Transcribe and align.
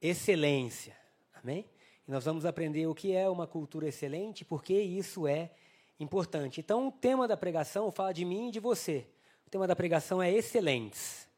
excelência. 0.00 0.96
Amém? 1.34 1.68
E 2.06 2.10
nós 2.10 2.24
vamos 2.24 2.44
aprender 2.44 2.86
o 2.86 2.94
que 2.94 3.14
é 3.14 3.28
uma 3.28 3.46
cultura 3.46 3.88
excelente, 3.88 4.44
porque 4.44 4.74
isso 4.74 5.26
é 5.26 5.50
importante. 5.98 6.60
Então, 6.60 6.88
o 6.88 6.92
tema 6.92 7.28
da 7.28 7.36
pregação 7.36 7.90
fala 7.90 8.12
de 8.12 8.24
mim 8.24 8.48
e 8.48 8.50
de 8.50 8.60
você. 8.60 9.06
O 9.46 9.50
tema 9.50 9.66
da 9.66 9.76
pregação 9.76 10.22
é 10.22 10.30
excelentes. 10.30 11.28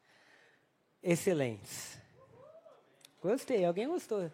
Excelentes. 1.01 1.97
Gostei, 3.21 3.65
alguém 3.65 3.87
gostou. 3.87 4.31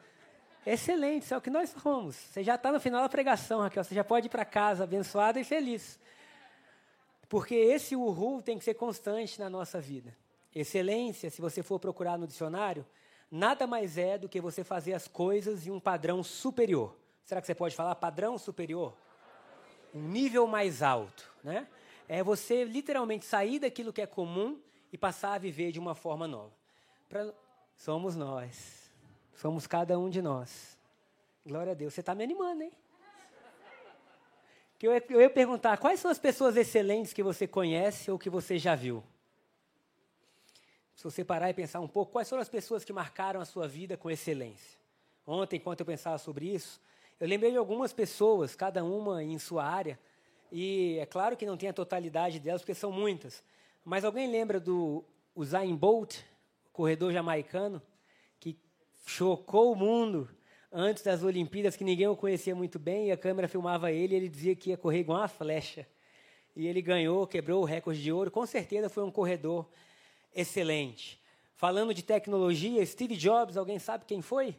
Excelentes, 0.66 1.32
é 1.32 1.38
o 1.38 1.42
que 1.42 1.50
nós 1.50 1.70
somos. 1.70 2.16
Você 2.16 2.44
já 2.44 2.56
está 2.56 2.72
no 2.72 2.80
final 2.80 3.02
da 3.02 3.10
pregação, 3.10 3.62
Raquel. 3.62 3.84
Você 3.84 3.96
já 3.96 4.04
pode 4.04 4.28
ir 4.28 4.30
para 4.30 4.46
casa 4.46 4.84
abençoada 4.84 5.40
e 5.40 5.44
feliz. 5.44 6.00
Porque 7.28 7.56
esse 7.56 7.96
uhul 7.96 8.42
tem 8.42 8.58
que 8.58 8.64
ser 8.64 8.74
constante 8.74 9.40
na 9.40 9.50
nossa 9.50 9.80
vida. 9.80 10.16
Excelência, 10.54 11.30
se 11.30 11.42
você 11.42 11.62
for 11.62 11.80
procurar 11.80 12.18
no 12.18 12.28
dicionário, 12.28 12.86
nada 13.32 13.68
mais 13.68 13.98
é 13.98 14.18
do 14.18 14.30
que 14.30 14.42
você 14.42 14.64
fazer 14.64 14.94
as 14.94 15.08
coisas 15.08 15.68
em 15.68 15.72
um 15.72 15.80
padrão 15.80 16.24
superior. 16.24 16.96
Será 17.24 17.42
que 17.42 17.48
você 17.48 17.56
pode 17.56 17.76
falar 17.76 17.96
padrão 17.96 18.38
superior? 18.38 18.96
Um 19.94 20.08
nível 20.08 20.48
mais 20.48 20.82
alto, 20.82 21.32
né? 21.44 21.68
É 22.08 22.24
você 22.24 22.64
literalmente 22.64 23.26
sair 23.26 23.60
daquilo 23.60 23.94
que 23.94 24.02
é 24.02 24.08
comum 24.08 24.60
e 24.92 24.98
passar 24.98 25.34
a 25.34 25.38
viver 25.38 25.72
de 25.72 25.80
uma 25.80 25.94
forma 25.94 26.28
nova. 26.28 26.52
Pra... 27.08 27.32
Somos 27.76 28.16
nós. 28.16 28.90
Somos 29.36 29.68
cada 29.68 29.98
um 29.98 30.10
de 30.10 30.22
nós. 30.22 30.78
Glória 31.46 31.72
a 31.72 31.76
Deus. 31.76 31.94
Você 31.94 32.02
está 32.02 32.14
me 32.14 32.24
animando, 32.24 32.64
hein? 32.64 32.72
Que 34.78 34.88
eu, 34.88 34.92
eu 34.92 35.22
ia 35.22 35.30
perguntar, 35.30 35.78
quais 35.78 36.00
são 36.00 36.10
as 36.10 36.18
pessoas 36.18 36.56
excelentes 36.56 37.14
que 37.14 37.22
você 37.22 37.48
conhece 37.48 38.10
ou 38.10 38.18
que 38.18 38.30
você 38.30 38.58
já 38.58 38.76
viu? 38.76 39.04
Se 41.00 41.04
você 41.06 41.24
parar 41.24 41.50
e 41.50 41.54
pensar 41.54 41.80
um 41.80 41.88
pouco, 41.88 42.12
quais 42.12 42.28
foram 42.28 42.42
as 42.42 42.50
pessoas 42.50 42.84
que 42.84 42.92
marcaram 42.92 43.40
a 43.40 43.46
sua 43.46 43.70
vida 43.70 43.96
com 43.96 44.12
excelência? 44.12 44.78
Ontem, 45.26 45.56
enquanto 45.56 45.80
eu 45.80 45.86
pensava 45.86 46.18
sobre 46.18 46.54
isso, 46.54 46.82
eu 47.18 47.26
lembrei 47.26 47.52
de 47.52 47.58
algumas 47.58 47.94
pessoas, 47.94 48.54
cada 48.54 48.84
uma 48.84 49.24
em 49.24 49.40
sua 49.40 49.64
área, 49.64 49.98
e 50.52 50.98
é 51.00 51.06
claro 51.06 51.38
que 51.38 51.46
não 51.46 51.56
tem 51.56 51.70
a 51.70 51.74
totalidade 51.74 52.38
delas, 52.38 52.62
porque 52.62 52.74
são 52.74 52.92
muitas. 52.92 53.42
Mas 53.86 54.04
alguém 54.04 54.30
lembra 54.30 54.60
do 54.60 55.02
Usain 55.34 55.74
Bolt, 55.74 56.18
corredor 56.74 57.14
jamaicano, 57.14 57.82
que 58.38 58.60
chocou 59.06 59.72
o 59.72 59.76
mundo 59.78 60.30
antes 60.70 61.02
das 61.02 61.24
Olimpíadas, 61.24 61.78
que 61.78 61.86
ninguém 61.86 62.10
o 62.10 62.16
conhecia 62.18 62.54
muito 62.54 62.78
bem, 62.78 63.08
e 63.08 63.12
a 63.14 63.18
câmera 63.18 63.48
filmava 63.48 63.90
ele, 63.90 64.16
e 64.16 64.18
ele 64.18 64.28
dizia 64.28 64.54
que 64.54 64.72
ia 64.72 64.78
correr 64.78 65.00
igual 65.00 65.20
uma 65.20 65.30
flecha. 65.30 65.88
E 66.58 66.68
ele 66.68 66.82
ganhou, 66.82 67.26
quebrou 67.26 67.62
o 67.62 67.66
recorde 67.66 68.04
de 68.04 68.12
ouro. 68.12 68.30
Com 68.30 68.46
certeza 68.46 68.90
foi 68.90 69.06
um 69.06 69.12
corredor 69.12 69.66
excelente. 70.34 71.20
Falando 71.56 71.94
de 71.94 72.04
tecnologia, 72.04 72.86
Steve 72.86 73.16
Jobs, 73.16 73.58
alguém 73.58 73.80
sabe 73.80 74.06
quem 74.06 74.22
foi? 74.22 74.56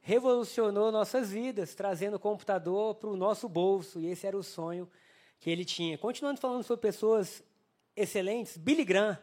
Revolucionou 0.00 0.90
nossas 0.90 1.30
vidas, 1.30 1.74
trazendo 1.74 2.16
o 2.16 2.20
computador 2.20 2.96
para 2.96 3.08
o 3.08 3.16
nosso 3.16 3.48
bolso, 3.48 4.00
e 4.00 4.06
esse 4.06 4.26
era 4.26 4.36
o 4.36 4.42
sonho 4.42 4.90
que 5.38 5.48
ele 5.48 5.64
tinha. 5.64 5.96
Continuando 5.96 6.40
falando 6.40 6.62
sobre 6.62 6.82
pessoas 6.82 7.42
excelentes, 7.96 8.56
Billy 8.56 8.84
Graham, 8.84 9.18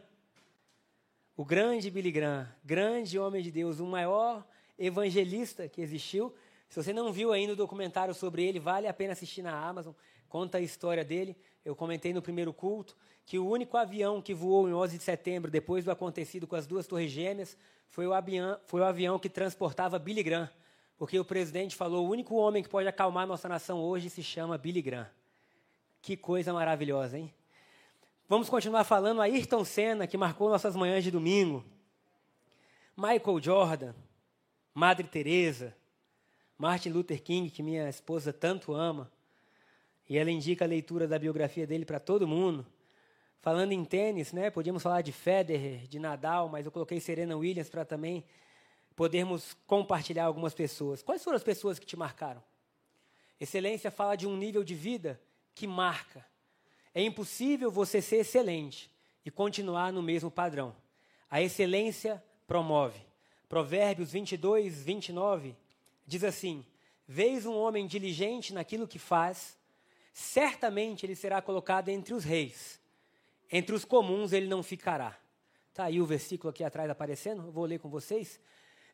o 1.36 1.44
grande 1.44 1.90
Billy 1.90 2.10
Graham, 2.10 2.48
grande 2.64 3.18
homem 3.18 3.42
de 3.42 3.50
Deus, 3.50 3.80
o 3.80 3.86
maior 3.86 4.46
evangelista 4.78 5.68
que 5.68 5.80
existiu. 5.80 6.34
Se 6.68 6.82
você 6.82 6.92
não 6.92 7.12
viu 7.12 7.32
ainda 7.32 7.52
o 7.52 7.56
documentário 7.56 8.14
sobre 8.14 8.44
ele, 8.44 8.58
vale 8.58 8.86
a 8.86 8.94
pena 8.94 9.12
assistir 9.12 9.42
na 9.42 9.54
Amazon. 9.54 9.92
Conta 10.32 10.56
a 10.56 10.62
história 10.62 11.04
dele. 11.04 11.36
Eu 11.62 11.76
comentei 11.76 12.14
no 12.14 12.22
primeiro 12.22 12.54
culto 12.54 12.96
que 13.26 13.38
o 13.38 13.46
único 13.46 13.76
avião 13.76 14.22
que 14.22 14.32
voou 14.32 14.66
em 14.66 14.72
11 14.72 14.96
de 14.96 15.04
setembro, 15.04 15.50
depois 15.50 15.84
do 15.84 15.90
acontecido 15.90 16.46
com 16.46 16.56
as 16.56 16.66
duas 16.66 16.86
torres 16.86 17.10
gêmeas, 17.10 17.54
foi 17.90 18.06
o 18.06 18.14
avião, 18.14 18.58
foi 18.64 18.80
o 18.80 18.84
avião 18.84 19.18
que 19.18 19.28
transportava 19.28 19.98
Billy 19.98 20.22
Graham. 20.22 20.48
Porque 20.96 21.20
o 21.20 21.24
presidente 21.24 21.76
falou: 21.76 22.06
o 22.06 22.08
único 22.08 22.34
homem 22.34 22.62
que 22.62 22.68
pode 22.70 22.88
acalmar 22.88 23.26
nossa 23.26 23.46
nação 23.46 23.78
hoje 23.78 24.08
se 24.08 24.22
chama 24.22 24.56
Billy 24.56 24.80
Graham. 24.80 25.06
Que 26.00 26.16
coisa 26.16 26.50
maravilhosa, 26.50 27.18
hein? 27.18 27.30
Vamos 28.26 28.48
continuar 28.48 28.84
falando 28.84 29.20
a 29.20 29.24
Ayrton 29.24 29.66
Senna, 29.66 30.06
que 30.06 30.16
marcou 30.16 30.48
nossas 30.48 30.74
manhãs 30.74 31.04
de 31.04 31.10
domingo. 31.10 31.62
Michael 32.96 33.38
Jordan, 33.38 33.94
Madre 34.72 35.06
Teresa, 35.06 35.76
Martin 36.56 36.88
Luther 36.88 37.22
King, 37.22 37.50
que 37.50 37.62
minha 37.62 37.86
esposa 37.86 38.32
tanto 38.32 38.72
ama. 38.72 39.12
E 40.12 40.18
ela 40.18 40.30
indica 40.30 40.66
a 40.66 40.68
leitura 40.68 41.08
da 41.08 41.18
biografia 41.18 41.66
dele 41.66 41.86
para 41.86 41.98
todo 41.98 42.28
mundo. 42.28 42.66
Falando 43.40 43.72
em 43.72 43.82
tênis, 43.82 44.30
né, 44.30 44.50
podíamos 44.50 44.82
falar 44.82 45.00
de 45.00 45.10
Federer, 45.10 45.86
de 45.88 45.98
Nadal, 45.98 46.50
mas 46.50 46.66
eu 46.66 46.70
coloquei 46.70 47.00
Serena 47.00 47.34
Williams 47.34 47.70
para 47.70 47.82
também 47.82 48.22
podermos 48.94 49.56
compartilhar 49.66 50.26
algumas 50.26 50.52
pessoas. 50.52 51.02
Quais 51.02 51.24
foram 51.24 51.38
as 51.38 51.42
pessoas 51.42 51.78
que 51.78 51.86
te 51.86 51.96
marcaram? 51.96 52.44
Excelência 53.40 53.90
fala 53.90 54.14
de 54.14 54.26
um 54.26 54.36
nível 54.36 54.62
de 54.62 54.74
vida 54.74 55.18
que 55.54 55.66
marca. 55.66 56.22
É 56.94 57.02
impossível 57.02 57.70
você 57.70 58.02
ser 58.02 58.16
excelente 58.16 58.90
e 59.24 59.30
continuar 59.30 59.94
no 59.94 60.02
mesmo 60.02 60.30
padrão. 60.30 60.76
A 61.30 61.40
excelência 61.40 62.22
promove. 62.46 63.00
Provérbios 63.48 64.12
22, 64.12 64.82
29 64.82 65.56
diz 66.06 66.22
assim: 66.22 66.66
Vês 67.08 67.46
um 67.46 67.56
homem 67.56 67.86
diligente 67.86 68.52
naquilo 68.52 68.86
que 68.86 68.98
faz, 68.98 69.56
certamente 70.12 71.06
ele 71.06 71.16
será 71.16 71.40
colocado 71.40 71.88
entre 71.88 72.14
os 72.14 72.24
reis 72.24 72.82
entre 73.52 73.74
os 73.74 73.84
comuns 73.84 74.32
ele 74.32 74.48
não 74.48 74.62
ficará. 74.62 75.14
Está 75.68 75.84
aí 75.84 76.00
o 76.00 76.06
versículo 76.06 76.48
aqui 76.48 76.64
atrás 76.64 76.88
aparecendo, 76.88 77.52
vou 77.52 77.66
ler 77.66 77.78
com 77.78 77.90
vocês. 77.90 78.40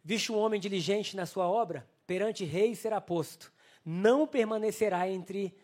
Visto 0.03 0.35
um 0.35 0.39
homem 0.39 0.61
diligente 0.61 1.17
na 1.17 1.27
sua 1.27 1.49
obra, 1.49 1.89
perante 2.07 2.45
reis 2.45 2.81
será 2.81 3.01
posto. 3.01 3.53
Não 3.85 4.27
permanecerá 4.27 5.09
entre, 5.09 5.57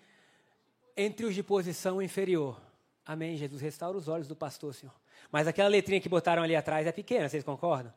entre 0.97 1.27
os 1.27 1.35
de 1.35 1.43
posição 1.43 2.01
inferior. 2.01 2.61
Amém, 3.05 3.37
Jesus. 3.37 3.61
Restaura 3.61 3.99
os 3.99 4.07
olhos 4.07 4.29
do 4.29 4.37
pastor, 4.37 4.73
Senhor. 4.73 4.95
Mas 5.31 5.49
aquela 5.49 5.69
letrinha 5.69 6.01
que 6.01 6.09
botaram 6.09 6.43
ali 6.43 6.55
atrás 6.55 6.87
é 6.87 6.93
pequena, 6.93 7.29
vocês 7.29 7.43
concordam? 7.43 7.93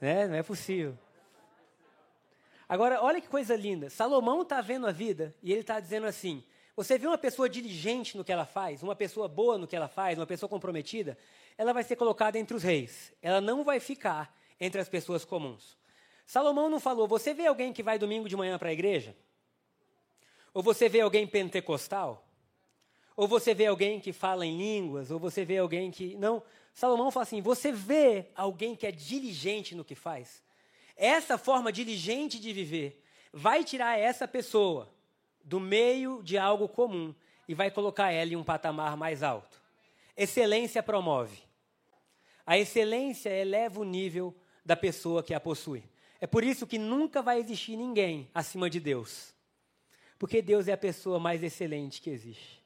Né? 0.00 0.26
Não 0.28 0.34
é 0.34 0.42
possível. 0.42 0.96
Agora, 2.70 3.02
olha 3.02 3.20
que 3.20 3.26
coisa 3.26 3.56
linda. 3.56 3.90
Salomão 3.90 4.42
está 4.42 4.60
vendo 4.60 4.86
a 4.86 4.92
vida 4.92 5.34
e 5.42 5.50
ele 5.50 5.62
está 5.62 5.80
dizendo 5.80 6.06
assim: 6.06 6.44
você 6.76 6.96
vê 6.96 7.04
uma 7.04 7.18
pessoa 7.18 7.48
diligente 7.48 8.16
no 8.16 8.24
que 8.24 8.30
ela 8.30 8.44
faz, 8.46 8.80
uma 8.80 8.94
pessoa 8.94 9.26
boa 9.26 9.58
no 9.58 9.66
que 9.66 9.74
ela 9.74 9.88
faz, 9.88 10.16
uma 10.16 10.26
pessoa 10.26 10.48
comprometida, 10.48 11.18
ela 11.58 11.72
vai 11.72 11.82
ser 11.82 11.96
colocada 11.96 12.38
entre 12.38 12.56
os 12.56 12.62
reis. 12.62 13.12
Ela 13.20 13.40
não 13.40 13.64
vai 13.64 13.80
ficar 13.80 14.32
entre 14.60 14.80
as 14.80 14.88
pessoas 14.88 15.24
comuns. 15.24 15.76
Salomão 16.24 16.70
não 16.70 16.78
falou, 16.78 17.08
você 17.08 17.34
vê 17.34 17.48
alguém 17.48 17.72
que 17.72 17.82
vai 17.82 17.98
domingo 17.98 18.28
de 18.28 18.36
manhã 18.36 18.56
para 18.56 18.68
a 18.68 18.72
igreja? 18.72 19.16
Ou 20.54 20.62
você 20.62 20.88
vê 20.88 21.00
alguém 21.00 21.26
pentecostal? 21.26 22.24
Ou 23.16 23.26
você 23.26 23.52
vê 23.52 23.66
alguém 23.66 23.98
que 23.98 24.12
fala 24.12 24.46
em 24.46 24.56
línguas? 24.56 25.10
Ou 25.10 25.18
você 25.18 25.44
vê 25.44 25.58
alguém 25.58 25.90
que. 25.90 26.16
Não. 26.18 26.40
Salomão 26.72 27.10
fala 27.10 27.24
assim: 27.24 27.42
você 27.42 27.72
vê 27.72 28.26
alguém 28.36 28.76
que 28.76 28.86
é 28.86 28.92
diligente 28.92 29.74
no 29.74 29.84
que 29.84 29.96
faz? 29.96 30.40
Essa 31.02 31.38
forma 31.38 31.72
diligente 31.72 32.38
de 32.38 32.52
viver 32.52 33.02
vai 33.32 33.64
tirar 33.64 33.98
essa 33.98 34.28
pessoa 34.28 34.86
do 35.42 35.58
meio 35.58 36.22
de 36.22 36.36
algo 36.36 36.68
comum 36.68 37.14
e 37.48 37.54
vai 37.54 37.70
colocar 37.70 38.12
ela 38.12 38.34
em 38.34 38.36
um 38.36 38.44
patamar 38.44 38.98
mais 38.98 39.22
alto. 39.22 39.62
Excelência 40.14 40.82
promove. 40.82 41.38
A 42.44 42.58
excelência 42.58 43.30
eleva 43.30 43.80
o 43.80 43.84
nível 43.84 44.36
da 44.62 44.76
pessoa 44.76 45.22
que 45.22 45.32
a 45.32 45.40
possui. 45.40 45.82
É 46.20 46.26
por 46.26 46.44
isso 46.44 46.66
que 46.66 46.76
nunca 46.76 47.22
vai 47.22 47.38
existir 47.38 47.76
ninguém 47.76 48.28
acima 48.34 48.68
de 48.68 48.78
Deus. 48.78 49.32
Porque 50.18 50.42
Deus 50.42 50.68
é 50.68 50.74
a 50.74 50.76
pessoa 50.76 51.18
mais 51.18 51.42
excelente 51.42 52.02
que 52.02 52.10
existe. 52.10 52.62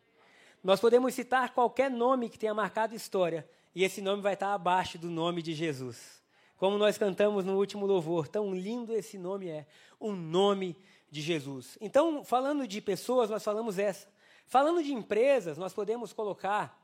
Nós 0.60 0.80
podemos 0.80 1.14
citar 1.14 1.54
qualquer 1.54 1.88
nome 1.88 2.28
que 2.28 2.38
tenha 2.38 2.52
marcado 2.52 2.96
história, 2.96 3.48
e 3.72 3.84
esse 3.84 4.02
nome 4.02 4.22
vai 4.22 4.34
estar 4.34 4.52
abaixo 4.52 4.98
do 4.98 5.08
nome 5.08 5.40
de 5.40 5.54
Jesus. 5.54 6.23
Como 6.64 6.78
nós 6.78 6.96
cantamos 6.96 7.44
no 7.44 7.58
último 7.58 7.84
louvor, 7.84 8.26
tão 8.26 8.54
lindo 8.54 8.94
esse 8.94 9.18
nome 9.18 9.50
é, 9.50 9.66
o 10.00 10.12
nome 10.12 10.74
de 11.10 11.20
Jesus. 11.20 11.76
Então, 11.78 12.24
falando 12.24 12.66
de 12.66 12.80
pessoas, 12.80 13.28
nós 13.28 13.44
falamos 13.44 13.78
essa. 13.78 14.08
Falando 14.46 14.82
de 14.82 14.90
empresas, 14.90 15.58
nós 15.58 15.74
podemos 15.74 16.14
colocar 16.14 16.82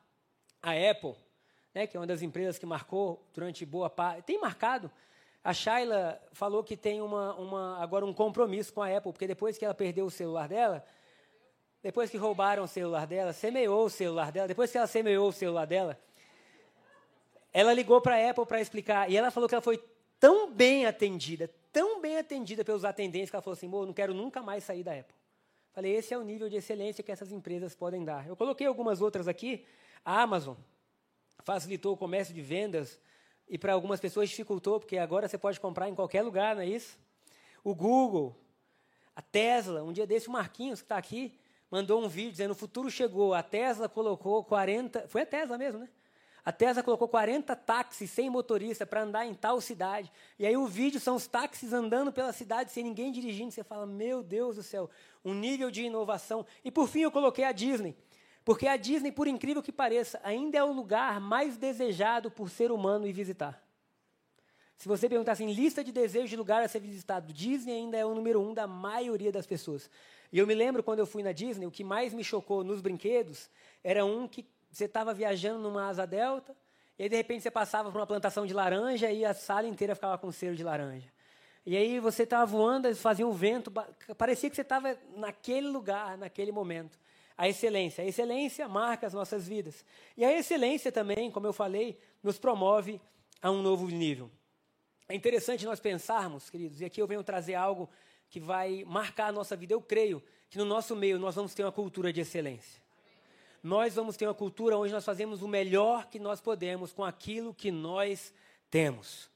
a 0.60 0.72
Apple, 0.72 1.14
né, 1.72 1.86
que 1.86 1.96
é 1.96 2.00
uma 2.00 2.06
das 2.06 2.20
empresas 2.20 2.58
que 2.58 2.66
marcou 2.66 3.26
durante 3.32 3.64
boa 3.64 3.88
parte, 3.88 4.24
tem 4.24 4.38
marcado 4.38 4.90
A 5.42 5.54
Shayla 5.54 6.20
falou 6.30 6.62
que 6.62 6.76
tem 6.76 7.00
uma, 7.00 7.34
uma, 7.36 7.82
agora 7.82 8.04
um 8.04 8.12
compromisso 8.12 8.74
com 8.74 8.82
a 8.82 8.94
Apple, 8.94 9.14
porque 9.14 9.26
depois 9.26 9.56
que 9.56 9.64
ela 9.64 9.72
perdeu 9.72 10.04
o 10.04 10.10
celular 10.10 10.46
dela, 10.46 10.84
depois 11.82 12.10
que 12.10 12.18
roubaram 12.18 12.64
o 12.64 12.68
celular 12.68 13.06
dela, 13.06 13.32
semeou 13.32 13.86
o 13.86 13.88
celular 13.88 14.30
dela, 14.30 14.46
depois 14.46 14.70
que 14.70 14.76
ela 14.76 14.86
semeou 14.86 15.30
o 15.30 15.32
celular 15.32 15.64
dela, 15.64 15.98
ela 17.52 17.72
ligou 17.72 18.00
para 18.00 18.16
a 18.16 18.30
Apple 18.30 18.46
para 18.46 18.60
explicar, 18.60 19.10
e 19.10 19.16
ela 19.16 19.30
falou 19.30 19.48
que 19.48 19.54
ela 19.54 19.62
foi 19.62 19.82
tão 20.18 20.52
bem 20.52 20.86
atendida, 20.86 21.50
tão 21.72 22.00
bem 22.00 22.18
atendida 22.18 22.64
pelos 22.64 22.84
atendentes, 22.84 23.30
que 23.30 23.36
ela 23.36 23.42
falou 23.42 23.56
assim, 23.56 23.68
não 23.68 23.92
quero 23.92 24.12
nunca 24.14 24.42
mais 24.42 24.64
sair 24.64 24.82
da 24.82 24.92
Apple. 24.92 25.14
Falei, 25.72 25.94
esse 25.94 26.12
é 26.12 26.18
o 26.18 26.22
nível 26.22 26.48
de 26.48 26.56
excelência 26.56 27.02
que 27.02 27.12
essas 27.12 27.32
empresas 27.32 27.74
podem 27.74 28.04
dar. 28.04 28.26
Eu 28.26 28.36
coloquei 28.36 28.66
algumas 28.66 29.00
outras 29.00 29.28
aqui, 29.28 29.64
a 30.04 30.22
Amazon 30.22 30.56
facilitou 31.42 31.94
o 31.94 31.96
comércio 31.96 32.34
de 32.34 32.42
vendas, 32.42 32.98
e 33.48 33.58
para 33.58 33.72
algumas 33.72 33.98
pessoas 33.98 34.28
dificultou, 34.28 34.78
porque 34.78 34.96
agora 34.96 35.26
você 35.26 35.36
pode 35.36 35.58
comprar 35.58 35.88
em 35.88 35.94
qualquer 35.94 36.22
lugar, 36.22 36.54
não 36.54 36.62
é 36.62 36.66
isso? 36.66 36.96
O 37.64 37.74
Google, 37.74 38.36
a 39.14 39.20
Tesla, 39.20 39.82
um 39.82 39.92
dia 39.92 40.06
desse 40.06 40.28
o 40.28 40.30
Marquinhos, 40.30 40.80
que 40.80 40.84
está 40.84 40.96
aqui, 40.96 41.36
mandou 41.68 42.02
um 42.02 42.08
vídeo 42.08 42.30
dizendo: 42.30 42.52
o 42.52 42.54
futuro 42.54 42.88
chegou. 42.88 43.34
A 43.34 43.42
Tesla 43.42 43.88
colocou 43.88 44.44
40. 44.44 45.08
Foi 45.08 45.22
a 45.22 45.26
Tesla 45.26 45.58
mesmo, 45.58 45.80
né? 45.80 45.88
A 46.44 46.52
Tesla 46.52 46.82
colocou 46.82 47.06
40 47.06 47.54
táxis 47.54 48.10
sem 48.10 48.30
motorista 48.30 48.86
para 48.86 49.02
andar 49.02 49.26
em 49.26 49.34
tal 49.34 49.60
cidade. 49.60 50.10
E 50.38 50.46
aí 50.46 50.56
o 50.56 50.66
vídeo 50.66 50.98
são 50.98 51.16
os 51.16 51.26
táxis 51.26 51.72
andando 51.72 52.12
pela 52.12 52.32
cidade 52.32 52.72
sem 52.72 52.82
ninguém 52.82 53.12
dirigindo. 53.12 53.50
Você 53.50 53.62
fala, 53.62 53.86
meu 53.86 54.22
Deus 54.22 54.56
do 54.56 54.62
céu, 54.62 54.88
um 55.24 55.34
nível 55.34 55.70
de 55.70 55.82
inovação. 55.82 56.46
E 56.64 56.70
por 56.70 56.88
fim 56.88 57.00
eu 57.00 57.10
coloquei 57.10 57.44
a 57.44 57.52
Disney. 57.52 57.94
Porque 58.44 58.66
a 58.66 58.76
Disney, 58.76 59.12
por 59.12 59.26
incrível 59.26 59.62
que 59.62 59.70
pareça, 59.70 60.18
ainda 60.24 60.56
é 60.56 60.64
o 60.64 60.72
lugar 60.72 61.20
mais 61.20 61.56
desejado 61.56 62.30
por 62.30 62.48
ser 62.48 62.72
humano 62.72 63.06
e 63.06 63.12
visitar. 63.12 63.62
Se 64.78 64.88
você 64.88 65.10
perguntar 65.10 65.32
assim, 65.32 65.52
lista 65.52 65.84
de 65.84 65.92
desejos 65.92 66.30
de 66.30 66.36
lugar 66.36 66.62
a 66.62 66.68
ser 66.68 66.80
visitado, 66.80 67.34
Disney 67.34 67.74
ainda 67.74 67.98
é 67.98 68.06
o 68.06 68.14
número 68.14 68.40
um 68.40 68.54
da 68.54 68.66
maioria 68.66 69.30
das 69.30 69.46
pessoas. 69.46 69.90
E 70.32 70.38
eu 70.38 70.46
me 70.46 70.54
lembro 70.54 70.82
quando 70.82 71.00
eu 71.00 71.06
fui 71.06 71.22
na 71.22 71.32
Disney, 71.32 71.66
o 71.66 71.70
que 71.70 71.84
mais 71.84 72.14
me 72.14 72.24
chocou 72.24 72.64
nos 72.64 72.80
brinquedos 72.80 73.50
era 73.84 74.06
um 74.06 74.26
que 74.26 74.46
você 74.70 74.84
estava 74.84 75.12
viajando 75.12 75.58
numa 75.60 75.88
asa 75.88 76.06
delta, 76.06 76.56
e 76.98 77.04
aí 77.04 77.08
de 77.08 77.16
repente 77.16 77.42
você 77.42 77.50
passava 77.50 77.90
por 77.90 77.98
uma 77.98 78.06
plantação 78.06 78.46
de 78.46 78.54
laranja 78.54 79.10
e 79.10 79.24
a 79.24 79.34
sala 79.34 79.66
inteira 79.66 79.94
ficava 79.94 80.18
com 80.18 80.30
cheiro 80.30 80.54
de 80.54 80.62
laranja. 80.62 81.10
E 81.64 81.76
aí 81.76 82.00
você 82.00 82.22
estava 82.22 82.46
voando, 82.46 82.94
fazia 82.96 83.26
um 83.26 83.32
vento, 83.32 83.70
parecia 84.16 84.48
que 84.48 84.56
você 84.56 84.62
estava 84.62 84.96
naquele 85.16 85.68
lugar, 85.68 86.16
naquele 86.16 86.52
momento. 86.52 86.98
A 87.36 87.48
excelência. 87.48 88.04
A 88.04 88.06
excelência 88.06 88.68
marca 88.68 89.06
as 89.06 89.14
nossas 89.14 89.48
vidas. 89.48 89.84
E 90.16 90.24
a 90.24 90.32
excelência 90.32 90.92
também, 90.92 91.30
como 91.30 91.46
eu 91.46 91.52
falei, 91.52 91.98
nos 92.22 92.38
promove 92.38 93.00
a 93.40 93.50
um 93.50 93.62
novo 93.62 93.86
nível. 93.88 94.30
É 95.08 95.14
interessante 95.14 95.64
nós 95.64 95.80
pensarmos, 95.80 96.50
queridos, 96.50 96.80
e 96.80 96.84
aqui 96.84 97.00
eu 97.00 97.06
venho 97.06 97.24
trazer 97.24 97.54
algo 97.54 97.88
que 98.28 98.38
vai 98.38 98.84
marcar 98.86 99.26
a 99.26 99.32
nossa 99.32 99.56
vida. 99.56 99.74
Eu 99.74 99.80
creio 99.80 100.22
que 100.48 100.58
no 100.58 100.64
nosso 100.64 100.94
meio 100.94 101.18
nós 101.18 101.34
vamos 101.34 101.54
ter 101.54 101.64
uma 101.64 101.72
cultura 101.72 102.12
de 102.12 102.20
excelência. 102.20 102.80
Nós 103.62 103.94
vamos 103.94 104.16
ter 104.16 104.26
uma 104.26 104.34
cultura 104.34 104.78
onde 104.78 104.92
nós 104.92 105.04
fazemos 105.04 105.42
o 105.42 105.48
melhor 105.48 106.06
que 106.06 106.18
nós 106.18 106.40
podemos 106.40 106.92
com 106.92 107.04
aquilo 107.04 107.52
que 107.52 107.70
nós 107.70 108.32
temos. 108.70 109.28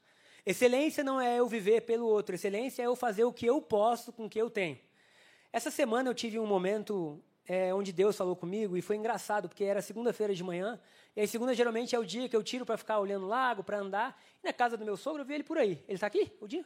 Excelência 0.47 1.05
não 1.05 1.21
é 1.21 1.39
eu 1.39 1.47
viver 1.47 1.83
pelo 1.83 2.07
outro, 2.07 2.35
excelência 2.35 2.83
é 2.83 2.87
eu 2.87 2.97
fazer 2.97 3.25
o 3.25 3.33
que 3.33 3.47
eu 3.47 3.61
posso 3.61 4.13
com 4.13 4.27
o 4.27 4.31
que 4.31 4.41
eu 4.41 4.49
tenho. 4.49 4.79
Essa 5.53 5.71
semana 5.71 6.09
eu 6.09 6.15
tive 6.15 6.39
um 6.39 6.47
momento 6.47 7.23
é, 7.47 7.73
onde 7.75 7.93
Deus 7.93 8.17
falou 8.17 8.35
comigo 8.35 8.77
e 8.77 8.83
foi 8.83 8.97
engraçado, 8.97 9.49
porque 9.49 9.65
era 9.65 9.83
segunda-feira 9.83 10.35
de 10.35 10.43
manhã, 10.43 10.81
e 11.15 11.21
aí 11.21 11.29
segunda 11.29 11.55
geralmente 11.55 11.95
é 11.95 11.99
o 11.99 12.05
dia 12.05 12.29
que 12.29 12.37
eu 12.37 12.43
tiro 12.43 12.67
para 12.67 12.77
ficar 12.77 12.99
olhando 12.99 13.27
o 13.27 13.29
lago, 13.29 13.63
para 13.63 13.79
andar, 13.79 14.21
e 14.43 14.47
na 14.47 14.53
casa 14.53 14.77
do 14.77 14.85
meu 14.85 14.97
sogro 14.97 15.23
eu 15.23 15.27
vi 15.27 15.35
ele 15.35 15.45
por 15.45 15.59
aí. 15.59 15.83
Ele 15.87 15.95
está 15.95 16.07
aqui, 16.07 16.33
o 16.41 16.49
dia? 16.49 16.65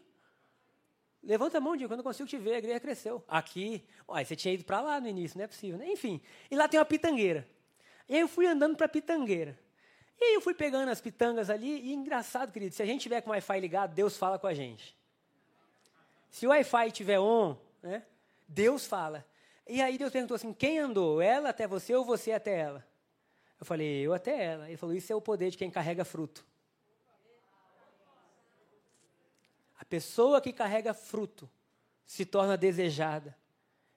Levanta 1.29 1.59
a 1.59 1.61
mão, 1.61 1.77
Diego, 1.77 1.93
quando 1.93 2.01
eu 2.01 2.05
consigo 2.05 2.27
te 2.27 2.39
ver, 2.39 2.55
a 2.55 2.59
igreja 2.59 2.81
cresceu. 2.81 3.23
Aqui, 3.29 3.85
ó, 4.07 4.19
você 4.19 4.35
tinha 4.35 4.55
ido 4.55 4.65
para 4.65 4.81
lá 4.81 4.99
no 4.99 5.07
início, 5.07 5.37
não 5.37 5.45
é 5.45 5.47
possível, 5.47 5.79
né? 5.79 5.87
Enfim, 5.87 6.23
e 6.51 6.57
lá 6.57 6.67
tem 6.67 6.81
uma 6.81 6.87
pitangueira. 6.87 7.47
E 8.09 8.15
aí 8.15 8.21
eu 8.21 8.29
fui 8.29 8.47
andando 8.47 8.75
para 8.75 8.87
a 8.87 8.89
pitangueira. 8.89 9.59
E 10.19 10.25
aí 10.25 10.35
eu 10.35 10.41
fui 10.41 10.55
pegando 10.55 10.89
as 10.91 11.03
pitangas 11.03 11.51
ali, 11.51 11.83
e 11.83 11.93
engraçado, 11.93 12.51
querido, 12.51 12.75
se 12.75 12.83
a 12.83 12.87
gente 12.87 13.03
tiver 13.03 13.21
com 13.21 13.29
o 13.29 13.33
Wi-Fi 13.33 13.61
ligado, 13.61 13.93
Deus 13.93 14.17
fala 14.17 14.39
com 14.39 14.47
a 14.47 14.55
gente. 14.55 14.97
Se 16.31 16.47
o 16.47 16.49
Wi-Fi 16.49 16.87
estiver 16.87 17.21
on, 17.21 17.59
né, 17.83 18.03
Deus 18.49 18.87
fala. 18.87 19.23
E 19.67 19.83
aí 19.83 19.99
Deus 19.99 20.11
perguntou 20.11 20.35
assim: 20.35 20.55
quem 20.55 20.79
andou? 20.79 21.21
Ela 21.21 21.51
até 21.51 21.67
você 21.67 21.95
ou 21.95 22.07
você 22.07 22.33
até 22.33 22.59
ela? 22.59 22.87
Eu 23.61 23.67
falei: 23.67 24.01
eu 24.01 24.15
até 24.15 24.45
ela. 24.45 24.67
Ele 24.67 24.79
falou: 24.79 24.97
isso 24.97 25.13
é 25.13 25.17
o 25.17 25.21
poder 25.21 25.51
de 25.51 25.59
quem 25.59 25.71
carrega 25.71 26.07
fruto. 26.07 26.47
A 29.78 29.78
pessoa 29.89 30.41
que 30.41 30.53
carrega 30.53 30.93
fruto 30.93 31.49
se 32.05 32.25
torna 32.25 32.57
desejada. 32.57 33.37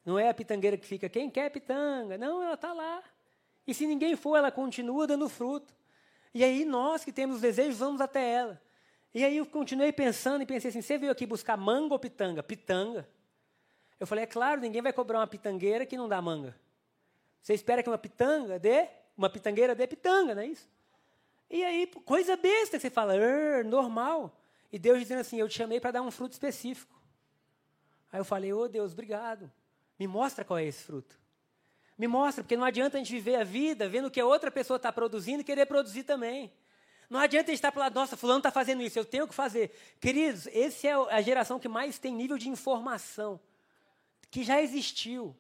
Não 0.06 0.18
é 0.18 0.30
a 0.30 0.34
pitangueira 0.34 0.78
que 0.78 0.86
fica, 0.86 1.08
quem 1.08 1.30
quer 1.30 1.50
pitanga? 1.50 2.18
Não, 2.18 2.42
ela 2.42 2.56
está 2.56 2.74
lá. 2.74 3.04
E 3.68 3.74
se 3.74 3.86
ninguém 3.86 4.16
for, 4.16 4.36
ela 4.36 4.52
continua 4.52 5.06
dando 5.06 5.30
fruto. 5.30 5.74
E 6.34 6.44
aí 6.44 6.66
nós 6.66 7.04
que 7.04 7.12
temos 7.12 7.42
desejos, 7.42 7.78
vamos 7.78 8.02
até 8.02 8.28
ela. 8.28 8.62
E 9.14 9.24
aí 9.24 9.38
eu 9.38 9.46
continuei 9.46 9.92
pensando 9.92 10.42
e 10.42 10.46
pensei 10.46 10.70
assim: 10.70 10.82
você 10.82 10.98
veio 10.98 11.12
aqui 11.12 11.26
buscar 11.26 11.58
manga 11.58 11.94
ou 11.94 12.00
pitanga? 12.00 12.42
Pitanga. 12.42 13.08
Eu 14.00 14.08
falei, 14.08 14.24
é 14.24 14.28
claro, 14.28 14.60
ninguém 14.62 14.82
vai 14.82 14.92
cobrar 14.92 15.20
uma 15.20 15.28
pitangueira 15.28 15.86
que 15.86 15.96
não 15.96 16.10
dá 16.10 16.20
manga. 16.20 16.56
Você 17.42 17.54
espera 17.54 17.84
que 17.84 17.90
uma 17.90 17.98
pitanga 17.98 18.58
dê, 18.58 18.88
uma 19.16 19.30
pitangueira 19.30 19.76
dê 19.76 19.86
pitanga, 19.86 20.34
não 20.34 20.42
é 20.42 20.48
isso? 20.48 20.68
E 21.50 21.64
aí, 21.64 21.86
coisa 22.06 22.36
besta 22.36 22.78
que 22.78 22.82
você 22.82 22.90
fala, 22.90 23.14
normal. 23.64 24.41
E 24.72 24.80
Deus 24.80 25.00
dizendo 25.00 25.20
assim, 25.20 25.38
eu 25.38 25.50
te 25.50 25.58
chamei 25.58 25.80
para 25.80 25.92
dar 25.92 26.02
um 26.02 26.12
fruto 26.12 26.34
específico. 26.34 27.00
Aí 28.12 28.20
eu 28.20 28.26
falei, 28.26 28.54
ô 28.54 28.62
oh, 28.62 28.68
Deus, 28.68 28.94
obrigado. 28.94 29.52
Me 30.00 30.08
mostra 30.08 30.46
qual 30.46 30.58
é 30.58 30.66
esse 30.66 30.84
fruto. 30.84 31.20
Me 31.98 32.08
mostra, 32.08 32.44
porque 32.44 32.58
não 32.58 32.64
adianta 32.64 32.98
a 32.98 33.00
gente 33.00 33.12
viver 33.12 33.36
a 33.36 33.44
vida 33.44 33.88
vendo 33.88 34.08
o 34.08 34.12
que 34.12 34.20
a 34.20 34.26
outra 34.26 34.50
pessoa 34.50 34.78
está 34.78 34.92
produzindo 34.92 35.42
e 35.42 35.44
querer 35.44 35.66
produzir 35.66 36.04
também. 36.04 36.52
Não 37.10 37.20
adianta 37.20 37.52
a 37.52 37.52
gente 37.52 37.58
estar 37.58 37.72
para 37.72 37.84
lá, 37.84 37.90
nossa, 37.90 38.16
fulano 38.16 38.40
está 38.40 38.50
fazendo 38.50 38.82
isso, 38.82 38.98
eu 38.98 39.06
tenho 39.06 39.28
que 39.28 39.36
fazer. 39.36 39.72
Queridos, 40.00 40.48
essa 40.48 40.88
é 40.88 40.94
a 40.94 41.22
geração 41.22 41.60
que 41.60 41.68
mais 41.68 42.00
tem 42.00 42.16
nível 42.16 42.38
de 42.38 42.50
informação 42.50 43.40
que 44.32 44.44
já 44.44 44.62
existiu. 44.62 45.36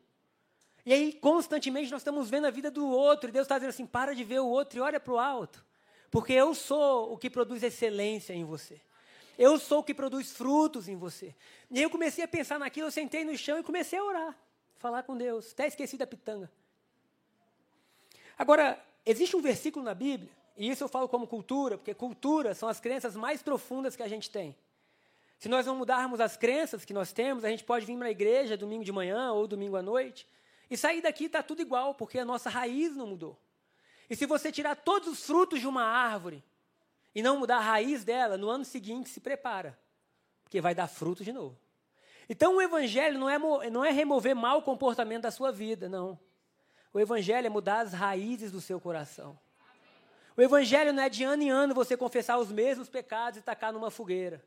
E 0.86 0.94
aí, 0.94 1.14
constantemente, 1.14 1.90
nós 1.90 2.02
estamos 2.02 2.30
vendo 2.30 2.46
a 2.46 2.52
vida 2.52 2.70
do 2.70 2.86
outro, 2.88 3.30
e 3.30 3.32
Deus 3.32 3.46
está 3.46 3.56
dizendo 3.56 3.70
assim: 3.70 3.86
para 3.86 4.14
de 4.14 4.24
ver 4.24 4.42
o 4.42 4.48
outro 4.48 4.80
e 4.80 4.82
olha 4.82 5.00
para 5.00 5.14
o 5.14 5.18
alto. 5.18 5.66
Porque 6.10 6.34
eu 6.34 6.54
sou 6.54 7.14
o 7.14 7.18
que 7.18 7.30
produz 7.30 7.64
excelência 7.64 8.34
em 8.34 8.44
você. 8.44 8.82
Eu 9.38 9.58
sou 9.58 9.80
o 9.80 9.84
que 9.84 9.94
produz 9.94 10.32
frutos 10.32 10.88
em 10.88 10.96
você. 10.96 11.36
E 11.70 11.78
aí 11.78 11.84
eu 11.84 11.90
comecei 11.90 12.24
a 12.24 12.28
pensar 12.28 12.60
naquilo, 12.60 12.88
eu 12.88 12.92
sentei 12.92 13.24
no 13.24 13.38
chão 13.38 13.58
e 13.58 13.64
comecei 13.64 13.98
a 13.98 14.04
orar, 14.04 14.38
falar 14.78 15.04
com 15.04 15.18
Deus. 15.18 15.52
Até 15.52 15.68
esqueci 15.68 15.98
da 15.98 16.06
pitanga. 16.06 16.52
Agora, 18.38 18.84
existe 19.06 19.36
um 19.36 19.42
versículo 19.42 19.86
na 19.86 19.94
Bíblia, 19.94 20.30
e 20.58 20.70
isso 20.70 20.84
eu 20.84 20.90
falo 20.90 21.08
como 21.08 21.28
cultura, 21.28 21.78
porque 21.78 21.94
cultura 21.94 22.54
são 22.54 22.68
as 22.68 22.80
crenças 22.80 23.16
mais 23.16 23.42
profundas 23.42 23.96
que 23.96 24.04
a 24.04 24.08
gente 24.08 24.30
tem. 24.30 24.56
Se 25.40 25.50
nós 25.50 25.66
não 25.66 25.76
mudarmos 25.76 26.20
as 26.20 26.38
crenças 26.38 26.86
que 26.86 26.94
nós 26.94 27.12
temos, 27.12 27.44
a 27.44 27.50
gente 27.50 27.64
pode 27.64 27.86
vir 27.86 27.98
para 27.98 28.08
a 28.08 28.12
igreja 28.12 28.56
domingo 28.56 28.84
de 28.84 28.92
manhã 28.92 29.32
ou 29.32 29.48
domingo 29.48 29.76
à 29.76 29.82
noite 29.82 30.28
e 30.72 30.78
sair 30.78 31.02
daqui 31.02 31.26
está 31.26 31.44
tudo 31.44 31.62
igual, 31.62 31.94
porque 31.94 32.18
a 32.18 32.24
nossa 32.24 32.50
raiz 32.50 32.96
não 32.96 33.06
mudou. 33.06 33.38
E 34.10 34.16
se 34.16 34.26
você 34.26 34.52
tirar 34.52 34.76
todos 34.76 35.10
os 35.10 35.26
frutos 35.26 35.60
de 35.60 35.68
uma 35.68 35.84
árvore 35.84 36.42
e 37.14 37.22
não 37.22 37.38
mudar 37.38 37.58
a 37.58 37.62
raiz 37.62 38.04
dela, 38.04 38.38
no 38.38 38.50
ano 38.50 38.64
seguinte 38.64 39.10
se 39.10 39.20
prepara, 39.20 39.78
porque 40.44 40.62
vai 40.62 40.74
dar 40.74 40.88
fruto 40.88 41.24
de 41.24 41.32
novo. 41.32 41.58
Então 42.30 42.56
o 42.56 42.62
evangelho 42.62 43.20
não 43.20 43.30
é, 43.30 43.38
não 43.70 43.84
é 43.84 43.92
remover 43.92 44.36
mau 44.36 44.62
comportamento 44.62 45.24
da 45.24 45.32
sua 45.32 45.52
vida, 45.52 45.90
não. 45.90 46.20
O 46.94 47.00
evangelho 47.00 47.48
é 47.48 47.50
mudar 47.50 47.82
as 47.82 47.94
raízes 47.94 48.52
do 48.52 48.62
seu 48.62 48.80
coração. 48.80 49.38
O 50.36 50.42
evangelho 50.42 50.94
não 50.94 51.04
é 51.04 51.10
de 51.10 51.24
ano 51.24 51.44
em 51.44 51.50
ano 51.50 51.74
você 51.74 51.98
confessar 51.98 52.38
os 52.38 52.52
mesmos 52.52 52.90
pecados 52.90 53.40
e 53.40 53.42
tacar 53.42 53.74
numa 53.74 53.92
fogueira 53.92 54.44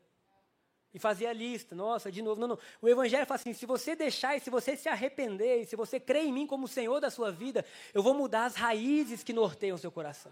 e 0.95 0.99
fazer 0.99 1.27
a 1.27 1.33
lista. 1.33 1.75
Nossa, 1.75 2.09
de 2.09 2.21
novo, 2.21 2.39
não, 2.39 2.47
não. 2.47 2.59
O 2.81 2.87
Evangelho 2.87 3.25
fala 3.25 3.35
assim: 3.35 3.51
se 3.51 3.65
você 3.65 3.97
deixar 3.97 4.37
e 4.37 4.39
se 4.39 4.49
você 4.49 4.77
se 4.77 4.87
arrepender, 4.87 5.61
e 5.61 5.65
se 5.65 5.75
você 5.75 5.99
crer 5.99 6.23
em 6.23 6.31
mim 6.31 6.47
como 6.47 6.69
Senhor 6.69 7.01
da 7.01 7.11
sua 7.11 7.33
vida, 7.33 7.65
eu 7.93 8.01
vou 8.01 8.13
mudar 8.13 8.45
as 8.45 8.55
raízes 8.55 9.21
que 9.21 9.33
norteiam 9.33 9.75
o 9.75 9.77
seu 9.77 9.91
coração. 9.91 10.31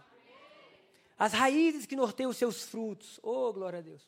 As 1.23 1.31
raízes 1.31 1.85
que 1.85 1.95
norteiam 1.95 2.29
os 2.29 2.35
seus 2.35 2.65
frutos. 2.65 3.17
Oh, 3.23 3.53
glória 3.53 3.79
a 3.79 3.81
Deus. 3.81 4.05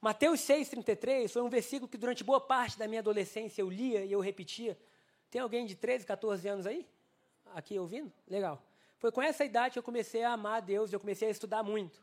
Mateus 0.00 0.40
6,33 0.40 1.28
foi 1.28 1.42
um 1.42 1.50
versículo 1.50 1.86
que 1.86 1.98
durante 1.98 2.24
boa 2.24 2.40
parte 2.40 2.78
da 2.78 2.88
minha 2.88 3.00
adolescência 3.00 3.60
eu 3.60 3.68
lia 3.68 4.02
e 4.02 4.10
eu 4.10 4.18
repetia. 4.18 4.78
Tem 5.30 5.42
alguém 5.42 5.66
de 5.66 5.74
13, 5.74 6.06
14 6.06 6.48
anos 6.48 6.66
aí? 6.66 6.88
Aqui 7.54 7.78
ouvindo? 7.78 8.10
Legal. 8.26 8.64
Foi 8.96 9.12
com 9.12 9.20
essa 9.20 9.44
idade 9.44 9.74
que 9.74 9.78
eu 9.78 9.82
comecei 9.82 10.24
a 10.24 10.32
amar 10.32 10.56
a 10.56 10.60
Deus, 10.60 10.90
eu 10.90 10.98
comecei 10.98 11.28
a 11.28 11.30
estudar 11.30 11.62
muito. 11.62 12.02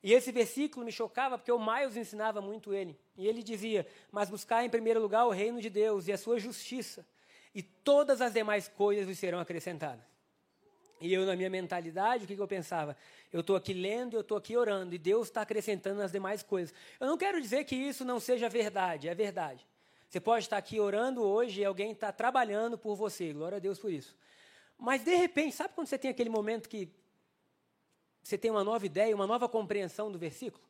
E 0.00 0.12
esse 0.12 0.30
versículo 0.30 0.86
me 0.86 0.92
chocava 0.92 1.36
porque 1.36 1.50
o 1.50 1.58
Miles 1.58 1.96
ensinava 1.96 2.40
muito 2.40 2.72
ele. 2.72 2.96
E 3.16 3.26
ele 3.26 3.42
dizia: 3.42 3.84
Mas 4.12 4.30
buscar 4.30 4.64
em 4.64 4.70
primeiro 4.70 5.00
lugar 5.00 5.26
o 5.26 5.30
reino 5.30 5.60
de 5.60 5.70
Deus 5.70 6.06
e 6.06 6.12
a 6.12 6.16
sua 6.16 6.38
justiça, 6.38 7.04
e 7.52 7.64
todas 7.64 8.20
as 8.20 8.32
demais 8.32 8.68
coisas 8.68 9.08
lhe 9.08 9.16
serão 9.16 9.40
acrescentadas. 9.40 10.17
E 11.00 11.12
eu, 11.12 11.24
na 11.24 11.36
minha 11.36 11.48
mentalidade, 11.48 12.24
o 12.24 12.26
que, 12.26 12.34
que 12.34 12.42
eu 12.42 12.48
pensava? 12.48 12.96
Eu 13.32 13.40
estou 13.40 13.54
aqui 13.54 13.72
lendo, 13.72 14.16
eu 14.16 14.22
estou 14.22 14.36
aqui 14.36 14.56
orando, 14.56 14.94
e 14.94 14.98
Deus 14.98 15.28
está 15.28 15.42
acrescentando 15.42 16.02
as 16.02 16.10
demais 16.10 16.42
coisas. 16.42 16.74
Eu 16.98 17.06
não 17.06 17.16
quero 17.16 17.40
dizer 17.40 17.64
que 17.64 17.76
isso 17.76 18.04
não 18.04 18.18
seja 18.18 18.48
verdade, 18.48 19.08
é 19.08 19.14
verdade. 19.14 19.66
Você 20.08 20.20
pode 20.20 20.44
estar 20.44 20.56
aqui 20.56 20.80
orando 20.80 21.22
hoje 21.22 21.60
e 21.60 21.64
alguém 21.64 21.92
está 21.92 22.10
trabalhando 22.10 22.78
por 22.78 22.96
você, 22.96 23.32
glória 23.32 23.56
a 23.56 23.60
Deus 23.60 23.78
por 23.78 23.92
isso. 23.92 24.16
Mas, 24.78 25.04
de 25.04 25.14
repente, 25.14 25.54
sabe 25.54 25.74
quando 25.74 25.86
você 25.86 25.98
tem 25.98 26.10
aquele 26.10 26.30
momento 26.30 26.68
que 26.68 26.88
você 28.22 28.38
tem 28.38 28.50
uma 28.50 28.64
nova 28.64 28.84
ideia, 28.86 29.14
uma 29.14 29.26
nova 29.26 29.48
compreensão 29.48 30.10
do 30.10 30.18
versículo? 30.18 30.64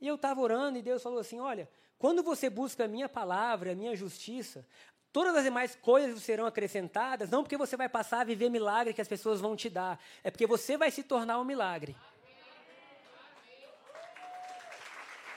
E 0.00 0.06
eu 0.06 0.16
estava 0.16 0.40
orando 0.40 0.78
e 0.78 0.82
Deus 0.82 1.02
falou 1.02 1.18
assim: 1.18 1.40
Olha, 1.40 1.68
quando 1.98 2.22
você 2.22 2.50
busca 2.50 2.84
a 2.84 2.88
minha 2.88 3.08
palavra, 3.08 3.72
a 3.72 3.74
minha 3.74 3.94
justiça, 3.94 4.66
todas 5.14 5.36
as 5.36 5.44
demais 5.44 5.76
coisas 5.76 6.20
serão 6.24 6.44
acrescentadas, 6.44 7.30
não 7.30 7.44
porque 7.44 7.56
você 7.56 7.76
vai 7.76 7.88
passar 7.88 8.22
a 8.22 8.24
viver 8.24 8.50
milagre 8.50 8.92
que 8.92 9.00
as 9.00 9.06
pessoas 9.06 9.40
vão 9.40 9.54
te 9.54 9.70
dar, 9.70 9.96
é 10.24 10.30
porque 10.30 10.44
você 10.44 10.76
vai 10.76 10.90
se 10.90 11.04
tornar 11.04 11.38
um 11.38 11.44
milagre. 11.44 11.94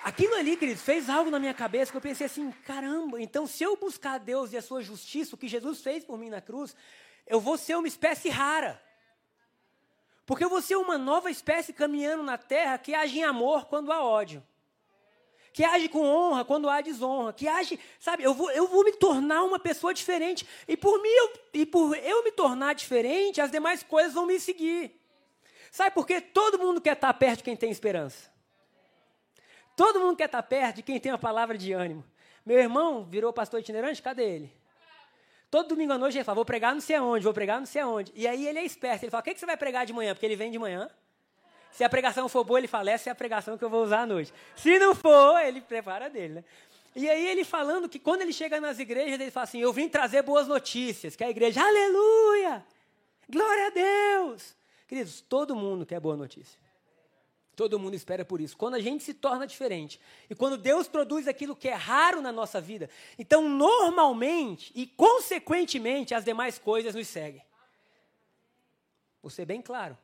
Aquilo 0.04 0.34
ali, 0.34 0.58
queridos, 0.58 0.82
fez 0.82 1.08
algo 1.12 1.30
na 1.30 1.38
minha 1.38 1.54
cabeça 1.54 1.92
que 1.92 1.98
eu 1.98 2.02
pensei 2.02 2.26
assim: 2.26 2.52
caramba, 2.66 3.22
então 3.22 3.46
se 3.46 3.64
eu 3.64 3.78
buscar 3.78 4.14
a 4.14 4.18
Deus 4.18 4.52
e 4.52 4.58
a 4.58 4.64
sua 4.64 4.82
justiça, 4.82 5.36
o 5.36 5.38
que 5.38 5.48
Jesus 5.48 5.80
fez 5.84 6.04
por 6.04 6.18
mim 6.18 6.32
na 6.32 6.42
cruz, 6.42 6.76
eu 7.28 7.40
vou 7.40 7.56
ser 7.56 7.76
uma 7.76 7.88
espécie 7.88 8.30
rara. 8.30 8.82
Porque 10.26 10.44
eu 10.44 10.50
vou 10.50 10.62
ser 10.62 10.76
uma 10.78 10.98
nova 10.98 11.30
espécie 11.30 11.72
caminhando 11.72 12.24
na 12.24 12.38
terra 12.38 12.80
que 12.80 12.96
age 12.96 13.20
em 13.20 13.24
amor 13.24 13.66
quando 13.66 13.92
há 13.92 14.04
ódio. 14.04 14.44
Que 15.58 15.66
age 15.66 15.90
com 15.90 16.06
honra 16.06 16.46
quando 16.46 16.70
há 16.70 16.82
desonra. 16.82 17.34
Que 17.34 17.48
age, 17.48 17.80
sabe, 18.00 18.22
eu 18.22 18.32
vou, 18.32 18.52
eu 18.52 18.68
vou 18.68 18.84
me 18.84 18.92
tornar 18.92 19.42
uma 19.42 19.58
pessoa 19.58 19.92
diferente. 19.92 20.48
E 20.68 20.78
por 20.78 21.02
mim, 21.02 21.10
eu, 21.10 21.34
e 21.52 21.66
por 21.66 21.98
eu 21.98 22.24
me 22.24 22.32
tornar 22.32 22.76
diferente, 22.76 23.42
as 23.42 23.50
demais 23.50 23.82
coisas 23.82 24.14
vão 24.14 24.28
me 24.28 24.40
seguir. 24.40 24.92
Sabe 25.72 25.96
por 25.96 26.06
quê? 26.06 26.22
Todo 26.22 26.60
mundo 26.60 26.80
quer 26.80 26.94
estar 26.94 27.12
perto 27.16 27.38
de 27.38 27.44
quem 27.44 27.56
tem 27.56 27.72
esperança. 27.72 28.32
Todo 29.76 30.00
mundo 30.00 30.16
quer 30.16 30.26
estar 30.26 30.44
perto 30.44 30.76
de 30.76 30.84
quem 30.84 31.00
tem 31.00 31.12
uma 31.12 31.18
palavra 31.18 31.58
de 31.58 31.74
ânimo. 31.74 32.06
Meu 32.46 32.60
irmão 32.60 33.04
virou 33.06 33.34
pastor 33.34 33.60
itinerante, 33.60 34.00
cadê 34.00 34.30
ele? 34.30 34.54
Todo 35.50 35.70
domingo 35.70 35.94
à 35.94 35.98
noite 35.98 36.20
ele 36.20 36.24
fala, 36.24 36.36
vou 36.36 36.46
pregar 36.46 36.76
não 36.76 36.82
sei 36.82 36.98
aonde, 36.98 37.24
vou 37.24 37.34
pregar 37.34 37.58
não 37.58 37.66
sei 37.66 37.82
aonde. 37.82 38.12
E 38.14 38.28
aí 38.28 38.48
ele 38.48 38.60
é 38.60 38.64
esperto, 38.64 39.06
ele 39.06 39.10
fala, 39.10 39.22
o 39.22 39.24
que, 39.24 39.34
que 39.34 39.40
você 39.40 39.46
vai 39.48 39.58
pregar 39.58 39.88
de 39.88 39.94
manhã? 39.94 40.14
Porque 40.14 40.28
ele 40.28 40.36
vem 40.36 40.52
de 40.52 40.60
manhã. 40.60 40.88
Se 41.72 41.84
a 41.84 41.90
pregação 41.90 42.28
for 42.28 42.44
boa, 42.44 42.60
ele 42.60 42.68
fala, 42.68 42.92
essa 42.92 43.10
é 43.10 43.12
a 43.12 43.16
pregação 43.16 43.58
que 43.58 43.64
eu 43.64 43.70
vou 43.70 43.84
usar 43.84 44.02
à 44.02 44.06
noite. 44.06 44.34
Se 44.56 44.80
não 44.80 44.96
for, 44.96 45.40
ele 45.42 45.62
prepara 45.62 46.10
dele, 46.10 46.36
né? 46.36 46.44
E 46.96 47.08
aí 47.08 47.28
ele 47.28 47.44
falando 47.44 47.88
que 47.88 48.00
quando 48.00 48.22
ele 48.22 48.34
chega 48.34 48.60
nas 48.60 48.80
igrejas, 48.80 49.20
ele 49.20 49.30
fala 49.30 49.44
assim, 49.44 49.60
eu 49.60 49.72
vim 49.72 49.88
trazer 49.88 50.24
boas 50.24 50.48
notícias, 50.48 51.16
que 51.16 51.24
a 51.24 51.30
igreja, 51.30 51.62
aleluia, 51.62 52.66
glória 53.30 53.68
a 53.68 53.70
Deus. 53.70 54.56
Queridos, 54.88 55.22
todo 55.22 55.56
mundo 55.56 55.86
quer 55.86 56.00
boa 56.00 56.18
notícia. 56.18 56.60
Todo 57.56 57.80
mundo 57.80 57.96
espera 57.96 58.24
por 58.24 58.40
isso. 58.40 58.56
Quando 58.56 58.76
a 58.76 58.80
gente 58.80 59.04
se 59.04 59.16
torna 59.16 59.48
diferente 59.48 60.00
e 60.30 60.36
quando 60.36 60.58
Deus 60.58 60.88
produz 60.88 61.28
aquilo 61.28 61.56
que 61.56 61.68
é 61.68 61.74
raro 61.74 62.22
na 62.22 62.32
nossa 62.32 62.62
vida, 62.62 62.88
então 63.18 63.50
normalmente 63.50 64.72
e 64.76 64.86
consequentemente 64.86 66.14
as 66.14 66.24
demais 66.24 66.60
coisas 66.60 66.94
nos 66.94 67.08
seguem. 67.08 67.44
Vou 69.22 69.32
ser 69.32 69.46
bem 69.46 69.62
claro. 69.62 69.98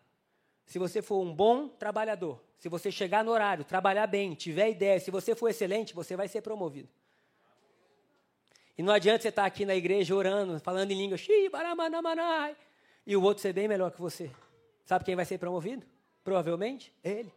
Se 0.65 0.79
você 0.79 1.01
for 1.01 1.21
um 1.21 1.33
bom 1.33 1.67
trabalhador, 1.67 2.41
se 2.57 2.69
você 2.69 2.91
chegar 2.91 3.23
no 3.23 3.31
horário, 3.31 3.65
trabalhar 3.65 4.07
bem, 4.07 4.33
tiver 4.33 4.69
ideia, 4.69 4.99
se 4.99 5.11
você 5.11 5.35
for 5.35 5.49
excelente, 5.49 5.93
você 5.93 6.15
vai 6.15 6.27
ser 6.27 6.41
promovido. 6.41 6.89
E 8.77 8.81
não 8.81 8.93
adianta 8.93 9.21
você 9.21 9.29
estar 9.29 9.45
aqui 9.45 9.65
na 9.65 9.75
igreja 9.75 10.15
orando, 10.15 10.59
falando 10.59 10.91
em 10.91 10.97
língua, 10.97 11.17
e 13.05 13.15
o 13.15 13.21
outro 13.21 13.41
ser 13.41 13.53
bem 13.53 13.67
melhor 13.67 13.91
que 13.91 13.99
você. 14.01 14.31
Sabe 14.85 15.05
quem 15.05 15.15
vai 15.15 15.25
ser 15.25 15.37
promovido? 15.37 15.85
Provavelmente 16.23 16.93
ele. 17.03 17.31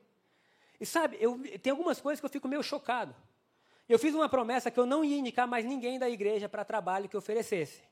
E 0.81 0.87
sabe, 0.87 1.17
eu, 1.21 1.41
tem 1.61 1.71
algumas 1.71 2.01
coisas 2.01 2.21
que 2.21 2.27
eu 2.27 2.31
fico 2.31 2.49
meio 2.49 2.63
chocado. 2.63 3.15
Eu 3.89 3.99
fiz 3.99 4.15
uma 4.15 4.29
promessa 4.29 4.71
que 4.71 4.79
eu 4.79 4.87
não 4.87 5.05
ia 5.05 5.17
indicar 5.17 5.47
mais 5.47 5.65
ninguém 5.65 5.99
da 5.99 6.09
igreja 6.09 6.49
para 6.49 6.65
trabalho 6.65 7.09
que 7.09 7.17
oferecesse. 7.17 7.83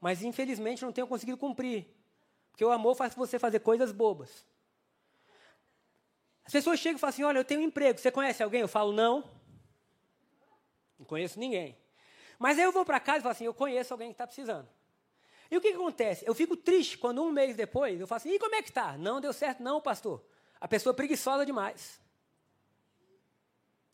Mas 0.00 0.22
infelizmente 0.22 0.82
não 0.82 0.92
tenho 0.92 1.06
conseguido 1.06 1.36
cumprir. 1.36 1.86
Porque 2.58 2.64
o 2.64 2.72
amor 2.72 2.96
faz 2.96 3.14
você 3.14 3.38
fazer 3.38 3.60
coisas 3.60 3.92
bobas. 3.92 4.44
As 6.44 6.50
pessoas 6.50 6.80
chegam 6.80 6.96
e 6.96 7.00
falam 7.00 7.10
assim: 7.10 7.22
Olha, 7.22 7.38
eu 7.38 7.44
tenho 7.44 7.60
um 7.60 7.62
emprego, 7.62 8.00
você 8.00 8.10
conhece 8.10 8.42
alguém? 8.42 8.62
Eu 8.62 8.66
falo: 8.66 8.90
Não. 8.90 9.22
Não 10.98 11.06
conheço 11.06 11.38
ninguém. 11.38 11.78
Mas 12.36 12.58
aí 12.58 12.64
eu 12.64 12.72
vou 12.72 12.84
para 12.84 12.98
casa 12.98 13.18
e 13.18 13.22
falo 13.22 13.30
assim: 13.30 13.44
Eu 13.44 13.54
conheço 13.54 13.94
alguém 13.94 14.08
que 14.08 14.14
está 14.14 14.26
precisando. 14.26 14.68
E 15.48 15.56
o 15.56 15.60
que, 15.60 15.68
que, 15.68 15.76
acontece? 15.76 16.26
Eu 16.26 16.34
fico 16.34 16.56
triste 16.56 16.98
quando 16.98 17.22
um 17.22 17.30
mês 17.30 17.54
depois 17.54 18.00
eu 18.00 18.08
falo 18.08 18.16
assim: 18.16 18.30
E 18.30 18.40
como 18.40 18.56
é 18.56 18.60
que 18.60 18.70
está? 18.70 18.98
Não 18.98 19.20
deu 19.20 19.32
certo, 19.32 19.62
não, 19.62 19.80
pastor. 19.80 20.20
A 20.60 20.66
pessoa 20.66 20.92
preguiçosa 20.92 21.46
demais. 21.46 22.00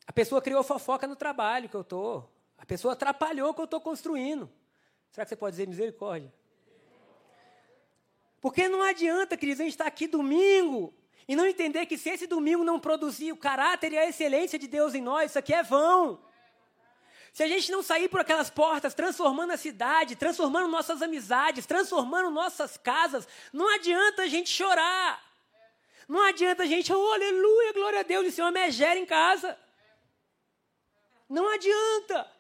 A 0.07 0.13
pessoa 0.13 0.41
criou 0.41 0.63
fofoca 0.63 1.07
no 1.07 1.17
trabalho 1.17 1.69
que 1.69 1.77
eu 1.77 1.83
estou. 1.83 2.33
A 2.57 2.65
pessoa 2.65 2.95
atrapalhou 2.95 3.51
o 3.51 3.55
que 3.55 3.61
eu 3.61 3.67
estou 3.67 3.83
construindo. 3.83 4.51
Será 5.11 5.27
que 5.27 5.29
você 5.29 5.37
pode 5.37 5.53
dizer 5.53 5.69
misericórdia? 5.69 6.33
Porque 8.45 8.69
não 8.69 8.83
adianta, 8.83 9.39
queridos, 9.39 9.63
a 9.63 9.65
gente 9.65 9.73
estar 9.73 9.87
aqui 9.87 10.07
domingo 10.07 10.93
e 11.27 11.35
não 11.35 11.47
entender 11.47 11.87
que 11.87 11.97
se 11.97 12.11
esse 12.11 12.27
domingo 12.27 12.63
não 12.63 12.79
produzir 12.79 13.33
o 13.33 13.39
caráter 13.39 13.95
e 13.95 13.97
a 13.97 14.07
excelência 14.07 14.59
de 14.59 14.69
Deus 14.69 14.95
em 14.95 15.01
nós, 15.01 15.31
isso 15.31 15.39
aqui 15.39 15.55
é 15.55 15.63
vão. 15.63 16.23
Se 17.33 17.43
a 17.43 17.49
gente 17.49 17.73
não 17.73 17.83
sair 17.83 18.07
por 18.07 18.21
aquelas 18.21 18.51
portas, 18.51 18.93
transformando 18.93 19.55
a 19.55 19.57
cidade, 19.57 20.15
transformando 20.15 20.69
nossas 20.69 21.01
amizades, 21.01 21.65
transformando 21.65 22.31
nossas 22.31 22.77
casas, 22.77 23.27
não 23.51 23.67
adianta 23.75 24.25
a 24.25 24.29
gente 24.29 24.51
chorar. 24.51 25.25
Não 26.07 26.21
adianta 26.21 26.65
a 26.65 26.67
gente, 26.67 26.93
oh, 26.93 27.13
aleluia, 27.15 27.73
glória 27.73 28.01
a 28.01 28.03
Deus, 28.03 28.27
isso 28.27 28.43
é 28.43 28.45
uma 28.45 28.51
megera 28.51 29.01
em 29.01 29.07
casa. 29.07 29.59
Não 31.31 31.49
adianta. 31.49 32.31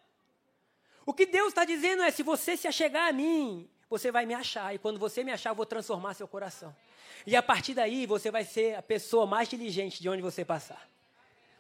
O 1.06 1.14
que 1.14 1.24
Deus 1.24 1.48
está 1.48 1.64
dizendo 1.64 2.02
é: 2.02 2.10
se 2.10 2.22
você 2.22 2.58
se 2.58 2.68
achegar 2.68 3.08
a 3.08 3.12
mim, 3.14 3.70
você 3.98 4.10
vai 4.10 4.26
me 4.26 4.34
achar. 4.34 4.74
E 4.74 4.78
quando 4.78 4.98
você 4.98 5.22
me 5.22 5.30
achar, 5.30 5.50
eu 5.50 5.54
vou 5.54 5.64
transformar 5.64 6.14
seu 6.14 6.26
coração. 6.26 6.74
E 7.24 7.36
a 7.36 7.42
partir 7.42 7.74
daí, 7.74 8.06
você 8.06 8.30
vai 8.30 8.44
ser 8.44 8.74
a 8.74 8.82
pessoa 8.82 9.24
mais 9.24 9.48
diligente 9.48 10.02
de 10.02 10.08
onde 10.08 10.20
você 10.20 10.44
passar. 10.44 10.88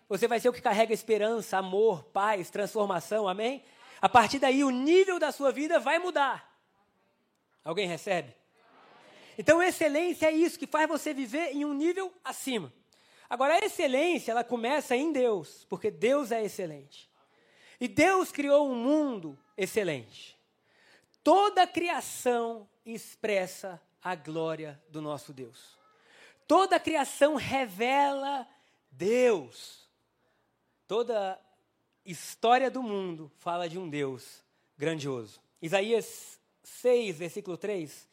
Você 0.08 0.26
vai 0.26 0.40
ser 0.40 0.48
o 0.48 0.52
que 0.52 0.60
carrega 0.60 0.92
esperança, 0.92 1.56
amor, 1.58 2.02
paz, 2.04 2.50
transformação, 2.50 3.28
amém? 3.28 3.64
A 4.00 4.08
partir 4.08 4.40
daí, 4.40 4.64
o 4.64 4.70
nível 4.70 5.18
da 5.18 5.30
sua 5.30 5.52
vida 5.52 5.78
vai 5.78 5.98
mudar. 5.98 6.52
Alguém 7.64 7.86
recebe? 7.86 8.34
Então, 9.38 9.62
excelência 9.62 10.26
é 10.26 10.32
isso 10.32 10.58
que 10.58 10.66
faz 10.66 10.88
você 10.88 11.14
viver 11.14 11.52
em 11.52 11.64
um 11.64 11.72
nível 11.72 12.12
acima. 12.24 12.72
Agora, 13.30 13.54
a 13.54 13.64
excelência, 13.64 14.32
ela 14.32 14.44
começa 14.44 14.96
em 14.96 15.12
Deus, 15.12 15.64
porque 15.68 15.90
Deus 15.90 16.32
é 16.32 16.44
excelente. 16.44 17.08
E 17.80 17.86
Deus 17.86 18.30
criou 18.30 18.68
um 18.68 18.74
mundo 18.74 19.38
excelente. 19.56 20.33
Toda 21.24 21.62
a 21.62 21.66
criação 21.66 22.68
expressa 22.84 23.80
a 24.02 24.14
glória 24.14 24.80
do 24.90 25.00
nosso 25.00 25.32
Deus. 25.32 25.78
Toda 26.46 26.76
a 26.76 26.80
criação 26.80 27.36
revela 27.36 28.46
Deus. 28.90 29.88
Toda 30.86 31.40
história 32.04 32.70
do 32.70 32.82
mundo 32.82 33.32
fala 33.38 33.66
de 33.66 33.78
um 33.78 33.88
Deus 33.88 34.44
grandioso. 34.76 35.40
Isaías 35.62 36.38
6, 36.62 37.16
versículo 37.16 37.56
3, 37.56 38.06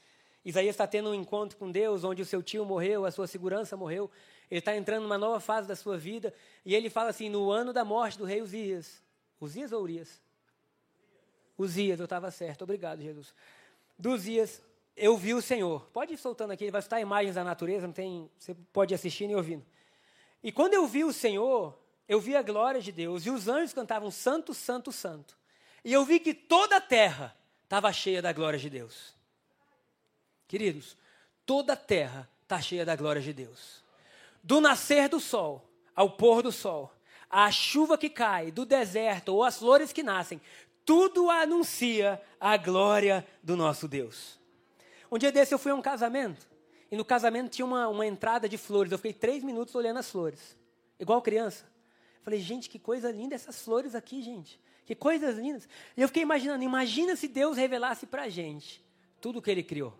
Isaías 0.45 0.73
está 0.73 0.87
tendo 0.87 1.09
um 1.09 1.13
encontro 1.13 1.57
com 1.57 1.69
Deus, 1.69 2.03
onde 2.03 2.21
o 2.21 2.25
seu 2.25 2.41
tio 2.41 2.65
morreu, 2.65 3.05
a 3.05 3.11
sua 3.11 3.27
segurança 3.27 3.77
morreu. 3.77 4.09
Ele 4.49 4.59
está 4.59 4.75
entrando 4.75 5.03
numa 5.03 5.17
nova 5.17 5.39
fase 5.39 5.67
da 5.67 5.75
sua 5.75 5.97
vida. 5.97 6.33
E 6.65 6.73
ele 6.73 6.89
fala 6.89 7.09
assim: 7.09 7.29
no 7.29 7.51
ano 7.51 7.71
da 7.71 7.85
morte 7.85 8.17
do 8.17 8.25
rei 8.25 8.41
Uzias. 8.41 9.03
Uzias 9.39 9.71
ou 9.71 9.83
Urias? 9.83 10.21
Uzias, 11.61 11.99
eu 11.99 12.05
estava 12.05 12.29
certo. 12.31 12.63
Obrigado, 12.63 13.01
Jesus. 13.01 13.33
Do 13.97 14.11
Uzias, 14.11 14.61
eu 14.95 15.17
vi 15.17 15.33
o 15.33 15.41
Senhor. 15.41 15.87
Pode 15.93 16.13
ir 16.13 16.17
soltando 16.17 16.51
aqui, 16.51 16.69
vai 16.69 16.79
estar 16.79 16.99
imagens 16.99 17.35
da 17.35 17.43
natureza, 17.43 17.87
não 17.87 17.93
tem, 17.93 18.29
você 18.37 18.53
pode 18.73 18.93
assistir 18.93 19.29
e 19.29 19.35
ouvindo. 19.35 19.65
E 20.43 20.51
quando 20.51 20.73
eu 20.73 20.87
vi 20.87 21.03
o 21.03 21.13
Senhor, 21.13 21.77
eu 22.07 22.19
vi 22.19 22.35
a 22.35 22.41
glória 22.41 22.81
de 22.81 22.91
Deus. 22.91 23.25
E 23.25 23.29
os 23.29 23.47
anjos 23.47 23.73
cantavam 23.73 24.11
Santo, 24.11 24.53
Santo, 24.53 24.91
Santo. 24.91 25.37
E 25.83 25.93
eu 25.93 26.05
vi 26.05 26.19
que 26.19 26.33
toda 26.33 26.77
a 26.77 26.81
terra 26.81 27.35
estava 27.63 27.91
cheia 27.93 28.21
da 28.21 28.33
glória 28.33 28.59
de 28.59 28.69
Deus. 28.69 29.13
Queridos, 30.47 30.97
toda 31.45 31.73
a 31.73 31.77
terra 31.77 32.29
está 32.43 32.59
cheia 32.59 32.85
da 32.85 32.95
glória 32.95 33.21
de 33.21 33.31
Deus. 33.31 33.81
Do 34.43 34.59
nascer 34.59 35.07
do 35.07 35.19
sol 35.19 35.67
ao 35.95 36.09
pôr 36.09 36.41
do 36.41 36.51
sol, 36.51 36.91
a 37.29 37.49
chuva 37.51 37.97
que 37.97 38.09
cai 38.09 38.51
do 38.51 38.65
deserto 38.65 39.29
ou 39.29 39.43
as 39.43 39.57
flores 39.57 39.93
que 39.93 40.03
nascem, 40.03 40.41
tudo 40.91 41.29
anuncia 41.29 42.21
a 42.37 42.57
glória 42.57 43.25
do 43.41 43.55
nosso 43.55 43.87
Deus. 43.87 44.37
Um 45.09 45.17
dia 45.17 45.31
desse 45.31 45.53
eu 45.53 45.57
fui 45.57 45.71
a 45.71 45.75
um 45.75 45.81
casamento, 45.81 46.45
e 46.91 46.97
no 46.97 47.05
casamento 47.05 47.49
tinha 47.49 47.65
uma, 47.65 47.87
uma 47.87 48.05
entrada 48.05 48.49
de 48.49 48.57
flores. 48.57 48.91
Eu 48.91 48.97
fiquei 48.97 49.13
três 49.13 49.41
minutos 49.41 49.73
olhando 49.73 49.99
as 49.99 50.11
flores, 50.11 50.57
igual 50.99 51.21
criança. 51.21 51.63
Falei, 52.23 52.41
gente, 52.41 52.69
que 52.69 52.77
coisa 52.77 53.09
linda 53.09 53.33
essas 53.33 53.61
flores 53.61 53.95
aqui, 53.95 54.21
gente. 54.21 54.59
Que 54.85 54.93
coisas 54.93 55.37
lindas. 55.37 55.65
E 55.95 56.01
eu 56.01 56.09
fiquei 56.09 56.23
imaginando, 56.23 56.61
imagina 56.61 57.15
se 57.15 57.29
Deus 57.29 57.55
revelasse 57.55 58.05
para 58.05 58.23
a 58.23 58.29
gente 58.29 58.83
tudo 59.21 59.39
o 59.39 59.41
que 59.41 59.49
Ele 59.49 59.63
criou. 59.63 59.97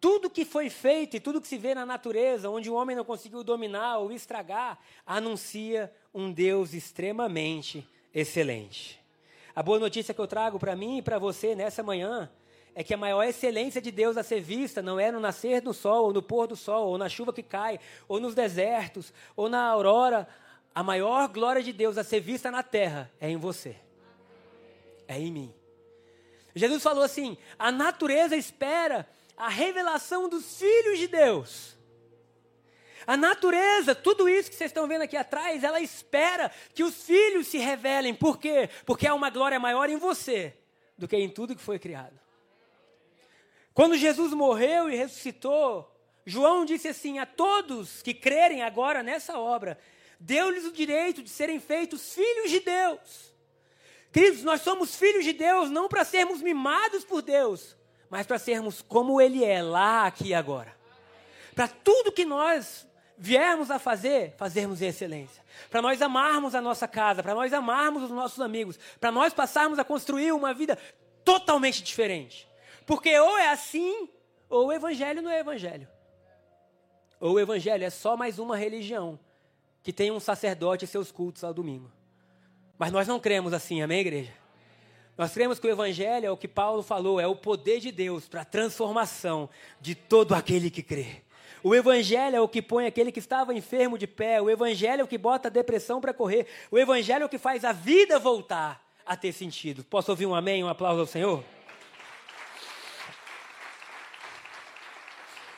tudo 0.00 0.28
que 0.28 0.44
foi 0.44 0.68
feito 0.68 1.16
e 1.16 1.20
tudo 1.20 1.40
que 1.40 1.46
se 1.46 1.56
vê 1.56 1.76
na 1.76 1.86
natureza, 1.86 2.50
onde 2.50 2.68
o 2.68 2.74
homem 2.74 2.96
não 2.96 3.04
conseguiu 3.04 3.44
dominar 3.44 3.98
ou 3.98 4.10
estragar, 4.10 4.80
anuncia 5.06 5.94
um 6.12 6.32
Deus 6.32 6.74
extremamente 6.74 7.86
excelente. 8.12 9.00
A 9.54 9.62
boa 9.62 9.78
notícia 9.78 10.14
que 10.14 10.20
eu 10.20 10.26
trago 10.26 10.58
para 10.58 10.74
mim 10.74 10.98
e 10.98 11.02
para 11.02 11.18
você 11.18 11.54
nessa 11.54 11.82
manhã 11.82 12.30
é 12.74 12.82
que 12.82 12.94
a 12.94 12.96
maior 12.96 13.22
excelência 13.22 13.82
de 13.82 13.90
Deus 13.90 14.16
a 14.16 14.22
ser 14.22 14.40
vista 14.40 14.80
não 14.80 14.98
é 14.98 15.12
no 15.12 15.20
nascer 15.20 15.60
do 15.60 15.74
sol, 15.74 16.06
ou 16.06 16.12
no 16.12 16.22
pôr 16.22 16.46
do 16.46 16.56
sol, 16.56 16.88
ou 16.88 16.96
na 16.96 17.08
chuva 17.08 17.32
que 17.32 17.42
cai, 17.42 17.78
ou 18.08 18.18
nos 18.18 18.34
desertos, 18.34 19.12
ou 19.36 19.50
na 19.50 19.62
aurora. 19.66 20.26
A 20.74 20.82
maior 20.82 21.28
glória 21.28 21.62
de 21.62 21.70
Deus 21.70 21.98
a 21.98 22.04
ser 22.04 22.20
vista 22.20 22.50
na 22.50 22.62
terra 22.62 23.10
é 23.20 23.28
em 23.28 23.36
você, 23.36 23.76
é 25.06 25.18
em 25.18 25.30
mim. 25.30 25.54
Jesus 26.54 26.82
falou 26.82 27.04
assim: 27.04 27.36
a 27.58 27.70
natureza 27.70 28.34
espera 28.36 29.06
a 29.36 29.50
revelação 29.50 30.30
dos 30.30 30.58
filhos 30.58 30.98
de 30.98 31.08
Deus. 31.08 31.76
A 33.06 33.16
natureza, 33.16 33.94
tudo 33.94 34.28
isso 34.28 34.50
que 34.50 34.56
vocês 34.56 34.70
estão 34.70 34.86
vendo 34.86 35.02
aqui 35.02 35.16
atrás, 35.16 35.64
ela 35.64 35.80
espera 35.80 36.50
que 36.74 36.84
os 36.84 37.02
filhos 37.04 37.46
se 37.46 37.58
revelem. 37.58 38.14
Por 38.14 38.38
quê? 38.38 38.68
Porque 38.86 39.06
há 39.06 39.14
uma 39.14 39.30
glória 39.30 39.58
maior 39.58 39.88
em 39.90 39.96
você 39.96 40.54
do 40.96 41.08
que 41.08 41.16
em 41.16 41.28
tudo 41.28 41.56
que 41.56 41.62
foi 41.62 41.78
criado. 41.78 42.18
Quando 43.74 43.96
Jesus 43.96 44.32
morreu 44.32 44.90
e 44.90 44.96
ressuscitou, 44.96 45.90
João 46.24 46.64
disse 46.64 46.88
assim: 46.88 47.18
a 47.18 47.26
todos 47.26 48.02
que 48.02 48.14
crerem 48.14 48.62
agora 48.62 49.02
nessa 49.02 49.38
obra, 49.38 49.78
deu-lhes 50.20 50.64
o 50.64 50.72
direito 50.72 51.22
de 51.22 51.30
serem 51.30 51.58
feitos 51.58 52.14
filhos 52.14 52.50
de 52.50 52.60
Deus. 52.60 53.32
Queridos, 54.12 54.44
nós 54.44 54.60
somos 54.60 54.94
filhos 54.94 55.24
de 55.24 55.32
Deus 55.32 55.70
não 55.70 55.88
para 55.88 56.04
sermos 56.04 56.42
mimados 56.42 57.04
por 57.04 57.22
Deus, 57.22 57.74
mas 58.10 58.26
para 58.26 58.38
sermos 58.38 58.82
como 58.82 59.20
Ele 59.20 59.42
é, 59.42 59.62
lá, 59.62 60.06
aqui 60.06 60.28
e 60.28 60.34
agora. 60.34 60.76
Para 61.54 61.66
tudo 61.66 62.12
que 62.12 62.24
nós 62.24 62.86
viermos 63.22 63.70
a 63.70 63.78
fazer, 63.78 64.34
fazermos 64.36 64.82
em 64.82 64.86
excelência. 64.86 65.40
Para 65.70 65.80
nós 65.80 66.02
amarmos 66.02 66.56
a 66.56 66.60
nossa 66.60 66.88
casa, 66.88 67.22
para 67.22 67.36
nós 67.36 67.52
amarmos 67.52 68.02
os 68.02 68.10
nossos 68.10 68.40
amigos, 68.40 68.76
para 68.98 69.12
nós 69.12 69.32
passarmos 69.32 69.78
a 69.78 69.84
construir 69.84 70.32
uma 70.32 70.52
vida 70.52 70.76
totalmente 71.24 71.84
diferente. 71.84 72.48
Porque 72.84 73.16
ou 73.16 73.38
é 73.38 73.50
assim, 73.50 74.08
ou 74.50 74.66
o 74.66 74.72
evangelho 74.72 75.22
não 75.22 75.30
é 75.30 75.38
evangelho. 75.38 75.86
Ou 77.20 77.34
o 77.34 77.40
evangelho 77.40 77.84
é 77.84 77.90
só 77.90 78.16
mais 78.16 78.40
uma 78.40 78.56
religião 78.56 79.20
que 79.84 79.92
tem 79.92 80.10
um 80.10 80.18
sacerdote 80.18 80.84
e 80.84 80.88
seus 80.88 81.12
cultos 81.12 81.44
ao 81.44 81.54
domingo. 81.54 81.92
Mas 82.76 82.90
nós 82.90 83.06
não 83.06 83.20
cremos 83.20 83.52
assim, 83.52 83.82
amém, 83.82 84.00
igreja? 84.00 84.32
Nós 85.16 85.32
cremos 85.32 85.60
que 85.60 85.66
o 85.68 85.70
Evangelho 85.70 86.26
é 86.26 86.30
o 86.30 86.36
que 86.36 86.48
Paulo 86.48 86.82
falou, 86.82 87.20
é 87.20 87.26
o 87.26 87.36
poder 87.36 87.78
de 87.78 87.92
Deus 87.92 88.26
para 88.26 88.40
a 88.40 88.44
transformação 88.44 89.48
de 89.80 89.94
todo 89.94 90.34
aquele 90.34 90.70
que 90.70 90.82
crê. 90.82 91.22
O 91.64 91.74
Evangelho 91.74 92.36
é 92.36 92.40
o 92.40 92.48
que 92.48 92.60
põe 92.60 92.86
aquele 92.86 93.12
que 93.12 93.20
estava 93.20 93.54
enfermo 93.54 93.96
de 93.96 94.06
pé. 94.06 94.40
O 94.42 94.50
Evangelho 94.50 95.02
é 95.02 95.04
o 95.04 95.08
que 95.08 95.18
bota 95.18 95.48
a 95.48 95.50
depressão 95.50 96.00
para 96.00 96.12
correr. 96.12 96.46
O 96.70 96.78
Evangelho 96.78 97.22
é 97.22 97.26
o 97.26 97.28
que 97.28 97.38
faz 97.38 97.64
a 97.64 97.72
vida 97.72 98.18
voltar 98.18 98.84
a 99.06 99.16
ter 99.16 99.32
sentido. 99.32 99.84
Posso 99.84 100.10
ouvir 100.10 100.26
um 100.26 100.34
amém, 100.34 100.64
um 100.64 100.68
aplauso 100.68 101.00
ao 101.00 101.06
Senhor? 101.06 101.44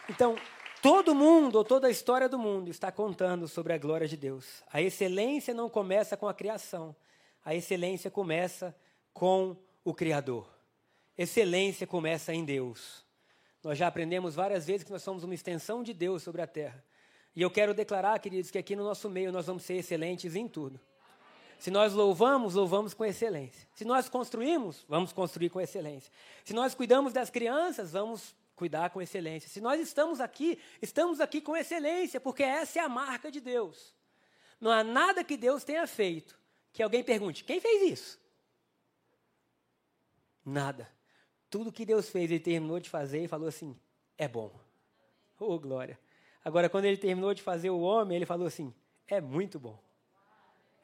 Então, 0.08 0.36
todo 0.82 1.14
mundo, 1.14 1.56
ou 1.56 1.64
toda 1.64 1.86
a 1.86 1.90
história 1.90 2.28
do 2.28 2.38
mundo, 2.38 2.70
está 2.70 2.92
contando 2.92 3.48
sobre 3.48 3.72
a 3.72 3.78
glória 3.78 4.06
de 4.06 4.16
Deus. 4.16 4.62
A 4.70 4.82
excelência 4.82 5.54
não 5.54 5.70
começa 5.70 6.16
com 6.16 6.28
a 6.28 6.34
criação, 6.34 6.94
a 7.42 7.54
excelência 7.54 8.10
começa 8.10 8.76
com 9.12 9.56
o 9.82 9.94
Criador. 9.94 10.46
Excelência 11.16 11.86
começa 11.86 12.34
em 12.34 12.44
Deus. 12.44 13.03
Nós 13.64 13.78
já 13.78 13.86
aprendemos 13.86 14.34
várias 14.34 14.66
vezes 14.66 14.84
que 14.84 14.92
nós 14.92 15.02
somos 15.02 15.24
uma 15.24 15.34
extensão 15.34 15.82
de 15.82 15.94
Deus 15.94 16.22
sobre 16.22 16.42
a 16.42 16.46
terra. 16.46 16.84
E 17.34 17.40
eu 17.40 17.50
quero 17.50 17.72
declarar, 17.72 18.18
queridos, 18.18 18.50
que 18.50 18.58
aqui 18.58 18.76
no 18.76 18.84
nosso 18.84 19.08
meio 19.08 19.32
nós 19.32 19.46
vamos 19.46 19.62
ser 19.62 19.74
excelentes 19.74 20.36
em 20.36 20.46
tudo. 20.46 20.78
Se 21.58 21.70
nós 21.70 21.94
louvamos, 21.94 22.54
louvamos 22.54 22.92
com 22.92 23.04
excelência. 23.04 23.66
Se 23.74 23.84
nós 23.84 24.08
construímos, 24.08 24.84
vamos 24.86 25.12
construir 25.12 25.48
com 25.48 25.60
excelência. 25.60 26.12
Se 26.44 26.52
nós 26.52 26.74
cuidamos 26.74 27.12
das 27.12 27.30
crianças, 27.30 27.92
vamos 27.92 28.36
cuidar 28.54 28.90
com 28.90 29.00
excelência. 29.00 29.48
Se 29.48 29.60
nós 29.60 29.80
estamos 29.80 30.20
aqui, 30.20 30.58
estamos 30.82 31.18
aqui 31.18 31.40
com 31.40 31.56
excelência, 31.56 32.20
porque 32.20 32.42
essa 32.42 32.78
é 32.78 32.82
a 32.82 32.88
marca 32.88 33.30
de 33.30 33.40
Deus. 33.40 33.94
Não 34.60 34.70
há 34.70 34.84
nada 34.84 35.24
que 35.24 35.36
Deus 35.36 35.64
tenha 35.64 35.86
feito 35.86 36.38
que 36.70 36.82
alguém 36.82 37.02
pergunte: 37.02 37.42
quem 37.44 37.60
fez 37.60 37.90
isso? 37.90 38.20
Nada. 40.44 40.93
Tudo 41.54 41.70
que 41.70 41.86
Deus 41.86 42.08
fez, 42.08 42.32
ele 42.32 42.40
terminou 42.40 42.80
de 42.80 42.90
fazer 42.90 43.22
e 43.22 43.28
falou 43.28 43.46
assim: 43.46 43.76
é 44.18 44.26
bom. 44.26 44.50
Oh, 45.38 45.56
glória. 45.56 45.96
Agora, 46.44 46.68
quando 46.68 46.86
ele 46.86 46.96
terminou 46.96 47.32
de 47.32 47.42
fazer 47.42 47.70
o 47.70 47.78
homem, 47.78 48.16
ele 48.16 48.26
falou 48.26 48.48
assim: 48.48 48.74
é 49.06 49.20
muito 49.20 49.60
bom. 49.60 49.78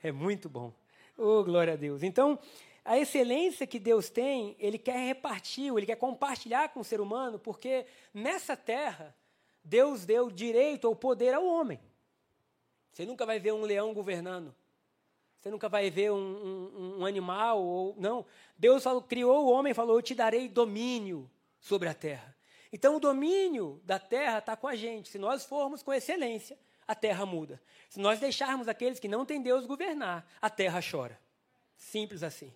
É 0.01 0.13
muito 0.13 0.49
bom. 0.49 0.73
Oh, 1.19 1.43
glória 1.43 1.73
a 1.73 1.77
Deus. 1.77 2.05
Então, 2.05 2.39
a 2.85 2.97
excelência 2.97 3.67
que 3.67 3.81
Deus 3.81 4.11
tem, 4.11 4.55
Ele 4.61 4.79
quer 4.79 5.05
repartir, 5.09 5.73
Ele 5.77 5.87
quer 5.87 5.97
compartilhar 5.97 6.69
com 6.69 6.79
o 6.79 6.85
ser 6.85 7.01
humano, 7.01 7.37
porque 7.37 7.85
nessa 8.15 8.57
terra, 8.57 9.13
Deus 9.65 10.05
deu 10.05 10.31
direito 10.31 10.85
ou 10.85 10.95
poder 10.95 11.35
ao 11.35 11.45
homem. 11.45 11.81
Você 12.93 13.05
nunca 13.05 13.27
vai 13.27 13.41
ver 13.41 13.53
um 13.53 13.63
leão 13.63 13.93
governando. 13.93 14.55
Você 15.41 15.51
nunca 15.51 15.69
vai 15.69 15.91
ver 15.91 16.13
um, 16.13 16.17
um, 16.17 17.01
um 17.01 17.07
animal. 17.07 17.63
Ou, 17.63 17.95
não. 17.99 18.27
Deus 18.59 18.83
falou, 18.83 19.03
criou 19.03 19.47
o 19.47 19.51
homem 19.51 19.73
falou: 19.73 19.97
Eu 19.97 20.03
te 20.03 20.15
darei 20.15 20.49
domínio 20.49 21.31
sobre 21.59 21.89
a 21.89 21.95
terra. 21.95 22.37
Então, 22.73 22.97
o 22.97 23.01
domínio 23.01 23.81
da 23.85 23.99
terra 23.99 24.39
está 24.39 24.55
com 24.55 24.69
a 24.69 24.77
gente. 24.77 25.09
Se 25.09 25.19
nós 25.19 25.45
formos 25.45 25.83
com 25.83 25.93
excelência, 25.93 26.59
a 26.87 26.95
terra 26.95 27.25
muda. 27.25 27.61
Se 27.89 27.99
nós 27.99 28.21
deixarmos 28.21 28.69
aqueles 28.69 29.01
que 29.01 29.09
não 29.09 29.25
têm 29.25 29.41
Deus 29.41 29.67
governar, 29.67 30.27
a 30.41 30.51
terra 30.51 30.81
chora. 30.89 31.19
Simples 31.77 32.23
assim. 32.23 32.53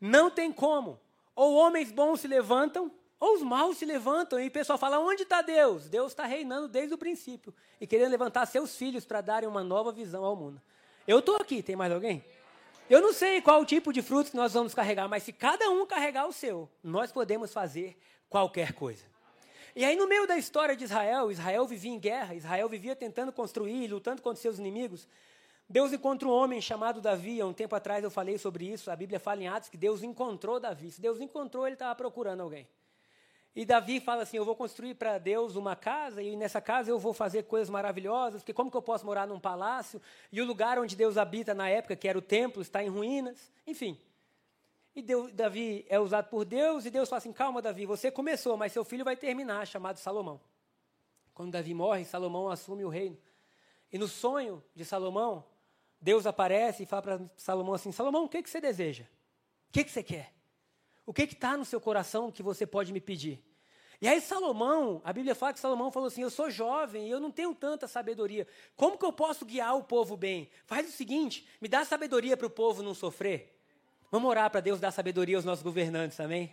Não 0.00 0.30
tem 0.30 0.52
como. 0.52 1.00
Ou 1.34 1.54
homens 1.54 1.90
bons 1.90 2.20
se 2.20 2.28
levantam, 2.28 2.90
ou 3.18 3.34
os 3.34 3.42
maus 3.42 3.78
se 3.78 3.84
levantam. 3.84 4.38
E 4.38 4.46
o 4.46 4.50
pessoal 4.50 4.78
fala: 4.78 5.00
onde 5.00 5.24
está 5.24 5.42
Deus? 5.42 5.88
Deus 5.88 6.12
está 6.12 6.24
reinando 6.24 6.68
desde 6.68 6.94
o 6.94 6.98
princípio 6.98 7.52
e 7.80 7.86
querendo 7.86 8.10
levantar 8.12 8.46
seus 8.46 8.76
filhos 8.76 9.04
para 9.04 9.20
darem 9.20 9.48
uma 9.48 9.64
nova 9.64 9.90
visão 9.90 10.24
ao 10.24 10.36
mundo. 10.36 10.62
Eu 11.06 11.20
estou 11.20 11.36
aqui, 11.36 11.62
tem 11.62 11.76
mais 11.76 11.92
alguém? 11.92 12.24
Eu 12.90 13.00
não 13.00 13.12
sei 13.12 13.40
qual 13.40 13.64
tipo 13.64 13.92
de 13.92 14.02
fruto 14.02 14.30
que 14.30 14.36
nós 14.36 14.52
vamos 14.52 14.74
carregar, 14.74 15.08
mas 15.08 15.22
se 15.22 15.32
cada 15.32 15.70
um 15.70 15.86
carregar 15.86 16.26
o 16.26 16.32
seu, 16.32 16.68
nós 16.82 17.12
podemos 17.12 17.52
fazer 17.52 17.96
qualquer 18.28 18.72
coisa. 18.72 19.04
E 19.74 19.84
aí, 19.84 19.94
no 19.94 20.08
meio 20.08 20.26
da 20.26 20.36
história 20.36 20.74
de 20.74 20.84
Israel, 20.84 21.30
Israel 21.30 21.66
vivia 21.66 21.92
em 21.92 21.98
guerra, 21.98 22.34
Israel 22.34 22.68
vivia 22.68 22.96
tentando 22.96 23.30
construir, 23.32 23.86
lutando 23.88 24.22
contra 24.22 24.40
seus 24.40 24.58
inimigos. 24.58 25.06
Deus 25.68 25.92
encontra 25.92 26.26
um 26.26 26.30
homem 26.30 26.60
chamado 26.60 27.00
Davi. 27.00 27.40
Há 27.40 27.46
um 27.46 27.52
tempo 27.52 27.74
atrás 27.74 28.02
eu 28.02 28.10
falei 28.10 28.38
sobre 28.38 28.72
isso. 28.72 28.90
A 28.90 28.96
Bíblia 28.96 29.20
fala 29.20 29.42
em 29.42 29.48
Atos 29.48 29.68
que 29.68 29.76
Deus 29.76 30.02
encontrou 30.02 30.58
Davi. 30.60 30.90
Se 30.92 31.00
Deus 31.00 31.20
encontrou, 31.20 31.66
ele 31.66 31.74
estava 31.74 31.94
procurando 31.94 32.40
alguém. 32.40 32.66
E 33.56 33.64
Davi 33.64 34.00
fala 34.00 34.22
assim: 34.22 34.36
Eu 34.36 34.44
vou 34.44 34.54
construir 34.54 34.94
para 34.94 35.16
Deus 35.16 35.56
uma 35.56 35.74
casa, 35.74 36.22
e 36.22 36.36
nessa 36.36 36.60
casa 36.60 36.90
eu 36.90 36.98
vou 36.98 37.14
fazer 37.14 37.44
coisas 37.44 37.70
maravilhosas, 37.70 38.42
porque 38.42 38.52
como 38.52 38.70
que 38.70 38.76
eu 38.76 38.82
posso 38.82 39.06
morar 39.06 39.26
num 39.26 39.40
palácio? 39.40 40.00
E 40.30 40.42
o 40.42 40.44
lugar 40.44 40.78
onde 40.78 40.94
Deus 40.94 41.16
habita 41.16 41.54
na 41.54 41.66
época, 41.66 41.96
que 41.96 42.06
era 42.06 42.18
o 42.18 42.22
templo, 42.22 42.60
está 42.60 42.84
em 42.84 42.88
ruínas. 42.88 43.50
Enfim. 43.66 43.98
E 44.94 45.00
Deus, 45.00 45.32
Davi 45.32 45.86
é 45.88 45.98
usado 45.98 46.28
por 46.28 46.44
Deus, 46.44 46.84
e 46.84 46.90
Deus 46.90 47.08
fala 47.08 47.16
assim: 47.16 47.32
Calma, 47.32 47.62
Davi, 47.62 47.86
você 47.86 48.10
começou, 48.10 48.58
mas 48.58 48.72
seu 48.72 48.84
filho 48.84 49.06
vai 49.06 49.16
terminar, 49.16 49.66
chamado 49.66 49.96
Salomão. 49.96 50.38
Quando 51.32 51.52
Davi 51.52 51.72
morre, 51.72 52.04
Salomão 52.04 52.50
assume 52.50 52.84
o 52.84 52.90
reino. 52.90 53.16
E 53.90 53.96
no 53.96 54.06
sonho 54.06 54.62
de 54.74 54.84
Salomão, 54.84 55.42
Deus 55.98 56.26
aparece 56.26 56.82
e 56.82 56.86
fala 56.86 57.02
para 57.02 57.20
Salomão 57.38 57.72
assim: 57.72 57.90
Salomão, 57.90 58.24
o 58.24 58.28
que, 58.28 58.42
que 58.42 58.50
você 58.50 58.60
deseja? 58.60 59.04
O 59.70 59.72
que, 59.72 59.82
que 59.82 59.90
você 59.90 60.02
quer? 60.02 60.35
O 61.06 61.12
que 61.14 61.22
está 61.22 61.56
no 61.56 61.64
seu 61.64 61.80
coração 61.80 62.32
que 62.32 62.42
você 62.42 62.66
pode 62.66 62.92
me 62.92 63.00
pedir? 63.00 63.40
E 64.00 64.08
aí 64.08 64.20
Salomão, 64.20 65.00
a 65.04 65.12
Bíblia 65.12 65.34
fala 65.34 65.54
que 65.54 65.60
Salomão 65.60 65.90
falou 65.90 66.08
assim: 66.08 66.22
Eu 66.22 66.30
sou 66.30 66.50
jovem 66.50 67.06
e 67.06 67.10
eu 67.10 67.20
não 67.20 67.30
tenho 67.30 67.54
tanta 67.54 67.88
sabedoria. 67.88 68.46
Como 68.76 68.98
que 68.98 69.04
eu 69.04 69.12
posso 69.12 69.46
guiar 69.46 69.76
o 69.76 69.84
povo 69.84 70.16
bem? 70.16 70.50
Faz 70.66 70.88
o 70.88 70.92
seguinte: 70.92 71.46
me 71.60 71.68
dá 71.68 71.84
sabedoria 71.84 72.36
para 72.36 72.46
o 72.46 72.50
povo 72.50 72.82
não 72.82 72.92
sofrer. 72.92 73.56
Vamos 74.10 74.28
orar 74.28 74.50
para 74.50 74.60
Deus 74.60 74.80
dar 74.80 74.90
sabedoria 74.90 75.36
aos 75.36 75.44
nossos 75.44 75.62
governantes, 75.62 76.20
amém? 76.20 76.52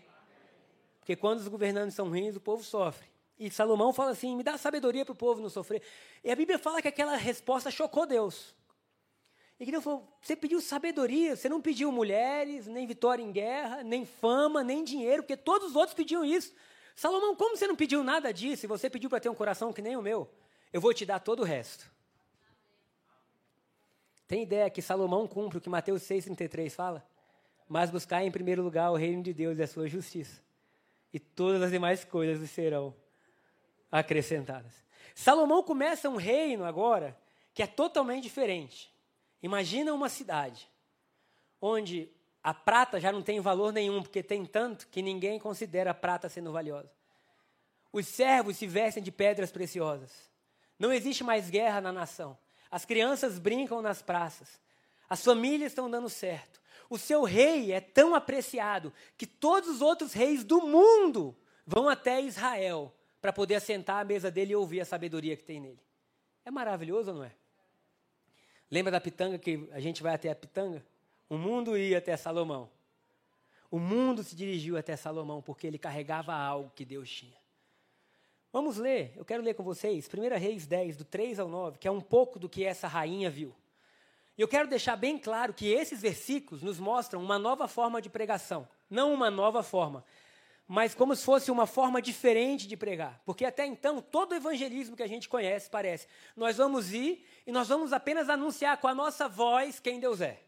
Porque 1.00 1.16
quando 1.16 1.40
os 1.40 1.48
governantes 1.48 1.96
são 1.96 2.08
ruins, 2.08 2.36
o 2.36 2.40
povo 2.40 2.64
sofre. 2.64 3.08
E 3.38 3.50
Salomão 3.52 3.92
fala 3.92 4.12
assim: 4.12 4.36
me 4.38 4.44
dá 4.44 4.58
sabedoria 4.58 5.04
para 5.04 5.14
o 5.14 5.16
povo 5.16 5.42
não 5.42 5.50
sofrer. 5.50 5.82
E 6.24 6.32
a 6.32 6.36
Bíblia 6.36 6.58
fala 6.58 6.82
que 6.82 6.88
aquela 6.88 7.18
resposta 7.18 7.70
chocou 7.70 8.06
Deus. 8.06 8.56
E 9.64 9.72
Deus 9.72 9.84
falou: 9.84 10.06
você 10.22 10.36
pediu 10.36 10.60
sabedoria, 10.60 11.38
você 11.38 11.48
não 11.48 11.62
pediu 11.62 11.90
mulheres, 11.90 12.68
nem 12.68 12.86
vitória 12.86 13.24
em 13.24 13.32
guerra, 13.32 13.82
nem 13.82 14.06
fama, 14.06 14.62
nem 14.62 14.84
dinheiro, 14.84 15.24
porque 15.24 15.38
todos 15.38 15.70
os 15.70 15.76
outros 15.76 15.96
pediam 15.96 16.26
isso. 16.26 16.54
Salomão, 16.96 17.34
como 17.34 17.56
você 17.56 17.66
não 17.66 17.76
pediu 17.76 18.04
nada 18.04 18.34
disso 18.34 18.66
e 18.66 18.68
você 18.68 18.90
pediu 18.90 19.10
para 19.10 19.22
ter 19.22 19.30
um 19.30 19.36
coração 19.36 19.72
que 19.72 19.82
nem 19.82 19.96
o 19.96 20.02
meu? 20.02 20.30
Eu 20.72 20.82
vou 20.82 20.94
te 20.94 21.06
dar 21.06 21.20
todo 21.20 21.40
o 21.40 21.46
resto. 21.46 21.90
Tem 24.28 24.44
ideia 24.44 24.70
que 24.70 24.82
Salomão 24.82 25.28
cumpre 25.28 25.60
o 25.60 25.62
que 25.62 25.70
Mateus 25.70 26.02
6,33 26.04 26.70
fala? 26.72 27.08
Mas 27.70 27.90
buscar 27.90 28.22
em 28.22 28.32
primeiro 28.32 28.62
lugar 28.62 28.92
o 28.92 28.96
reino 28.96 29.24
de 29.24 29.34
Deus 29.34 29.58
e 29.58 29.64
a 29.64 29.68
sua 29.68 29.88
justiça. 29.88 30.42
E 31.14 31.20
todas 31.20 31.62
as 31.62 31.72
demais 31.72 32.04
coisas 32.04 32.50
serão 32.50 32.94
acrescentadas. 33.90 34.74
Salomão 35.16 35.64
começa 35.64 36.10
um 36.10 36.18
reino 36.18 36.66
agora 36.66 37.18
que 37.54 37.64
é 37.64 37.68
totalmente 37.68 38.24
diferente. 38.24 38.93
Imagina 39.44 39.94
uma 39.94 40.08
cidade 40.08 40.70
onde 41.62 42.10
a 42.42 42.54
prata 42.54 43.00
já 43.00 43.12
não 43.12 43.22
tem 43.22 43.40
valor 43.42 43.74
nenhum, 43.74 44.02
porque 44.02 44.24
tem 44.24 44.46
tanto 44.46 44.88
que 44.88 45.02
ninguém 45.02 45.38
considera 45.38 45.92
a 45.92 45.94
prata 45.94 46.30
sendo 46.30 46.52
valiosa. 46.52 46.92
Os 47.92 48.08
servos 48.08 48.58
se 48.58 48.66
vestem 48.66 49.04
de 49.04 49.12
pedras 49.12 49.52
preciosas. 49.52 50.12
Não 50.80 50.92
existe 50.92 51.24
mais 51.24 51.50
guerra 51.50 51.82
na 51.82 51.92
nação. 51.92 52.38
As 52.72 52.86
crianças 52.86 53.38
brincam 53.38 53.82
nas 53.82 54.02
praças. 54.02 54.60
As 55.10 55.24
famílias 55.24 55.72
estão 55.72 55.90
dando 55.90 56.10
certo. 56.10 56.60
O 56.90 56.98
seu 56.98 57.24
rei 57.24 57.72
é 57.72 57.80
tão 57.80 58.16
apreciado 58.16 58.92
que 59.18 59.28
todos 59.28 59.70
os 59.70 59.82
outros 59.82 60.14
reis 60.14 60.44
do 60.44 60.62
mundo 60.62 61.36
vão 61.66 61.88
até 61.88 62.22
Israel 62.22 62.94
para 63.22 63.32
poder 63.32 63.56
assentar 63.56 64.00
à 64.00 64.04
mesa 64.04 64.32
dele 64.32 64.54
e 64.54 64.56
ouvir 64.56 64.82
a 64.82 64.86
sabedoria 64.86 65.38
que 65.38 65.44
tem 65.44 65.60
nele. 65.60 65.80
É 66.44 66.52
maravilhoso 66.52 67.14
não 67.14 67.24
é? 67.24 67.32
Lembra 68.74 68.92
da 68.92 69.00
pitanga 69.00 69.38
que 69.38 69.70
a 69.72 69.80
gente 69.80 70.02
vai 70.02 70.16
até 70.16 70.32
a 70.32 70.36
pitanga? 70.36 70.84
O 71.30 71.38
mundo 71.38 71.78
ia 71.78 72.00
até 72.00 72.18
Salomão. 72.18 72.68
O 73.70 73.78
mundo 73.78 74.24
se 74.24 74.36
dirigiu 74.36 74.76
até 74.76 74.96
Salomão 74.96 75.44
porque 75.44 75.68
ele 75.68 75.78
carregava 75.78 76.34
algo 76.34 76.72
que 76.74 76.84
Deus 76.84 77.08
tinha. 77.08 77.38
Vamos 78.52 78.78
ler, 78.78 79.14
eu 79.16 79.24
quero 79.24 79.44
ler 79.44 79.54
com 79.54 79.62
vocês, 79.62 80.10
1 80.12 80.40
Reis 80.40 80.66
10, 80.66 80.98
do 80.98 81.06
3 81.06 81.40
ao 81.40 81.48
9, 81.48 81.78
que 81.78 81.88
é 81.88 81.92
um 81.92 82.02
pouco 82.02 82.40
do 82.40 82.50
que 82.50 82.64
essa 82.66 82.88
rainha 82.88 83.30
viu. 83.30 83.54
E 84.36 84.42
eu 84.42 84.48
quero 84.48 84.68
deixar 84.68 84.96
bem 84.96 85.20
claro 85.20 85.54
que 85.54 85.68
esses 85.68 86.02
versículos 86.02 86.64
nos 86.64 86.80
mostram 86.80 87.22
uma 87.22 87.38
nova 87.38 87.68
forma 87.68 88.02
de 88.02 88.10
pregação. 88.10 88.68
Não 88.90 89.14
uma 89.14 89.30
nova 89.30 89.62
forma, 89.62 90.04
mas 90.68 90.96
como 90.96 91.16
se 91.16 91.24
fosse 91.24 91.52
uma 91.52 91.68
forma 91.68 92.02
diferente 92.02 92.68
de 92.68 92.78
pregar. 92.78 93.22
Porque 93.26 93.46
até 93.46 93.66
então, 93.66 94.02
todo 94.02 94.32
o 94.32 94.36
evangelismo 94.36 94.96
que 94.96 95.04
a 95.04 95.08
gente 95.08 95.28
conhece 95.28 95.70
parece: 95.70 96.08
nós 96.36 96.58
vamos 96.58 96.94
ir 96.94 97.26
e 97.46 97.52
nós 97.52 97.68
vamos 97.68 97.94
apenas 97.94 98.30
anunciar 98.30 98.78
com 98.78 98.88
a 98.88 98.96
nossa 98.96 99.28
voz 99.28 99.80
quem 99.80 100.00
Deus 100.00 100.22
é. 100.22 100.40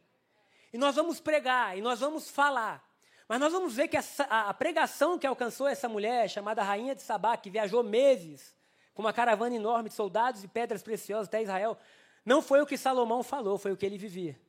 E 0.72 0.78
nós 0.78 0.96
vamos 0.96 1.20
pregar, 1.20 1.78
e 1.78 1.82
nós 1.82 2.00
vamos 2.00 2.30
falar. 2.30 2.84
Mas 3.28 3.40
nós 3.40 3.52
vamos 3.52 3.76
ver 3.76 3.88
que 3.88 3.98
a, 3.98 4.04
a, 4.30 4.50
a 4.50 4.54
pregação 4.54 5.18
que 5.18 5.26
alcançou 5.26 5.68
essa 5.68 5.90
mulher, 5.90 6.30
chamada 6.30 6.62
Rainha 6.64 6.94
de 6.94 7.02
Sabá, 7.02 7.36
que 7.36 7.50
viajou 7.50 7.84
meses 7.84 8.56
com 8.94 9.02
uma 9.02 9.14
caravana 9.14 9.56
enorme 9.56 9.90
de 9.90 9.96
soldados 9.96 10.44
e 10.44 10.48
pedras 10.48 10.84
preciosas 10.84 11.28
até 11.28 11.42
Israel, 11.42 11.78
não 12.26 12.42
foi 12.42 12.62
o 12.62 12.66
que 12.66 12.78
Salomão 12.78 13.24
falou, 13.24 13.58
foi 13.58 13.72
o 13.72 13.78
que 13.78 13.86
ele 13.86 13.98
vivia. 13.98 14.40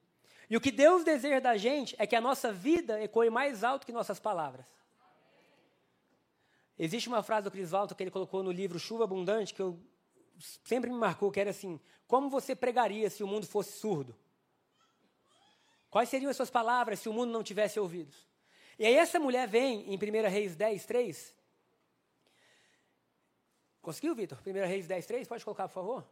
E 0.49 0.57
o 0.57 0.61
que 0.61 0.71
Deus 0.71 1.03
deseja 1.03 1.41
da 1.41 1.57
gente 1.57 1.97
é 1.99 2.07
que 2.07 2.15
a 2.15 2.21
nossa 2.21 2.53
vida 2.53 3.01
ecoe 3.03 3.29
mais 3.29 3.65
alto 3.65 3.85
que 3.85 3.93
nossas 3.93 4.21
palavras. 4.21 4.65
Existe 6.79 7.09
uma 7.09 7.23
frase 7.23 7.45
do 7.45 7.51
Crisvaldo 7.51 7.95
que 7.95 8.03
ele 8.03 8.11
colocou 8.11 8.43
no 8.43 8.53
livro 8.53 8.79
Chuva 8.79 9.05
Abundante 9.05 9.55
que 9.55 9.63
eu 9.63 9.81
sempre 10.65 10.91
me 10.91 10.97
marcou, 10.97 11.31
que 11.31 11.41
era 11.41 11.51
assim: 11.51 11.81
Como 12.07 12.29
você 12.29 12.55
pregaria 12.55 13.09
se 13.09 13.23
o 13.23 13.27
mundo 13.27 13.47
fosse 13.47 13.79
surdo? 13.79 14.15
Quais 15.91 16.09
seriam 16.09 16.31
as 16.31 16.37
suas 16.37 16.51
palavras 16.51 17.01
se 17.01 17.09
o 17.09 17.13
mundo 17.13 17.33
não 17.33 17.43
tivesse 17.43 17.81
ouvidos? 17.81 18.27
E 18.79 18.85
aí 18.85 18.95
essa 18.95 19.19
mulher 19.19 19.49
vem 19.49 19.91
em 19.93 19.97
1 19.97 20.29
Reis 20.29 20.55
10, 20.55 20.85
3. 20.85 21.35
Conseguiu, 23.81 24.15
Vitor? 24.15 24.39
1 24.47 24.53
Reis 24.67 24.87
10, 24.87 25.07
3? 25.07 25.29
Pode 25.29 25.45
colocar, 25.45 25.69
por 25.69 25.75
favor? 25.75 26.07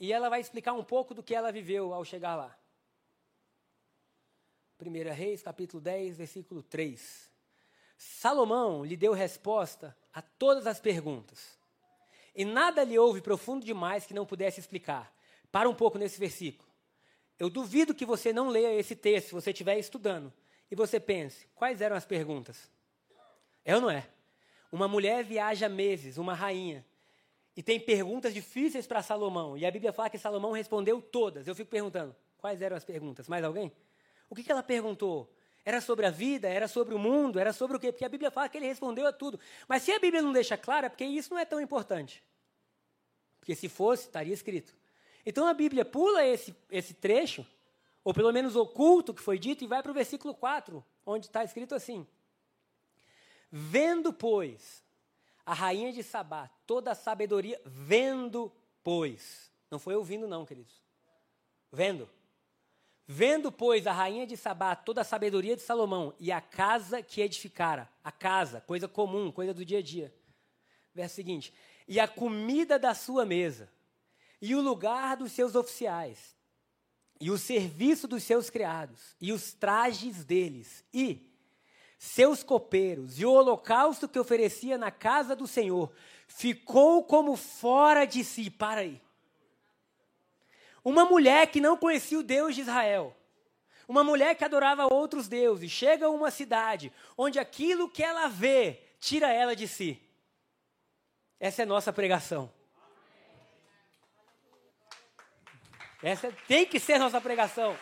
E 0.00 0.12
ela 0.12 0.28
vai 0.28 0.40
explicar 0.40 0.72
um 0.72 0.82
pouco 0.82 1.14
do 1.14 1.22
que 1.22 1.34
ela 1.34 1.52
viveu 1.52 1.94
ao 1.94 2.04
chegar 2.04 2.34
lá. 2.34 2.58
1 4.80 5.14
Reis, 5.14 5.42
capítulo 5.42 5.80
10, 5.80 6.18
versículo 6.18 6.62
3. 6.62 7.27
Salomão 7.98 8.84
lhe 8.84 8.96
deu 8.96 9.12
resposta 9.12 9.94
a 10.14 10.22
todas 10.22 10.66
as 10.66 10.80
perguntas. 10.80 11.58
E 12.34 12.44
nada 12.44 12.84
lhe 12.84 12.96
houve 12.96 13.20
profundo 13.20 13.66
demais 13.66 14.06
que 14.06 14.14
não 14.14 14.24
pudesse 14.24 14.60
explicar. 14.60 15.12
Para 15.50 15.68
um 15.68 15.74
pouco 15.74 15.98
nesse 15.98 16.18
versículo. 16.18 16.68
Eu 17.38 17.50
duvido 17.50 17.94
que 17.94 18.06
você 18.06 18.32
não 18.32 18.48
leia 18.48 18.78
esse 18.78 18.94
texto 18.94 19.28
se 19.28 19.34
você 19.34 19.50
estiver 19.50 19.76
estudando. 19.78 20.32
E 20.70 20.76
você 20.76 21.00
pense, 21.00 21.48
quais 21.54 21.80
eram 21.80 21.96
as 21.96 22.06
perguntas? 22.06 22.70
É 23.64 23.74
ou 23.74 23.80
não 23.80 23.90
é? 23.90 24.08
Uma 24.70 24.86
mulher 24.86 25.24
viaja 25.24 25.68
meses, 25.68 26.18
uma 26.18 26.34
rainha, 26.34 26.84
e 27.56 27.62
tem 27.62 27.80
perguntas 27.80 28.32
difíceis 28.32 28.86
para 28.86 29.02
Salomão. 29.02 29.58
E 29.58 29.66
a 29.66 29.70
Bíblia 29.70 29.92
fala 29.92 30.08
que 30.08 30.18
Salomão 30.18 30.52
respondeu 30.52 31.02
todas. 31.02 31.48
Eu 31.48 31.54
fico 31.56 31.68
perguntando, 31.68 32.14
quais 32.36 32.62
eram 32.62 32.76
as 32.76 32.84
perguntas? 32.84 33.26
Mais 33.26 33.42
alguém? 33.42 33.72
O 34.30 34.34
que, 34.36 34.44
que 34.44 34.52
ela 34.52 34.62
perguntou? 34.62 35.32
Era 35.68 35.82
sobre 35.82 36.06
a 36.06 36.10
vida? 36.10 36.48
Era 36.48 36.66
sobre 36.66 36.94
o 36.94 36.98
mundo? 36.98 37.38
Era 37.38 37.52
sobre 37.52 37.76
o 37.76 37.78
quê? 37.78 37.92
Porque 37.92 38.06
a 38.06 38.08
Bíblia 38.08 38.30
fala 38.30 38.48
que 38.48 38.56
ele 38.56 38.66
respondeu 38.66 39.06
a 39.06 39.12
tudo. 39.12 39.38
Mas 39.68 39.82
se 39.82 39.92
a 39.92 39.98
Bíblia 39.98 40.22
não 40.22 40.32
deixa 40.32 40.56
claro, 40.56 40.86
é 40.86 40.88
porque 40.88 41.04
isso 41.04 41.28
não 41.28 41.38
é 41.38 41.44
tão 41.44 41.60
importante. 41.60 42.24
Porque 43.38 43.54
se 43.54 43.68
fosse, 43.68 44.04
estaria 44.04 44.32
escrito. 44.32 44.74
Então 45.26 45.46
a 45.46 45.52
Bíblia 45.52 45.84
pula 45.84 46.24
esse, 46.24 46.56
esse 46.70 46.94
trecho, 46.94 47.46
ou 48.02 48.14
pelo 48.14 48.32
menos 48.32 48.56
oculto 48.56 49.12
que 49.12 49.20
foi 49.20 49.38
dito, 49.38 49.62
e 49.62 49.66
vai 49.66 49.82
para 49.82 49.90
o 49.90 49.94
versículo 49.94 50.32
4, 50.32 50.82
onde 51.04 51.26
está 51.26 51.44
escrito 51.44 51.74
assim: 51.74 52.06
Vendo, 53.52 54.10
pois, 54.10 54.82
a 55.44 55.52
rainha 55.52 55.92
de 55.92 56.02
Sabá, 56.02 56.48
toda 56.66 56.92
a 56.92 56.94
sabedoria, 56.94 57.60
vendo, 57.66 58.50
pois. 58.82 59.52
Não 59.70 59.78
foi 59.78 59.94
ouvindo, 59.94 60.26
não, 60.26 60.46
queridos. 60.46 60.80
Vendo. 61.70 62.08
Vendo, 63.10 63.50
pois, 63.50 63.86
a 63.86 63.92
rainha 63.92 64.26
de 64.26 64.36
Sabá 64.36 64.76
toda 64.76 65.00
a 65.00 65.04
sabedoria 65.04 65.56
de 65.56 65.62
Salomão 65.62 66.12
e 66.20 66.30
a 66.30 66.42
casa 66.42 67.02
que 67.02 67.22
edificara, 67.22 67.88
a 68.04 68.12
casa, 68.12 68.60
coisa 68.60 68.86
comum, 68.86 69.32
coisa 69.32 69.54
do 69.54 69.64
dia 69.64 69.78
a 69.78 69.82
dia. 69.82 70.14
Verso 70.94 71.14
seguinte: 71.14 71.54
e 71.88 71.98
a 71.98 72.06
comida 72.06 72.78
da 72.78 72.94
sua 72.94 73.24
mesa, 73.24 73.72
e 74.42 74.54
o 74.54 74.60
lugar 74.60 75.16
dos 75.16 75.32
seus 75.32 75.54
oficiais, 75.54 76.36
e 77.18 77.30
o 77.30 77.38
serviço 77.38 78.06
dos 78.06 78.22
seus 78.24 78.50
criados, 78.50 79.16
e 79.18 79.32
os 79.32 79.54
trajes 79.54 80.22
deles, 80.22 80.84
e 80.92 81.32
seus 81.98 82.42
copeiros, 82.42 83.18
e 83.18 83.24
o 83.24 83.32
holocausto 83.32 84.06
que 84.06 84.18
oferecia 84.18 84.76
na 84.76 84.90
casa 84.90 85.34
do 85.34 85.46
Senhor, 85.46 85.90
ficou 86.26 87.02
como 87.02 87.36
fora 87.36 88.04
de 88.04 88.22
si. 88.22 88.50
Para 88.50 88.82
aí. 88.82 89.00
Uma 90.84 91.04
mulher 91.04 91.46
que 91.48 91.60
não 91.60 91.76
conhecia 91.76 92.18
o 92.18 92.22
Deus 92.22 92.54
de 92.54 92.62
Israel, 92.62 93.14
uma 93.86 94.04
mulher 94.04 94.34
que 94.34 94.44
adorava 94.44 94.92
outros 94.92 95.28
deuses, 95.28 95.70
chega 95.70 96.06
a 96.06 96.10
uma 96.10 96.30
cidade 96.30 96.92
onde 97.16 97.38
aquilo 97.38 97.88
que 97.88 98.02
ela 98.02 98.28
vê 98.28 98.80
tira 99.00 99.32
ela 99.32 99.56
de 99.56 99.66
si. 99.66 100.00
Essa 101.40 101.62
é 101.62 101.66
nossa 101.66 101.92
pregação. 101.92 102.52
Essa 106.02 106.32
tem 106.46 106.66
que 106.66 106.78
ser 106.78 106.98
nossa 106.98 107.20
pregação. 107.20 107.76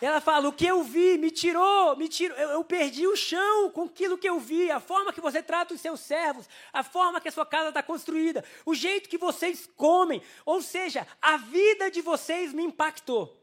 Ela 0.00 0.20
fala: 0.20 0.48
o 0.48 0.52
que 0.52 0.66
eu 0.66 0.82
vi 0.82 1.18
me 1.18 1.30
tirou, 1.30 1.96
me 1.96 2.08
tirou, 2.08 2.36
eu, 2.36 2.50
eu, 2.50 2.64
perdi 2.64 3.06
o 3.06 3.16
chão 3.16 3.70
com 3.70 3.84
aquilo 3.84 4.16
que 4.16 4.28
eu 4.28 4.38
vi, 4.38 4.70
a 4.70 4.80
forma 4.80 5.12
que 5.12 5.20
você 5.20 5.42
trata 5.42 5.74
os 5.74 5.80
seus 5.80 6.00
servos, 6.00 6.48
a 6.72 6.82
forma 6.82 7.20
que 7.20 7.28
a 7.28 7.32
sua 7.32 7.46
casa 7.46 7.68
está 7.68 7.82
construída, 7.82 8.44
o 8.64 8.74
jeito 8.74 9.08
que 9.08 9.18
vocês 9.18 9.68
comem, 9.76 10.22
ou 10.46 10.62
seja, 10.62 11.06
a 11.20 11.36
vida 11.36 11.90
de 11.90 12.00
vocês 12.00 12.52
me 12.52 12.62
impactou. 12.62 13.36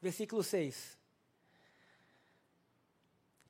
Versículo 0.00 0.42
6. 0.42 0.96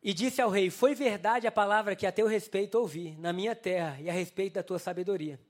E 0.03 0.15
disse 0.15 0.41
ao 0.41 0.51
rei: 0.51 0.71
Foi 0.71 0.95
verdade 0.95 1.49
a 1.49 1.53
palavra 1.53 1.97
que 1.97 2.07
a 2.07 2.13
teu 2.13 2.29
respeito 2.29 2.79
ouvi 2.79 3.17
na 3.19 3.33
minha 3.33 3.57
terra 3.57 4.01
e 4.01 4.09
a 4.09 4.13
respeito 4.13 4.55
da 4.55 4.63
tua 4.63 4.79
sabedoria. 4.79 5.41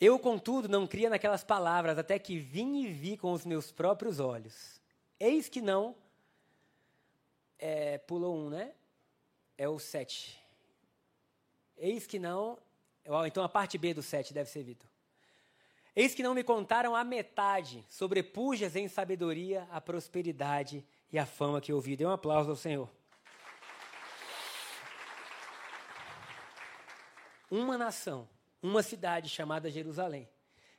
Eu, 0.00 0.18
contudo, 0.18 0.66
não 0.66 0.86
cria 0.86 1.10
naquelas 1.10 1.44
palavras, 1.44 1.98
até 1.98 2.18
que 2.18 2.38
vim 2.38 2.84
e 2.84 2.86
vi 2.90 3.18
com 3.18 3.32
os 3.32 3.44
meus 3.44 3.70
próprios 3.70 4.18
olhos. 4.18 4.80
Eis 5.18 5.46
que 5.46 5.60
não. 5.60 5.94
É, 7.58 7.98
pulou 7.98 8.34
um, 8.34 8.48
né? 8.48 8.72
É 9.58 9.68
o 9.68 9.78
sete. 9.78 10.42
Eis 11.76 12.06
que 12.06 12.18
não. 12.18 12.58
Então 13.26 13.44
a 13.44 13.48
parte 13.48 13.76
B 13.76 13.92
do 13.92 14.02
sete 14.02 14.32
deve 14.32 14.48
ser 14.48 14.62
Vitor. 14.62 14.88
Eis 15.94 16.14
que 16.14 16.22
não 16.22 16.32
me 16.32 16.42
contaram 16.42 16.96
a 16.96 17.04
metade, 17.04 17.84
sobrepujas 17.86 18.76
em 18.76 18.88
sabedoria 18.88 19.68
a 19.70 19.82
prosperidade 19.82 20.82
e 21.12 21.18
a 21.18 21.26
fama 21.26 21.60
que 21.60 21.74
ouvi. 21.74 21.94
Dê 21.94 22.06
um 22.06 22.10
aplauso 22.10 22.48
ao 22.48 22.56
Senhor. 22.56 22.88
Uma 27.50 27.76
nação 27.76 28.26
uma 28.62 28.82
cidade 28.82 29.28
chamada 29.28 29.70
Jerusalém, 29.70 30.28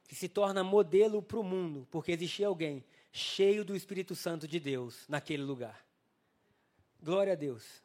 que 0.07 0.15
se 0.15 0.29
torna 0.29 0.63
modelo 0.63 1.21
para 1.21 1.39
o 1.39 1.43
mundo, 1.43 1.87
porque 1.89 2.11
existia 2.11 2.47
alguém 2.47 2.83
cheio 3.11 3.65
do 3.65 3.75
Espírito 3.75 4.15
Santo 4.15 4.47
de 4.47 4.59
Deus 4.59 5.05
naquele 5.07 5.43
lugar. 5.43 5.85
Glória 7.01 7.33
a 7.33 7.35
Deus. 7.35 7.81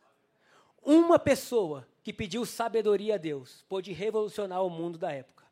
Uma 0.82 1.18
pessoa 1.18 1.86
que 2.02 2.12
pediu 2.12 2.44
sabedoria 2.44 3.14
a 3.14 3.18
Deus 3.18 3.64
pôde 3.68 3.92
revolucionar 3.92 4.62
o 4.62 4.70
mundo 4.70 4.98
da 4.98 5.10
época. 5.12 5.44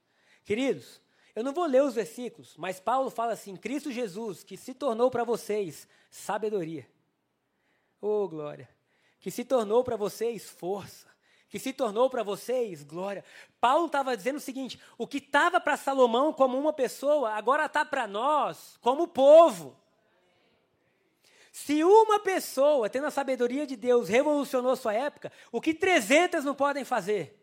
Queridos, 0.44 1.00
eu 1.34 1.42
não 1.42 1.52
vou 1.52 1.66
ler 1.66 1.82
os 1.82 1.94
versículos, 1.94 2.54
mas 2.56 2.78
Paulo 2.78 3.10
fala 3.10 3.32
assim: 3.32 3.56
Cristo 3.56 3.90
Jesus, 3.90 4.44
que 4.44 4.56
se 4.56 4.74
tornou 4.74 5.10
para 5.10 5.24
vocês 5.24 5.88
sabedoria. 6.10 6.88
Oh, 8.00 8.28
glória. 8.28 8.68
Que 9.18 9.30
se 9.30 9.44
tornou 9.44 9.82
para 9.82 9.96
vocês 9.96 10.48
força 10.48 11.13
que 11.54 11.58
se 11.60 11.72
tornou 11.72 12.10
para 12.10 12.24
vocês 12.24 12.82
glória. 12.82 13.24
Paulo 13.60 13.86
estava 13.86 14.16
dizendo 14.16 14.38
o 14.38 14.40
seguinte: 14.40 14.76
o 14.98 15.06
que 15.06 15.18
estava 15.18 15.60
para 15.60 15.76
Salomão 15.76 16.32
como 16.32 16.58
uma 16.58 16.72
pessoa, 16.72 17.30
agora 17.30 17.66
está 17.66 17.84
para 17.84 18.08
nós 18.08 18.76
como 18.80 19.06
povo. 19.06 19.76
Se 21.52 21.84
uma 21.84 22.18
pessoa, 22.18 22.90
tendo 22.90 23.06
a 23.06 23.10
sabedoria 23.12 23.64
de 23.68 23.76
Deus, 23.76 24.08
revolucionou 24.08 24.74
sua 24.74 24.94
época, 24.94 25.30
o 25.52 25.60
que 25.60 25.72
300 25.72 26.44
não 26.44 26.56
podem 26.56 26.84
fazer? 26.84 27.40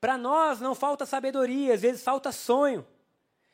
Para 0.00 0.18
nós 0.18 0.60
não 0.60 0.74
falta 0.74 1.06
sabedoria, 1.06 1.74
às 1.74 1.82
vezes 1.82 2.02
falta 2.02 2.32
sonho. 2.32 2.84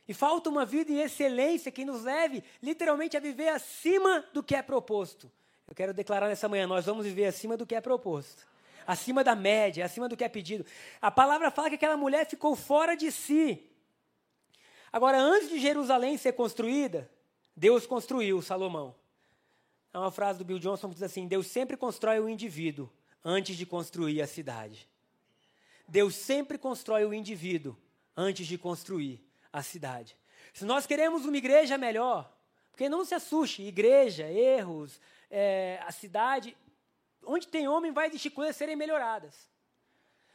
E 0.08 0.14
falta 0.14 0.48
uma 0.48 0.64
vida 0.64 0.90
em 0.90 1.00
excelência 1.00 1.70
que 1.70 1.84
nos 1.84 2.04
leve 2.04 2.42
literalmente 2.62 3.18
a 3.18 3.20
viver 3.20 3.48
acima 3.48 4.24
do 4.32 4.42
que 4.42 4.54
é 4.54 4.62
proposto. 4.62 5.30
Eu 5.68 5.74
quero 5.74 5.92
declarar 5.92 6.28
nessa 6.28 6.48
manhã: 6.48 6.66
nós 6.66 6.86
vamos 6.86 7.04
viver 7.04 7.26
acima 7.26 7.56
do 7.56 7.66
que 7.66 7.74
é 7.74 7.80
proposto. 7.80 8.46
Acima 8.86 9.24
da 9.24 9.34
média, 9.34 9.84
acima 9.84 10.08
do 10.08 10.16
que 10.16 10.22
é 10.22 10.28
pedido. 10.28 10.64
A 11.02 11.10
palavra 11.10 11.50
fala 11.50 11.68
que 11.68 11.74
aquela 11.74 11.96
mulher 11.96 12.24
ficou 12.24 12.54
fora 12.54 12.96
de 12.96 13.10
si. 13.10 13.68
Agora, 14.92 15.18
antes 15.18 15.48
de 15.48 15.58
Jerusalém 15.58 16.16
ser 16.16 16.32
construída, 16.32 17.10
Deus 17.54 17.84
construiu 17.84 18.40
Salomão. 18.40 18.94
É 19.92 19.98
uma 19.98 20.10
frase 20.10 20.38
do 20.38 20.44
Bill 20.44 20.58
Johnson 20.58 20.88
que 20.88 20.94
diz 20.94 21.02
assim: 21.02 21.26
Deus 21.26 21.48
sempre 21.48 21.76
constrói 21.76 22.20
o 22.20 22.28
indivíduo 22.28 22.88
antes 23.24 23.56
de 23.56 23.66
construir 23.66 24.22
a 24.22 24.26
cidade. 24.26 24.88
Deus 25.88 26.14
sempre 26.14 26.56
constrói 26.56 27.04
o 27.04 27.14
indivíduo 27.14 27.76
antes 28.16 28.46
de 28.46 28.56
construir 28.56 29.20
a 29.52 29.62
cidade. 29.62 30.16
Se 30.52 30.64
nós 30.64 30.86
queremos 30.86 31.24
uma 31.24 31.36
igreja 31.36 31.76
melhor, 31.76 32.32
porque 32.70 32.88
não 32.88 33.04
se 33.04 33.14
assuste, 33.14 33.62
igreja, 33.62 34.30
erros, 34.30 35.00
é, 35.30 35.80
a 35.86 35.92
cidade, 35.92 36.56
onde 37.24 37.48
tem 37.48 37.68
homem 37.68 37.92
vai 37.92 38.06
existir 38.08 38.30
coisas 38.30 38.56
serem 38.56 38.76
melhoradas. 38.76 39.48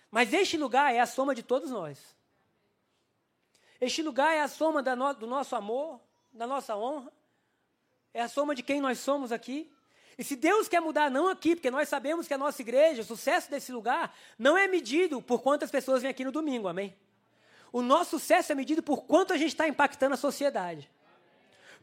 Mas 0.10 0.34
este 0.34 0.58
lugar 0.58 0.94
é 0.94 1.00
a 1.00 1.06
soma 1.06 1.34
de 1.34 1.42
todos 1.42 1.72
nós. 1.72 2.16
Este 3.80 4.04
lugar 4.04 4.36
é 4.36 4.42
a 4.42 4.48
soma 4.48 4.82
no, 4.82 5.14
do 5.14 5.26
nosso 5.26 5.56
amor, 5.56 6.00
da 6.32 6.46
nossa 6.46 6.76
honra, 6.76 7.12
é 8.14 8.22
a 8.22 8.28
soma 8.28 8.54
de 8.54 8.62
quem 8.62 8.82
nós 8.82 9.00
somos 9.00 9.32
aqui. 9.32 9.72
E 10.18 10.24
se 10.24 10.36
Deus 10.36 10.68
quer 10.68 10.82
mudar, 10.82 11.10
não 11.10 11.30
aqui, 11.30 11.56
porque 11.56 11.72
nós 11.72 11.90
sabemos 11.90 12.28
que 12.28 12.34
a 12.34 12.38
nossa 12.38 12.62
igreja, 12.62 13.02
o 13.02 13.06
sucesso 13.06 13.50
desse 13.50 13.72
lugar, 13.72 14.16
não 14.38 14.58
é 14.58 14.68
medido 14.68 15.22
por 15.22 15.42
quantas 15.42 15.72
pessoas 15.72 16.02
vêm 16.02 16.12
aqui 16.12 16.24
no 16.24 16.32
domingo, 16.32 16.68
amém? 16.68 16.96
O 17.72 17.82
nosso 17.82 18.20
sucesso 18.20 18.52
é 18.52 18.56
medido 18.56 18.84
por 18.84 19.04
quanto 19.04 19.34
a 19.34 19.38
gente 19.38 19.50
está 19.50 19.68
impactando 19.68 20.14
a 20.14 20.18
sociedade. 20.18 20.92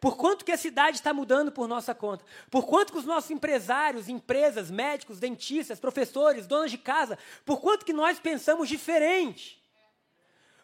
Por 0.00 0.16
quanto 0.16 0.44
que 0.44 0.52
a 0.52 0.56
cidade 0.56 0.96
está 0.96 1.12
mudando 1.12 1.50
por 1.50 1.66
nossa 1.66 1.94
conta. 1.94 2.24
Por 2.50 2.66
quanto 2.66 2.92
que 2.92 2.98
os 2.98 3.04
nossos 3.04 3.30
empresários, 3.30 4.08
empresas, 4.08 4.70
médicos, 4.70 5.18
dentistas, 5.18 5.80
professores, 5.80 6.46
donas 6.46 6.70
de 6.70 6.78
casa, 6.78 7.18
por 7.44 7.60
quanto 7.60 7.84
que 7.84 7.92
nós 7.92 8.18
pensamos 8.18 8.68
diferente. 8.68 9.58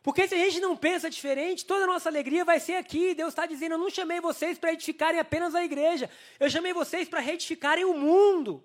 Porque 0.05 0.29
se 0.29 0.35
a 0.35 0.39
gente 0.39 0.61
não 0.61 0.77
pensa 0.77 1.09
diferente, 1.09 1.65
toda 1.65 1.85
a 1.85 1.87
nossa 1.87 2.11
alegria 2.11 2.45
vai 2.45 2.61
ser 2.61 2.75
aqui. 2.75 3.15
Deus 3.15 3.31
está 3.31 3.47
dizendo: 3.47 3.73
eu 3.73 3.79
não 3.79 3.89
chamei 3.89 4.21
vocês 4.21 4.59
para 4.59 4.73
edificarem 4.73 5.19
apenas 5.19 5.55
a 5.55 5.65
igreja, 5.65 6.11
eu 6.39 6.51
chamei 6.51 6.75
vocês 6.75 7.09
para 7.09 7.21
reedificarem 7.21 7.85
o 7.87 7.95
mundo. 7.95 8.63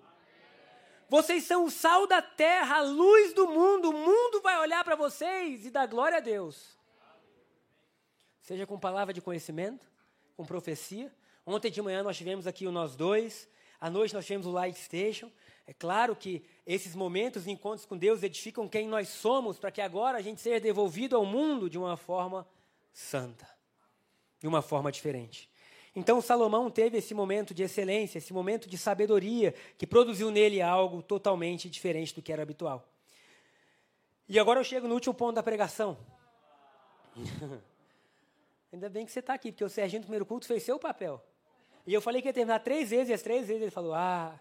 Vocês 1.08 1.42
são 1.42 1.64
o 1.64 1.70
sal 1.70 2.06
da 2.06 2.22
terra, 2.22 2.76
a 2.76 2.82
luz 2.82 3.32
do 3.32 3.48
mundo. 3.48 3.90
O 3.90 3.92
mundo 3.92 4.40
vai 4.42 4.60
olhar 4.60 4.84
para 4.84 4.94
vocês 4.94 5.66
e 5.66 5.70
dar 5.70 5.86
glória 5.86 6.18
a 6.18 6.20
Deus. 6.20 6.78
Seja 8.42 8.66
com 8.66 8.78
palavra 8.78 9.12
de 9.12 9.20
conhecimento, 9.20 9.89
com 10.36 10.44
profecia. 10.44 11.12
Ontem 11.46 11.70
de 11.70 11.80
manhã 11.82 12.02
nós 12.02 12.16
tivemos 12.16 12.46
aqui 12.46 12.66
o 12.66 12.72
Nós 12.72 12.94
Dois. 12.96 13.48
À 13.80 13.88
noite 13.88 14.14
nós 14.14 14.26
tivemos 14.26 14.46
o 14.46 14.50
Light 14.50 14.78
Station. 14.78 15.30
É 15.66 15.72
claro 15.72 16.14
que 16.16 16.44
esses 16.66 16.94
momentos 16.94 17.46
encontros 17.46 17.86
com 17.86 17.96
Deus 17.96 18.22
edificam 18.22 18.68
quem 18.68 18.88
nós 18.88 19.08
somos, 19.08 19.58
para 19.58 19.70
que 19.70 19.80
agora 19.80 20.18
a 20.18 20.20
gente 20.20 20.40
seja 20.40 20.60
devolvido 20.60 21.16
ao 21.16 21.24
mundo 21.24 21.70
de 21.70 21.78
uma 21.78 21.96
forma 21.96 22.46
santa, 22.92 23.48
de 24.40 24.48
uma 24.48 24.62
forma 24.62 24.90
diferente. 24.90 25.48
Então 25.94 26.20
Salomão 26.20 26.70
teve 26.70 26.98
esse 26.98 27.14
momento 27.14 27.54
de 27.54 27.62
excelência, 27.62 28.18
esse 28.18 28.32
momento 28.32 28.68
de 28.68 28.76
sabedoria, 28.76 29.54
que 29.78 29.86
produziu 29.86 30.30
nele 30.30 30.60
algo 30.60 31.02
totalmente 31.02 31.68
diferente 31.68 32.14
do 32.14 32.22
que 32.22 32.32
era 32.32 32.42
habitual. 32.42 32.86
E 34.28 34.38
agora 34.38 34.60
eu 34.60 34.64
chego 34.64 34.86
no 34.86 34.94
último 34.94 35.14
ponto 35.14 35.34
da 35.34 35.42
pregação. 35.42 35.98
Ainda 38.72 38.88
bem 38.88 39.04
que 39.04 39.10
você 39.10 39.18
está 39.18 39.34
aqui, 39.34 39.50
porque 39.50 39.64
o 39.64 39.68
Serginho 39.68 40.02
do 40.02 40.04
primeiro 40.04 40.24
culto 40.24 40.46
fez 40.46 40.62
seu 40.62 40.78
papel. 40.78 41.20
E 41.86 41.92
eu 41.92 42.00
falei 42.00 42.22
que 42.22 42.28
ia 42.28 42.32
terminar 42.32 42.60
três 42.60 42.90
vezes, 42.90 43.08
e 43.08 43.12
as 43.12 43.22
três 43.22 43.46
vezes 43.48 43.62
ele 43.62 43.70
falou: 43.70 43.94
Ah, 43.94 44.38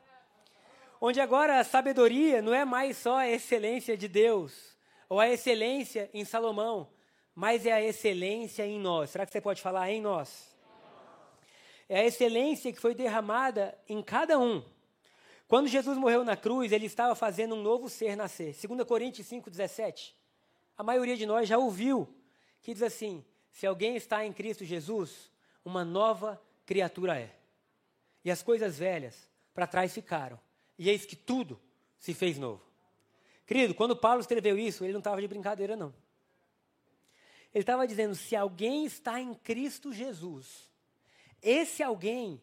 onde 1.01 1.19
agora 1.19 1.59
a 1.59 1.63
sabedoria 1.63 2.41
não 2.41 2.53
é 2.53 2.63
mais 2.63 2.97
só 2.97 3.17
a 3.17 3.27
excelência 3.27 3.97
de 3.97 4.07
Deus, 4.07 4.77
ou 5.07 5.19
a 5.19 5.27
excelência 5.27 6.09
em 6.13 6.23
Salomão, 6.23 6.87
mas 7.33 7.65
é 7.65 7.71
a 7.71 7.81
excelência 7.81 8.65
em 8.65 8.79
nós. 8.79 9.09
Será 9.09 9.25
que 9.25 9.31
você 9.31 9.41
pode 9.41 9.61
falar 9.61 9.89
em 9.89 10.01
nós? 10.01 10.55
É 11.87 12.01
a 12.01 12.05
excelência 12.05 12.71
que 12.71 12.79
foi 12.79 12.93
derramada 12.93 13.75
em 13.87 14.03
cada 14.03 14.37
um. 14.37 14.63
Quando 15.47 15.67
Jesus 15.67 15.97
morreu 15.97 16.23
na 16.23 16.37
cruz, 16.37 16.71
ele 16.71 16.85
estava 16.85 17.15
fazendo 17.15 17.55
um 17.55 17.63
novo 17.63 17.89
ser 17.89 18.15
nascer. 18.15 18.55
2 18.55 18.83
Coríntios 18.83 19.27
5,17. 19.27 20.13
A 20.77 20.83
maioria 20.83 21.17
de 21.17 21.25
nós 21.25 21.49
já 21.49 21.57
ouviu 21.57 22.07
que 22.61 22.73
diz 22.73 22.83
assim: 22.83 23.25
se 23.51 23.65
alguém 23.65 23.95
está 23.95 24.25
em 24.25 24.33
Cristo 24.33 24.63
Jesus, 24.63 25.31
uma 25.63 25.83
nova 25.83 26.41
criatura 26.65 27.19
é. 27.19 27.35
E 28.23 28.31
as 28.31 28.41
coisas 28.41 28.77
velhas 28.77 29.29
para 29.53 29.67
trás 29.67 29.93
ficaram 29.93 30.39
e 30.77 30.89
eis 30.89 31.05
que 31.05 31.15
tudo 31.15 31.59
se 31.97 32.13
fez 32.13 32.38
novo. 32.38 32.63
Querido, 33.45 33.75
quando 33.75 33.95
Paulo 33.95 34.21
escreveu 34.21 34.57
isso, 34.57 34.83
ele 34.85 34.93
não 34.93 34.99
estava 34.99 35.19
de 35.19 35.27
brincadeira, 35.27 35.75
não. 35.75 35.93
Ele 37.53 37.63
estava 37.63 37.85
dizendo: 37.85 38.15
se 38.15 38.35
alguém 38.35 38.85
está 38.85 39.19
em 39.19 39.33
Cristo 39.33 39.91
Jesus, 39.91 40.69
esse 41.41 41.83
alguém 41.83 42.41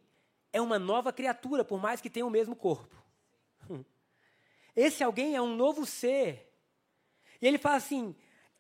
é 0.53 0.61
uma 0.61 0.79
nova 0.79 1.13
criatura, 1.13 1.65
por 1.65 1.81
mais 1.81 2.01
que 2.01 2.11
tenha 2.11 2.27
o 2.27 2.31
mesmo 2.31 2.55
corpo. 2.55 2.95
Esse 4.75 5.03
alguém 5.03 5.35
é 5.35 5.41
um 5.41 5.57
novo 5.57 5.87
ser. 5.87 6.53
E 7.41 7.47
ele 7.47 7.57
fala 7.57 7.77
assim: 7.77 8.15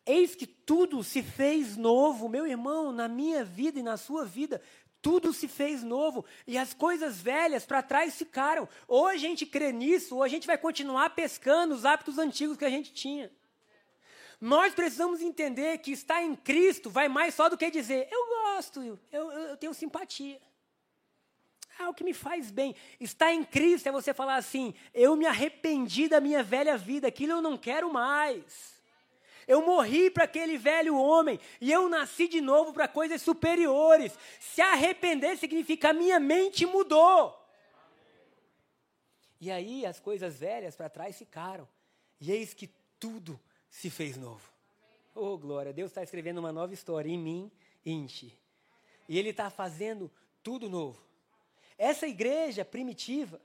eis 0.07 0.35
que 0.35 0.47
tudo 0.47 1.03
se 1.03 1.23
fez 1.23 1.77
novo, 1.77 2.29
meu 2.29 2.47
irmão, 2.47 2.92
na 2.92 3.09
minha 3.09 3.45
vida 3.45 3.81
e 3.81 3.83
na 3.83 3.97
sua 3.97 4.25
vida, 4.25 4.62
tudo 5.03 5.33
se 5.33 5.47
fez 5.47 5.83
novo 5.83 6.25
e 6.47 6.57
as 6.57 6.73
coisas 6.73 7.21
velhas 7.21 7.66
para 7.66 7.83
trás 7.83 8.16
ficaram. 8.16 8.69
Ou 8.88 9.07
a 9.07 9.16
gente 9.16 9.45
crê 9.45 9.73
nisso, 9.73 10.16
ou 10.16 10.23
a 10.23 10.29
gente 10.29 10.47
vai 10.47 10.57
continuar 10.57 11.11
pescando 11.11 11.75
os 11.75 11.85
hábitos 11.85 12.19
antigos 12.19 12.57
que 12.57 12.64
a 12.64 12.71
gente 12.71 12.92
tinha. 12.92 13.31
Nós 14.40 14.75
precisamos 14.75 15.21
entender 15.21 15.79
que 15.79 15.92
estar 15.92 16.23
em 16.23 16.35
Cristo 16.35 16.90
vai 16.90 17.09
mais 17.09 17.35
só 17.35 17.49
do 17.49 17.57
que 17.57 17.71
dizer, 17.71 18.09
eu 18.11 18.27
gosto, 18.27 18.83
eu, 18.83 18.99
eu, 19.12 19.31
eu 19.31 19.57
tenho 19.57 19.73
simpatia. 19.73 20.40
Ah, 21.79 21.90
o 21.90 21.95
que 21.95 22.05
me 22.05 22.14
faz 22.14 22.51
bem. 22.51 22.75
Estar 22.99 23.33
em 23.33 23.45
Cristo 23.45 23.88
é 23.88 23.92
você 23.92 24.14
falar 24.14 24.37
assim: 24.37 24.75
eu 24.95 25.14
me 25.14 25.27
arrependi 25.27 26.09
da 26.09 26.21
minha 26.21 26.42
velha 26.42 26.77
vida, 26.77 27.07
aquilo 27.07 27.33
eu 27.33 27.42
não 27.42 27.57
quero 27.57 27.92
mais. 27.92 28.75
Eu 29.46 29.64
morri 29.64 30.11
para 30.11 30.24
aquele 30.24 30.59
velho 30.59 30.96
homem 30.96 31.38
e 31.61 31.70
eu 31.70 31.88
nasci 31.88 32.26
de 32.26 32.40
novo 32.40 32.72
para 32.72 32.88
coisas 32.88 33.22
superiores. 33.22 34.18
Se 34.40 34.61
arrepender 34.61 35.37
significa 35.37 35.92
minha 35.92 36.18
mente 36.18 36.66
mudou. 36.66 37.35
E 39.40 39.50
aí 39.50 39.87
as 39.87 40.00
coisas 40.00 40.37
velhas 40.38 40.74
para 40.74 40.88
trás 40.88 41.16
ficaram. 41.16 41.68
E 42.20 42.32
eis 42.32 42.54
que 42.54 42.68
tudo 42.98 43.38
se 43.68 43.90
fez 43.90 44.16
novo. 44.16 44.50
Oh, 45.14 45.38
glória, 45.38 45.72
Deus 45.72 45.90
está 45.90 46.02
escrevendo 46.02 46.38
uma 46.38 46.52
nova 46.52 46.74
história 46.74 47.09
em 47.09 47.18
mim 47.18 47.50
e 47.85 47.92
em 47.92 48.06
ti. 48.06 48.37
E 49.09 49.18
Ele 49.18 49.30
está 49.30 49.48
fazendo 49.48 50.11
tudo 50.42 50.68
novo. 50.68 51.00
Essa 51.78 52.06
igreja 52.06 52.64
primitiva, 52.64 53.40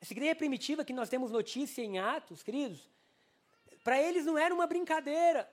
essa 0.00 0.12
igreja 0.12 0.34
primitiva 0.34 0.84
que 0.84 0.92
nós 0.92 1.08
temos 1.08 1.30
notícia 1.30 1.82
em 1.82 1.98
Atos, 1.98 2.42
queridos, 2.42 2.88
para 3.88 4.02
eles 4.02 4.26
não 4.26 4.36
era 4.36 4.54
uma 4.54 4.66
brincadeira. 4.66 5.50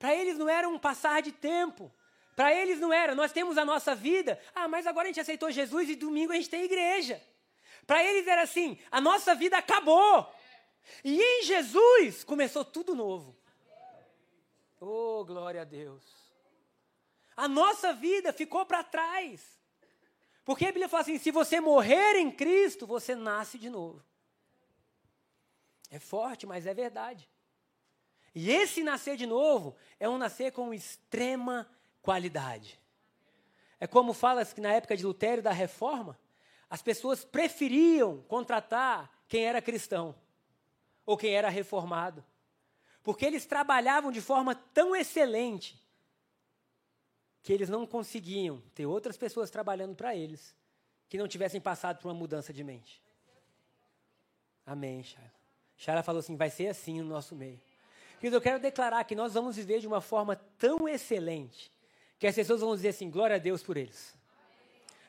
Para 0.00 0.12
eles 0.16 0.36
não 0.36 0.48
era 0.48 0.68
um 0.68 0.76
passar 0.76 1.22
de 1.22 1.30
tempo. 1.30 1.94
Para 2.34 2.52
eles 2.52 2.80
não 2.80 2.92
era, 2.92 3.14
nós 3.14 3.30
temos 3.30 3.56
a 3.56 3.64
nossa 3.64 3.94
vida. 3.94 4.36
Ah, 4.52 4.66
mas 4.66 4.84
agora 4.84 5.06
a 5.06 5.10
gente 5.10 5.20
aceitou 5.20 5.48
Jesus 5.48 5.88
e 5.88 5.94
domingo 5.94 6.32
a 6.32 6.34
gente 6.34 6.50
tem 6.50 6.64
igreja. 6.64 7.22
Para 7.86 8.02
eles 8.02 8.26
era 8.26 8.42
assim: 8.42 8.76
a 8.90 9.00
nossa 9.00 9.32
vida 9.32 9.56
acabou. 9.56 10.28
E 11.04 11.22
em 11.22 11.44
Jesus 11.44 12.24
começou 12.24 12.64
tudo 12.64 12.96
novo. 12.96 13.38
Oh, 14.80 15.24
glória 15.24 15.60
a 15.60 15.64
Deus. 15.64 16.02
A 17.36 17.46
nossa 17.46 17.92
vida 17.92 18.32
ficou 18.32 18.66
para 18.66 18.82
trás. 18.82 19.40
Porque 20.44 20.64
a 20.64 20.72
Bíblia 20.72 20.88
fala 20.88 21.02
assim: 21.02 21.16
se 21.16 21.30
você 21.30 21.60
morrer 21.60 22.16
em 22.16 22.28
Cristo, 22.28 22.88
você 22.88 23.14
nasce 23.14 23.56
de 23.56 23.70
novo. 23.70 24.09
É 25.90 25.98
forte, 25.98 26.46
mas 26.46 26.66
é 26.66 26.72
verdade. 26.72 27.28
E 28.34 28.50
esse 28.50 28.82
nascer 28.82 29.16
de 29.16 29.26
novo 29.26 29.76
é 29.98 30.08
um 30.08 30.16
nascer 30.16 30.52
com 30.52 30.72
extrema 30.72 31.68
qualidade. 32.00 32.80
É 33.80 33.86
como 33.86 34.12
fala 34.12 34.44
que 34.44 34.60
na 34.60 34.72
época 34.72 34.96
de 34.96 35.04
Lutero 35.04 35.42
da 35.42 35.52
Reforma, 35.52 36.18
as 36.68 36.80
pessoas 36.80 37.24
preferiam 37.24 38.22
contratar 38.22 39.10
quem 39.26 39.44
era 39.44 39.60
cristão. 39.60 40.14
ou 41.06 41.16
quem 41.16 41.34
era 41.34 41.48
reformado. 41.48 42.24
Porque 43.02 43.26
eles 43.26 43.44
trabalhavam 43.44 44.12
de 44.12 44.20
forma 44.20 44.54
tão 44.54 44.94
excelente 44.94 45.76
que 47.42 47.52
eles 47.52 47.68
não 47.68 47.84
conseguiam 47.84 48.62
ter 48.74 48.86
outras 48.86 49.16
pessoas 49.16 49.50
trabalhando 49.50 49.96
para 49.96 50.14
eles 50.14 50.54
que 51.08 51.18
não 51.18 51.26
tivessem 51.26 51.60
passado 51.60 51.98
por 51.98 52.06
uma 52.06 52.14
mudança 52.14 52.52
de 52.52 52.62
mente. 52.62 53.02
Amém, 54.64 55.02
Shaila. 55.02 55.39
Shaila 55.80 56.02
falou 56.02 56.20
assim: 56.20 56.36
vai 56.36 56.50
ser 56.50 56.68
assim 56.68 57.00
no 57.00 57.08
nosso 57.08 57.34
meio. 57.34 57.58
Querido, 58.20 58.36
eu 58.36 58.40
quero 58.40 58.60
declarar 58.60 59.02
que 59.04 59.14
nós 59.14 59.32
vamos 59.32 59.56
viver 59.56 59.80
de 59.80 59.86
uma 59.86 60.02
forma 60.02 60.36
tão 60.58 60.86
excelente 60.86 61.72
que 62.18 62.26
as 62.26 62.34
pessoas 62.34 62.60
vão 62.60 62.76
dizer 62.76 62.88
assim: 62.90 63.10
glória 63.10 63.36
a 63.36 63.38
Deus 63.38 63.62
por 63.62 63.78
eles. 63.78 64.14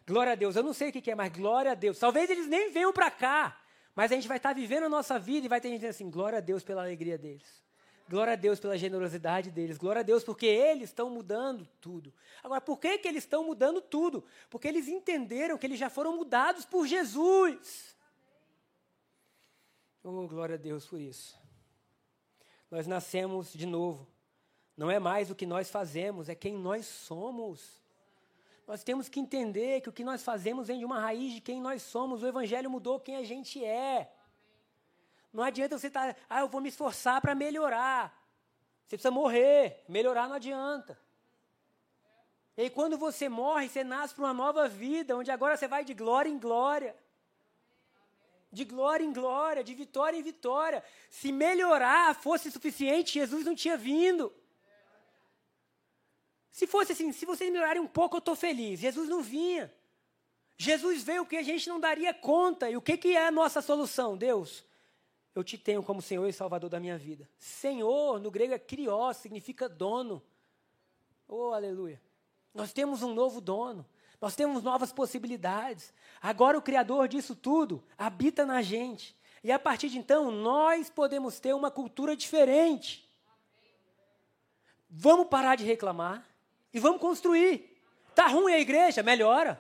Glória 0.08 0.32
a 0.32 0.36
Deus. 0.36 0.56
Eu 0.56 0.64
não 0.64 0.74
sei 0.74 0.90
o 0.90 0.92
que 0.94 1.12
é, 1.12 1.14
mas 1.14 1.32
glória 1.34 1.72
a 1.72 1.76
Deus. 1.76 2.00
Talvez 2.00 2.30
eles 2.30 2.48
nem 2.48 2.72
venham 2.72 2.94
para 2.94 3.12
cá, 3.12 3.62
mas 3.94 4.14
a 4.14 4.16
gente 4.16 4.30
vai 4.30 4.38
estar 4.38 4.56
vivendo 4.56 4.86
a 4.86 4.90
nossa 4.90 5.20
vida 5.20 5.46
e 5.46 5.50
vai 5.50 5.60
ter 5.60 5.68
gente 5.68 5.80
dizendo 5.80 5.90
assim: 5.90 6.10
glória 6.10 6.38
a 6.38 6.42
Deus 6.42 6.64
pela 6.64 6.82
alegria 6.82 7.18
deles. 7.18 7.62
Glória 8.10 8.32
a 8.34 8.38
Deus 8.38 8.58
pela 8.58 8.78
generosidade 8.78 9.52
deles. 9.52 9.78
Glória 9.78 10.00
a 10.00 10.04
Deus 10.04 10.24
porque 10.24 10.46
eles 10.46 10.90
estão 10.90 11.10
mudando 11.10 11.68
tudo. 11.82 12.14
Agora, 12.42 12.62
por 12.62 12.80
que, 12.80 12.98
que 12.98 13.10
eles 13.10 13.24
estão 13.24 13.44
mudando 13.44 13.82
tudo? 13.82 14.24
Porque 14.50 14.70
eles 14.70 14.88
entenderam 14.88 15.58
que 15.58 15.66
eles 15.66 15.80
já 15.80 15.90
foram 15.90 16.16
mudados 16.16 16.66
por 16.66 16.88
Jesus. 16.88 17.92
Oh, 20.04 20.28
glória 20.28 20.56
a 20.56 20.58
Deus 20.58 20.86
por 20.86 21.00
isso. 21.00 21.40
Nós 22.70 22.88
nascemos 22.88 23.54
de 23.54 23.66
novo. 23.66 24.08
Não 24.76 24.90
é 24.90 24.98
mais 24.98 25.30
o 25.30 25.36
que 25.36 25.46
nós 25.46 25.70
fazemos, 25.70 26.30
é 26.30 26.34
quem 26.34 26.58
nós 26.58 26.86
somos. 26.86 27.82
Nós 28.66 28.84
temos 28.84 29.10
que 29.10 29.20
entender 29.20 29.82
que 29.82 29.90
o 29.90 29.94
que 29.94 30.04
nós 30.04 30.24
fazemos 30.24 30.68
vem 30.68 30.80
de 30.80 30.86
uma 30.86 31.00
raiz 31.00 31.34
de 31.34 31.42
quem 31.42 31.62
nós 31.62 31.82
somos. 31.82 32.24
O 32.24 32.28
Evangelho 32.28 32.70
mudou 32.70 33.00
quem 33.00 33.18
a 33.18 33.24
gente 33.24 33.64
é. 33.64 34.12
Não 35.32 35.44
adianta 35.44 35.78
você 35.78 35.88
estar, 35.88 36.14
tá, 36.14 36.22
ah, 36.30 36.40
eu 36.40 36.48
vou 36.48 36.62
me 36.62 36.70
esforçar 36.70 37.22
para 37.22 37.36
melhorar. 37.36 38.18
Você 38.86 38.96
precisa 38.96 39.12
morrer. 39.12 39.84
Melhorar 39.88 40.28
não 40.28 40.36
adianta. 40.36 40.98
E 42.58 42.64
aí, 42.64 42.70
quando 42.70 42.98
você 42.98 43.30
morre, 43.30 43.70
você 43.70 43.84
nasce 43.84 44.14
para 44.14 44.24
uma 44.24 44.34
nova 44.34 44.68
vida, 44.68 45.16
onde 45.16 45.32
agora 45.32 45.56
você 45.56 45.68
vai 45.68 45.86
de 45.86 45.94
glória 45.94 46.30
em 46.30 46.40
glória. 46.40 46.96
De 48.52 48.66
glória 48.66 49.04
em 49.04 49.14
glória, 49.14 49.64
de 49.64 49.74
vitória 49.74 50.18
em 50.18 50.22
vitória. 50.22 50.84
Se 51.10 51.32
melhorar 51.32 52.14
fosse 52.16 52.52
suficiente, 52.52 53.14
Jesus 53.14 53.46
não 53.46 53.56
tinha 53.56 53.78
vindo. 53.78 54.32
Se 56.52 56.68
fosse 56.68 56.92
assim, 56.92 57.12
se 57.12 57.26
vocês 57.26 57.50
melhorarem 57.50 57.82
um 57.82 57.88
pouco, 57.88 58.18
eu 58.18 58.20
estou 58.20 58.36
feliz. 58.36 58.80
Jesus 58.80 59.08
não 59.08 59.22
vinha. 59.22 59.74
Jesus 60.58 61.02
veio 61.02 61.26
que 61.26 61.38
a 61.38 61.44
gente 61.44 61.70
não 61.70 61.80
daria 61.80 62.14
conta. 62.14 62.70
E 62.70 62.76
o 62.76 62.82
que, 62.82 62.98
que 62.98 63.16
é 63.16 63.26
a 63.26 63.32
nossa 63.32 63.62
solução, 63.62 64.18
Deus? 64.18 64.66
eu 65.34 65.44
te 65.44 65.58
tenho 65.58 65.82
como 65.82 66.02
Senhor 66.02 66.28
e 66.28 66.34
Salvador 66.34 66.70
da 66.70 66.80
minha 66.80 66.98
vida. 66.98 67.28
Senhor, 67.38 68.20
no 68.20 68.30
grego 68.30 68.54
é 68.54 68.60
krios, 68.60 69.18
significa 69.18 69.70
dono. 69.70 70.22
Oh, 71.28 71.52
aleluia. 71.52 72.02
Nós 72.54 72.74
temos 72.74 73.02
um 73.02 73.14
novo 73.14 73.40
dono. 73.40 73.86
Nós 74.22 74.36
temos 74.36 74.62
novas 74.62 74.94
possibilidades. 74.94 75.92
Agora 76.22 76.56
o 76.56 76.62
Criador 76.62 77.08
disso 77.08 77.36
tudo 77.36 77.84
habita 77.98 78.46
na 78.46 78.62
gente. 78.62 79.16
E 79.44 79.52
a 79.52 79.58
partir 79.58 79.90
de 79.90 79.98
então, 79.98 80.30
nós 80.30 80.92
podemos 80.92 81.40
ter 81.40 81.54
uma 81.54 81.72
cultura 81.72 82.16
diferente. 82.16 83.10
Vamos 84.88 85.28
parar 85.28 85.56
de 85.56 85.64
reclamar 85.64 86.24
e 86.72 86.80
vamos 86.80 87.02
construir. 87.02 87.82
Tá 88.14 88.28
ruim 88.28 88.54
a 88.54 88.60
igreja? 88.60 89.02
Melhora. 89.02 89.60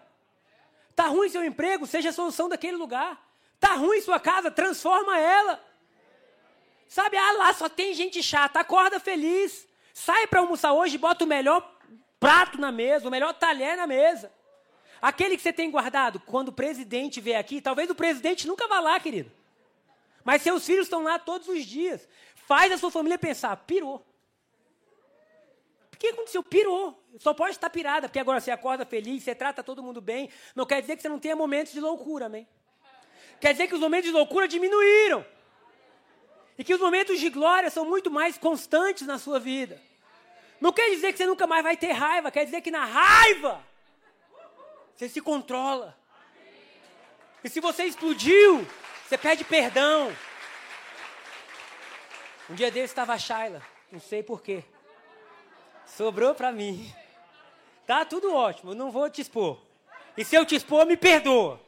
Tá 0.96 1.08
ruim 1.08 1.30
seu 1.30 1.44
emprego? 1.44 1.88
Seja 1.88 2.10
a 2.10 2.14
solução 2.14 2.48
daquele 2.48 2.78
lugar. 2.78 3.20
Tá 3.60 3.74
ruim 3.74 4.00
sua 4.02 4.20
casa? 4.20 4.52
Transforma 4.52 5.18
ela. 5.18 5.60
Sabe, 6.88 7.18
ah, 7.18 7.32
lá 7.32 7.54
só 7.54 7.68
tem 7.68 7.96
gente 7.96 8.22
chata. 8.22 8.60
Acorda 8.60 9.00
feliz. 9.00 9.68
Sai 9.92 10.28
para 10.28 10.42
almoçar 10.42 10.74
hoje 10.74 10.96
e 10.96 11.00
bota 11.00 11.24
o 11.24 11.28
melhor 11.28 11.68
prato 12.20 12.60
na 12.60 12.72
mesa, 12.72 13.08
o 13.08 13.12
melhor 13.12 13.34
talher 13.34 13.76
na 13.76 13.88
mesa. 13.88 14.32
Aquele 15.02 15.36
que 15.36 15.42
você 15.42 15.52
tem 15.52 15.72
guardado, 15.72 16.20
quando 16.20 16.50
o 16.50 16.54
presidente 16.54 17.20
vier 17.20 17.40
aqui, 17.40 17.60
talvez 17.60 17.90
o 17.90 17.96
presidente 17.96 18.48
nunca 18.48 18.68
vá 18.68 18.80
lá, 18.80 19.00
querido. 19.00 19.32
Mas 20.24 20.44
seus 20.44 20.64
filhos 20.64 20.86
estão 20.86 21.02
lá 21.02 21.18
todos 21.18 21.48
os 21.48 21.66
dias. 21.66 22.08
Faz 22.48 22.72
a 22.72 22.78
sua 22.78 22.92
família 22.92 23.18
pensar, 23.18 23.56
pirou. 23.58 24.06
O 25.92 25.98
que 25.98 26.08
aconteceu? 26.08 26.44
Pirou. 26.44 27.02
Só 27.18 27.34
pode 27.34 27.52
estar 27.52 27.70
pirada, 27.70 28.08
porque 28.08 28.20
agora 28.20 28.40
você 28.40 28.52
acorda 28.52 28.86
feliz, 28.86 29.24
você 29.24 29.34
trata 29.34 29.64
todo 29.64 29.82
mundo 29.82 30.00
bem. 30.00 30.30
Não 30.56 30.66
quer 30.66 30.82
dizer 30.82 30.96
que 30.96 31.02
você 31.02 31.10
não 31.10 31.20
tenha 31.20 31.36
momentos 31.36 31.74
de 31.74 31.80
loucura, 31.80 32.28
amém? 32.28 32.48
Quer 33.40 33.54
dizer 33.54 33.68
que 33.68 33.74
os 33.74 33.82
momentos 33.82 34.06
de 34.06 34.12
loucura 34.12 34.48
diminuíram. 34.48 35.26
E 36.58 36.64
que 36.64 36.76
os 36.76 36.80
momentos 36.80 37.20
de 37.20 37.30
glória 37.30 37.72
são 37.72 37.86
muito 37.86 38.12
mais 38.12 38.38
constantes 38.38 39.08
na 39.08 39.18
sua 39.18 39.40
vida. 39.40 39.82
Não 40.60 40.72
quer 40.72 40.92
dizer 40.92 41.12
que 41.12 41.18
você 41.18 41.26
nunca 41.26 41.48
mais 41.48 41.64
vai 41.64 41.76
ter 41.76 41.92
raiva, 41.92 42.30
quer 42.30 42.46
dizer 42.46 42.62
que 42.62 42.70
na 42.70 42.86
raiva 42.86 43.71
você 45.02 45.10
se 45.10 45.20
controla. 45.20 45.98
E 47.44 47.50
se 47.50 47.60
você 47.60 47.86
explodiu, 47.86 48.68
você 49.04 49.18
pede 49.18 49.44
perdão. 49.44 50.16
Um 52.48 52.54
dia 52.54 52.70
desse 52.70 52.92
estava 52.92 53.14
a 53.14 53.18
Shaila, 53.18 53.64
não 53.92 54.00
sei 54.00 54.22
porquê. 54.22 54.64
Sobrou 55.88 56.36
para 56.36 56.52
mim. 56.52 56.94
Tá 57.88 58.06
tudo 58.06 58.32
ótimo, 58.32 58.76
não 58.76 58.92
vou 58.92 59.10
te 59.10 59.22
expor. 59.22 59.60
E 60.16 60.24
se 60.24 60.36
eu 60.36 60.46
te 60.46 60.54
expor, 60.54 60.86
me 60.86 60.96
perdoa. 60.96 61.60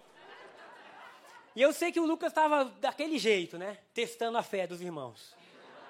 E 1.55 1.61
eu 1.63 1.73
sei 1.73 1.91
que 1.91 1.99
o 1.99 2.05
Lucas 2.05 2.31
estava 2.31 2.65
daquele 2.65 3.17
jeito, 3.17 3.57
né? 3.57 3.79
Testando 3.95 4.37
a 4.37 4.43
fé 4.43 4.67
dos 4.67 4.79
irmãos. 4.79 5.35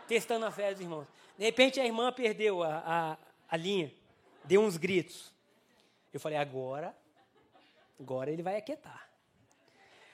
Testando 0.07 0.45
a 0.45 0.51
fé 0.51 0.71
dos 0.71 0.79
irmãos. 0.79 1.07
De 1.37 1.43
repente 1.43 1.77
a 1.81 1.85
irmã 1.85 2.09
perdeu 2.13 2.63
a, 2.63 2.83
a, 2.85 3.17
a 3.49 3.57
linha, 3.57 3.93
deu 4.45 4.61
uns 4.61 4.77
gritos. 4.77 5.33
Eu 6.13 6.21
falei, 6.21 6.37
agora, 6.37 6.95
agora 7.99 8.31
ele 8.31 8.43
vai 8.43 8.57
aquietar. 8.57 9.09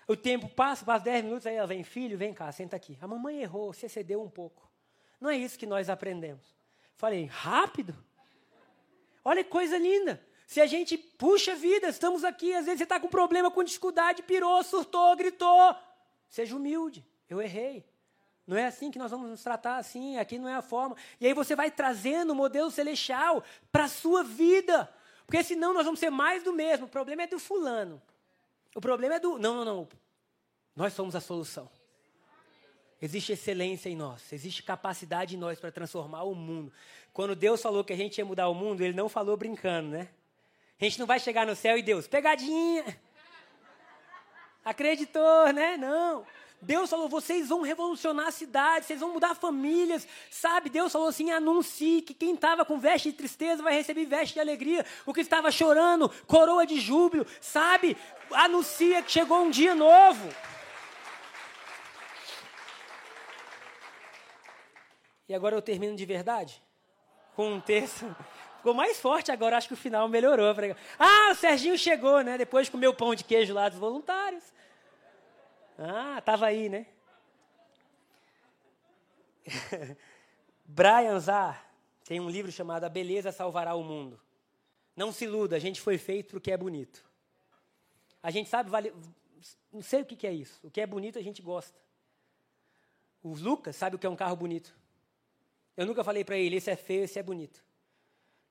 O 0.08 0.16
tempo 0.16 0.50
passa, 0.50 0.84
passa 0.84 1.06
10 1.06 1.24
minutos, 1.26 1.46
aí 1.46 1.56
ela 1.56 1.68
vem, 1.68 1.84
filho, 1.84 2.18
vem 2.18 2.34
cá, 2.34 2.52
senta 2.52 2.76
aqui. 2.76 2.98
A 3.00 3.08
mamãe 3.08 3.42
errou, 3.42 3.72
você 3.72 3.88
cedeu 3.88 4.22
um 4.22 4.30
pouco. 4.30 4.68
Não 5.22 5.30
é 5.30 5.38
isso 5.38 5.60
que 5.60 5.68
nós 5.68 5.90
aprendemos. 5.90 6.56
Falei, 6.96 7.26
rápido? 7.26 7.96
Olha 9.24 9.44
que 9.44 9.50
coisa 9.50 9.78
linda. 9.78 10.20
Se 10.48 10.60
a 10.60 10.66
gente 10.66 10.98
puxa 10.98 11.56
vida, 11.56 11.90
estamos 11.90 12.24
aqui, 12.24 12.56
às 12.56 12.66
vezes 12.66 12.80
você 12.80 12.84
está 12.84 13.00
com 13.00 13.08
problema, 13.08 13.52
com 13.52 13.64
dificuldade, 13.64 14.24
pirou, 14.24 14.64
surtou, 14.64 15.16
gritou. 15.16 15.76
Seja 16.28 16.56
humilde, 16.56 17.06
eu 17.30 17.40
errei. 17.40 17.86
Não 18.48 18.58
é 18.58 18.66
assim 18.66 18.90
que 18.90 18.98
nós 18.98 19.12
vamos 19.12 19.30
nos 19.30 19.44
tratar 19.44 19.78
assim, 19.78 20.18
aqui 20.18 20.40
não 20.40 20.50
é 20.50 20.56
a 20.56 20.62
forma. 20.64 20.96
E 21.22 21.28
aí 21.28 21.36
você 21.36 21.56
vai 21.56 21.70
trazendo 21.70 22.32
o 22.32 22.36
modelo 22.36 22.72
celestial 22.72 23.44
para 23.72 23.84
a 23.84 23.88
sua 23.88 24.24
vida. 24.24 24.92
Porque 25.30 25.44
senão 25.44 25.76
nós 25.76 25.86
vamos 25.86 26.00
ser 26.00 26.10
mais 26.10 26.42
do 26.42 26.52
mesmo. 26.52 26.88
O 26.88 26.90
problema 26.90 27.22
é 27.22 27.28
do 27.28 27.38
fulano. 27.38 28.02
O 28.74 28.82
problema 28.82 29.14
é 29.14 29.20
do. 29.20 29.38
Não, 29.38 29.54
não, 29.54 29.64
não. 29.64 29.88
Nós 30.76 30.92
somos 30.92 31.16
a 31.16 31.22
solução. 31.22 31.70
Existe 33.00 33.34
excelência 33.34 33.90
em 33.90 33.96
nós, 33.96 34.34
existe 34.34 34.64
capacidade 34.64 35.36
em 35.36 35.40
nós 35.40 35.60
para 35.60 35.72
transformar 35.72 36.24
o 36.24 36.34
mundo. 36.34 36.74
Quando 37.14 37.36
Deus 37.36 37.62
falou 37.62 37.84
que 37.84 37.94
a 37.94 37.96
gente 37.96 38.18
ia 38.18 38.26
mudar 38.26 38.50
o 38.50 38.56
mundo, 38.56 38.82
Ele 38.82 38.92
não 38.92 39.08
falou 39.08 39.38
brincando, 39.38 39.90
né? 39.90 40.10
A 40.82 40.84
gente 40.84 41.00
não 41.00 41.06
vai 41.06 41.20
chegar 41.20 41.46
no 41.46 41.56
céu 41.56 41.78
e 41.78 41.84
Deus, 41.84 42.08
pegadinha. 42.08 43.00
Acreditou, 44.66 45.54
né? 45.54 45.78
Não. 45.78 46.26
Deus 46.62 46.90
falou: 46.90 47.08
vocês 47.08 47.50
vão 47.50 47.62
revolucionar 47.62 48.28
a 48.28 48.32
cidade, 48.32 48.86
vocês 48.86 49.00
vão 49.00 49.14
mudar 49.14 49.36
famílias, 49.36 50.08
sabe? 50.30 50.70
Deus 50.70 50.92
falou 50.92 51.08
assim: 51.08 51.32
anuncie 51.32 52.02
que 52.02 52.14
quem 52.14 52.34
estava 52.34 52.66
com 52.66 52.80
veste 52.80 53.12
de 53.12 53.18
tristeza 53.18 53.64
vai 53.64 53.74
receber 53.74 54.06
veste 54.06 54.34
de 54.34 54.40
alegria, 54.40 54.86
o 55.06 55.14
que 55.14 55.22
estava 55.22 55.52
chorando, 55.52 56.10
coroa 56.28 56.66
de 56.66 56.80
júbilo, 56.80 57.26
sabe? 57.40 57.96
Anuncia 58.32 59.02
que 59.02 59.12
chegou 59.12 59.42
um 59.42 59.50
dia 59.50 59.74
novo. 59.74 60.30
E 65.28 65.34
agora 65.34 65.56
eu 65.56 65.62
termino 65.62 65.96
de 65.96 66.06
verdade 66.06 66.62
com 67.36 67.54
um 67.54 67.62
texto 67.62 68.06
Ficou 68.60 68.74
mais 68.74 69.00
forte 69.00 69.32
agora, 69.32 69.56
acho 69.56 69.70
que 69.70 69.74
o 69.74 69.78
final 69.78 70.10
melhorou. 70.10 70.54
Ah, 71.00 71.30
o 71.32 71.36
Serginho 71.36 71.78
chegou, 71.78 72.20
né? 72.22 72.38
Depois 72.38 72.68
de 72.68 72.72
comer 72.72 72.90
o 72.90 72.94
pão 72.94 73.16
de 73.16 73.24
queijo 73.24 73.54
lá 73.54 73.70
dos 73.70 73.80
voluntários. 73.80 74.44
Ah, 75.82 76.20
estava 76.20 76.46
aí, 76.48 76.68
né? 76.68 76.86
Brian 80.66 81.18
Zar 81.20 81.72
tem 82.04 82.20
um 82.20 82.30
livro 82.30 82.52
chamado 82.52 82.84
A 82.84 82.90
Beleza 82.90 83.32
Salvará 83.32 83.74
o 83.76 83.84
Mundo. 83.84 84.20
Não 84.94 85.14
se 85.14 85.24
iluda, 85.24 85.56
a 85.56 85.60
gente 85.60 85.80
foi 85.80 85.98
feito 85.98 86.32
para 86.32 86.38
o 86.38 86.42
que 86.42 86.52
é 86.52 86.58
bonito. 86.58 87.10
A 88.22 88.30
gente 88.30 88.50
sabe, 88.50 88.70
vale, 88.70 88.94
não 89.72 89.82
sei 89.82 90.02
o 90.02 90.06
que 90.06 90.28
é 90.28 90.34
isso. 90.34 90.60
O 90.62 90.70
que 90.70 90.82
é 90.82 90.86
bonito 90.86 91.18
a 91.18 91.22
gente 91.22 91.42
gosta. 91.42 91.80
O 93.24 93.34
Lucas 93.34 93.78
sabe 93.78 93.96
o 93.96 94.00
que 94.00 94.06
é 94.06 94.10
um 94.10 94.18
carro 94.18 94.36
bonito. 94.36 94.78
Eu 95.78 95.86
nunca 95.86 96.04
falei 96.04 96.26
para 96.26 96.38
ele, 96.38 96.58
esse 96.58 96.70
é 96.70 96.76
feio, 96.76 97.06
esse 97.06 97.18
é 97.18 97.24
bonito. 97.24 97.64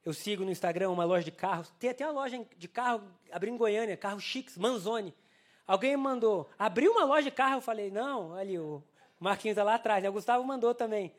Eu 0.03 0.15
sigo 0.15 0.47
no 0.47 0.51
Instagram 0.51 0.89
uma 0.89 1.05
loja 1.05 1.25
de 1.25 1.33
carros. 1.33 1.71
Tem 1.79 1.91
até 1.91 2.07
uma 2.07 2.23
loja 2.23 2.43
de 2.57 2.69
carro, 2.69 3.03
abriu 3.31 3.53
em 3.53 3.59
Goiânia, 3.59 3.99
carros 3.99 4.25
chiques, 4.25 4.57
Manzoni. 4.57 5.15
Alguém 5.69 5.95
mandou, 5.99 6.49
abriu 6.59 6.93
uma 6.93 7.05
loja 7.05 7.25
de 7.25 7.31
carro. 7.31 7.57
Eu 7.57 7.61
falei, 7.61 7.91
não, 7.91 8.35
ali, 8.35 8.59
o 8.59 8.83
Marquinhos 9.21 9.53
está 9.53 9.63
lá 9.63 9.75
atrás, 9.75 10.03
né? 10.03 10.09
O 10.09 10.13
Gustavo 10.15 10.43
mandou 10.43 10.75
também. 10.75 11.13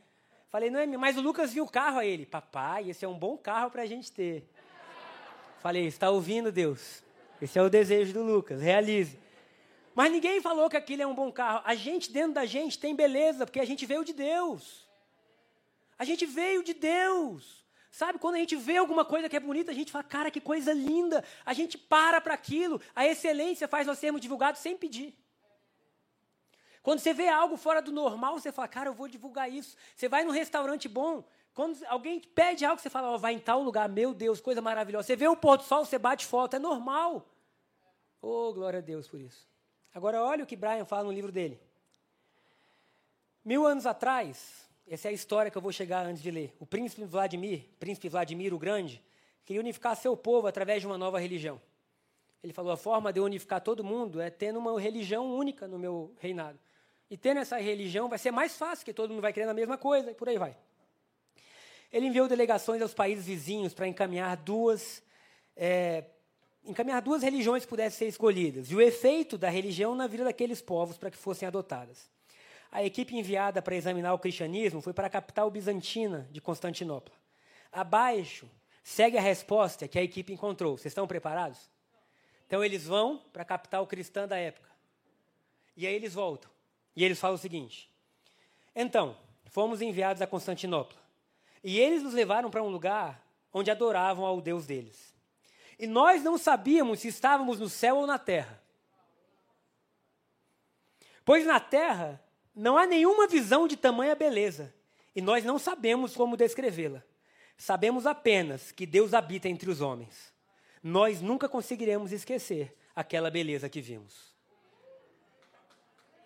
Falei, 0.49 0.71
Noemi, 0.71 0.97
mas 0.97 1.15
o 1.15 1.21
Lucas 1.21 1.53
viu 1.53 1.65
o 1.65 1.69
carro 1.69 1.99
a 1.99 2.05
ele. 2.05 2.25
Papai, 2.25 2.89
esse 2.89 3.05
é 3.05 3.07
um 3.07 3.17
bom 3.17 3.37
carro 3.37 3.69
para 3.69 3.83
a 3.83 3.85
gente 3.85 4.11
ter. 4.11 4.49
Falei, 5.59 5.85
está 5.85 6.09
ouvindo, 6.09 6.51
Deus? 6.51 7.03
Esse 7.39 7.59
é 7.59 7.61
o 7.61 7.69
desejo 7.69 8.11
do 8.11 8.23
Lucas, 8.23 8.59
realize. 8.59 9.19
Mas 9.93 10.11
ninguém 10.11 10.41
falou 10.41 10.67
que 10.67 10.77
aquilo 10.77 11.03
é 11.03 11.07
um 11.07 11.13
bom 11.13 11.31
carro. 11.31 11.61
A 11.63 11.75
gente, 11.75 12.11
dentro 12.11 12.33
da 12.33 12.45
gente, 12.45 12.79
tem 12.79 12.95
beleza, 12.95 13.45
porque 13.45 13.59
a 13.59 13.65
gente 13.65 13.85
veio 13.85 14.03
de 14.03 14.13
Deus. 14.13 14.89
A 15.95 16.03
gente 16.03 16.25
veio 16.25 16.63
de 16.63 16.73
Deus. 16.73 17.63
Sabe, 17.91 18.19
quando 18.19 18.35
a 18.35 18.39
gente 18.39 18.55
vê 18.55 18.77
alguma 18.77 19.03
coisa 19.03 19.27
que 19.27 19.35
é 19.35 19.39
bonita, 19.39 19.71
a 19.71 19.73
gente 19.73 19.91
fala, 19.91 20.03
cara, 20.03 20.31
que 20.31 20.39
coisa 20.39 20.73
linda. 20.73 21.23
A 21.45 21.53
gente 21.53 21.77
para 21.77 22.21
para 22.21 22.33
aquilo. 22.33 22.79
A 22.95 23.05
excelência 23.07 23.67
faz 23.67 23.87
nós 23.87 23.97
sermos 23.97 24.21
divulgados 24.21 24.61
sem 24.61 24.77
pedir. 24.77 25.17
Quando 26.83 26.99
você 26.99 27.13
vê 27.13 27.27
algo 27.27 27.57
fora 27.57 27.81
do 27.81 27.91
normal, 27.91 28.39
você 28.39 28.51
fala, 28.51 28.67
cara, 28.67 28.89
eu 28.89 28.93
vou 28.93 29.07
divulgar 29.07 29.51
isso. 29.51 29.75
Você 29.95 30.07
vai 30.07 30.23
num 30.23 30.31
restaurante 30.31 30.87
bom, 30.87 31.23
quando 31.53 31.77
alguém 31.87 32.19
pede 32.19 32.63
algo, 32.63 32.81
você 32.81 32.89
fala, 32.89 33.11
oh, 33.11 33.17
vai 33.17 33.33
em 33.33 33.39
tal 33.39 33.61
lugar, 33.61 33.89
meu 33.89 34.13
Deus, 34.13 34.39
coisa 34.39 34.61
maravilhosa. 34.61 35.07
Você 35.07 35.15
vê 35.15 35.27
o 35.27 35.35
pôr 35.35 35.57
do 35.57 35.63
sol, 35.63 35.83
você 35.83 35.97
bate 35.97 36.25
foto, 36.25 36.55
é 36.55 36.59
normal. 36.59 37.27
Oh, 38.21 38.53
glória 38.53 38.79
a 38.79 38.81
Deus 38.81 39.07
por 39.07 39.19
isso. 39.19 39.47
Agora, 39.93 40.23
olha 40.23 40.43
o 40.43 40.47
que 40.47 40.55
Brian 40.55 40.85
fala 40.85 41.03
no 41.03 41.11
livro 41.11 41.31
dele. 41.31 41.59
Mil 43.43 43.65
anos 43.65 43.85
atrás, 43.85 44.68
essa 44.89 45.07
é 45.07 45.11
a 45.11 45.13
história 45.13 45.51
que 45.51 45.57
eu 45.57 45.61
vou 45.61 45.71
chegar 45.71 46.05
antes 46.05 46.21
de 46.21 46.31
ler. 46.31 46.53
O 46.59 46.65
príncipe 46.65 47.03
Vladimir, 47.03 47.65
príncipe 47.79 48.09
Vladimir 48.09 48.53
o 48.53 48.57
Grande, 48.57 49.01
queria 49.45 49.61
unificar 49.61 49.95
seu 49.95 50.17
povo 50.17 50.47
através 50.47 50.81
de 50.81 50.87
uma 50.87 50.97
nova 50.97 51.19
religião. 51.19 51.61
Ele 52.43 52.53
falou: 52.53 52.71
a 52.71 52.77
forma 52.77 53.13
de 53.13 53.19
eu 53.19 53.23
unificar 53.23 53.61
todo 53.61 53.83
mundo 53.83 54.19
é 54.19 54.29
tendo 54.29 54.57
uma 54.57 54.79
religião 54.79 55.31
única 55.31 55.67
no 55.67 55.77
meu 55.77 56.11
reinado. 56.19 56.57
E 57.09 57.17
tendo 57.17 57.39
essa 57.39 57.57
religião 57.57 58.09
vai 58.09 58.17
ser 58.17 58.31
mais 58.31 58.57
fácil, 58.57 58.85
que 58.85 58.93
todo 58.93 59.11
mundo 59.11 59.21
vai 59.21 59.33
querendo 59.33 59.49
a 59.49 59.53
mesma 59.53 59.77
coisa, 59.77 60.11
e 60.11 60.15
por 60.15 60.27
aí 60.27 60.37
vai. 60.37 60.57
Ele 61.91 62.07
enviou 62.07 62.27
delegações 62.27 62.81
aos 62.81 62.93
países 62.93 63.25
vizinhos 63.25 63.73
para 63.73 63.87
encaminhar 63.87 64.37
duas, 64.37 65.03
é, 65.55 66.05
encaminhar 66.63 67.01
duas 67.01 67.23
religiões 67.23 67.63
que 67.63 67.69
pudessem 67.69 67.97
ser 67.97 68.05
escolhidas, 68.07 68.69
e 68.69 68.75
o 68.75 68.81
efeito 68.81 69.37
da 69.37 69.49
religião 69.49 69.95
na 69.95 70.05
vida 70.05 70.23
daqueles 70.23 70.61
povos 70.61 70.97
para 70.97 71.09
que 71.09 71.17
fossem 71.17 71.47
adotadas. 71.47 72.09
A 72.71 72.83
equipe 72.83 73.15
enviada 73.15 73.61
para 73.61 73.75
examinar 73.75 74.13
o 74.13 74.19
cristianismo 74.19 74.81
foi 74.81 74.93
para 74.93 75.07
a 75.07 75.09
capital 75.09 75.49
bizantina 75.49 76.27
de 76.31 76.39
Constantinopla. 76.39 77.15
Abaixo, 77.71 78.49
segue 78.83 79.17
a 79.17 79.21
resposta 79.21 79.87
que 79.87 79.97
a 79.97 80.03
equipe 80.03 80.31
encontrou. 80.31 80.77
Vocês 80.77 80.91
estão 80.91 81.07
preparados? 81.07 81.69
Então 82.45 82.63
eles 82.63 82.85
vão 82.85 83.17
para 83.33 83.41
a 83.41 83.45
capital 83.45 83.85
cristã 83.87 84.27
da 84.27 84.37
época. 84.37 84.69
E 85.75 85.87
aí 85.87 85.93
eles 85.93 86.13
voltam. 86.13 86.49
E 86.95 87.03
eles 87.03 87.19
falam 87.19 87.35
o 87.35 87.39
seguinte: 87.39 87.91
Então, 88.75 89.17
fomos 89.45 89.81
enviados 89.81 90.21
a 90.21 90.27
Constantinopla. 90.27 90.99
E 91.63 91.79
eles 91.79 92.03
nos 92.03 92.13
levaram 92.13 92.49
para 92.49 92.63
um 92.63 92.69
lugar 92.69 93.23
onde 93.51 93.71
adoravam 93.71 94.25
ao 94.25 94.41
Deus 94.41 94.65
deles. 94.65 95.13
E 95.77 95.87
nós 95.87 96.23
não 96.23 96.37
sabíamos 96.37 96.99
se 96.99 97.07
estávamos 97.07 97.59
no 97.59 97.69
céu 97.69 97.97
ou 97.97 98.07
na 98.07 98.19
terra. 98.19 98.61
Pois 101.23 101.45
na 101.45 101.59
terra 101.59 102.21
não 102.59 102.77
há 102.77 102.85
nenhuma 102.85 103.25
visão 103.25 103.69
de 103.69 103.77
tamanha 103.77 104.13
beleza, 104.13 104.73
e 105.15 105.21
nós 105.21 105.45
não 105.45 105.57
sabemos 105.57 106.13
como 106.13 106.35
descrevê-la. 106.35 107.01
Sabemos 107.57 108.05
apenas 108.05 108.73
que 108.73 108.85
Deus 108.85 109.13
habita 109.13 109.47
entre 109.47 109.69
os 109.69 109.79
homens. 109.79 110.33
Nós 110.83 111.21
nunca 111.21 111.47
conseguiremos 111.47 112.11
esquecer 112.11 112.77
aquela 112.93 113.31
beleza 113.31 113.69
que 113.69 113.79
vimos. 113.79 114.35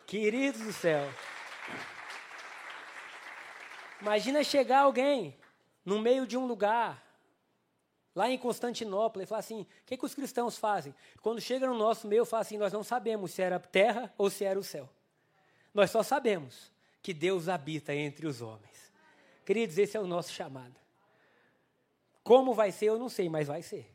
Queridos 0.08 0.62
do 0.62 0.74
céu. 0.74 1.08
Imagina 4.02 4.44
chegar 4.44 4.80
alguém 4.80 5.38
no 5.86 6.00
meio 6.00 6.26
de 6.26 6.36
um 6.36 6.48
lugar, 6.48 7.02
lá 8.16 8.28
em 8.28 8.40
Constantinopla, 8.40 9.22
e 9.22 9.28
falar 9.28 9.40
assim: 9.40 9.62
o 9.62 9.68
que, 9.86 9.98
que 9.98 10.06
os 10.06 10.16
cristãos 10.16 10.58
fazem? 10.58 10.96
Quando 11.22 11.40
chega 11.40 11.68
no 11.68 11.78
nosso 11.78 12.08
meio, 12.08 12.26
fala 12.26 12.42
assim: 12.42 12.58
nós 12.58 12.74
não 12.74 12.84
sabemos 12.84 13.32
se 13.32 13.42
era 13.44 13.60
terra 13.60 14.12
ou 14.18 14.32
se 14.32 14.44
era 14.44 14.60
o 14.60 14.64
céu. 14.64 14.90
Nós 15.74 15.92
só 15.92 16.04
sabemos 16.04 16.72
que 17.02 17.14
Deus 17.14 17.50
habita 17.50 17.94
entre 17.94 18.28
os 18.28 18.42
homens. 18.42 18.92
Queridos, 19.46 19.78
esse 19.78 19.98
é 19.98 20.00
o 20.00 20.08
nosso 20.08 20.32
chamado. 20.32 20.76
Como 22.24 22.54
vai 22.54 22.72
ser, 22.72 22.86
eu 22.86 22.98
não 22.98 23.10
sei, 23.10 23.28
mas 23.28 23.48
vai 23.48 23.62
ser. 23.62 23.94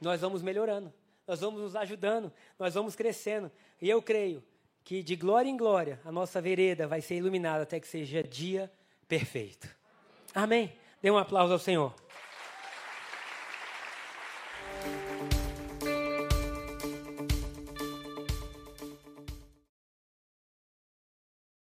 Nós 0.00 0.20
vamos 0.20 0.42
melhorando, 0.42 0.92
nós 1.26 1.40
vamos 1.40 1.60
nos 1.60 1.76
ajudando, 1.76 2.32
nós 2.58 2.74
vamos 2.74 2.96
crescendo. 2.96 3.50
E 3.80 3.88
eu 3.88 4.02
creio 4.02 4.42
que 4.82 5.02
de 5.02 5.14
glória 5.14 5.48
em 5.48 5.56
glória 5.56 6.00
a 6.04 6.10
nossa 6.10 6.40
vereda 6.40 6.88
vai 6.88 7.00
ser 7.00 7.14
iluminada 7.14 7.62
até 7.62 7.78
que 7.78 7.86
seja 7.86 8.22
dia 8.22 8.72
perfeito. 9.06 9.68
Amém? 10.34 10.76
Dê 11.00 11.10
um 11.10 11.18
aplauso 11.18 11.52
ao 11.52 11.58
Senhor. 11.58 11.94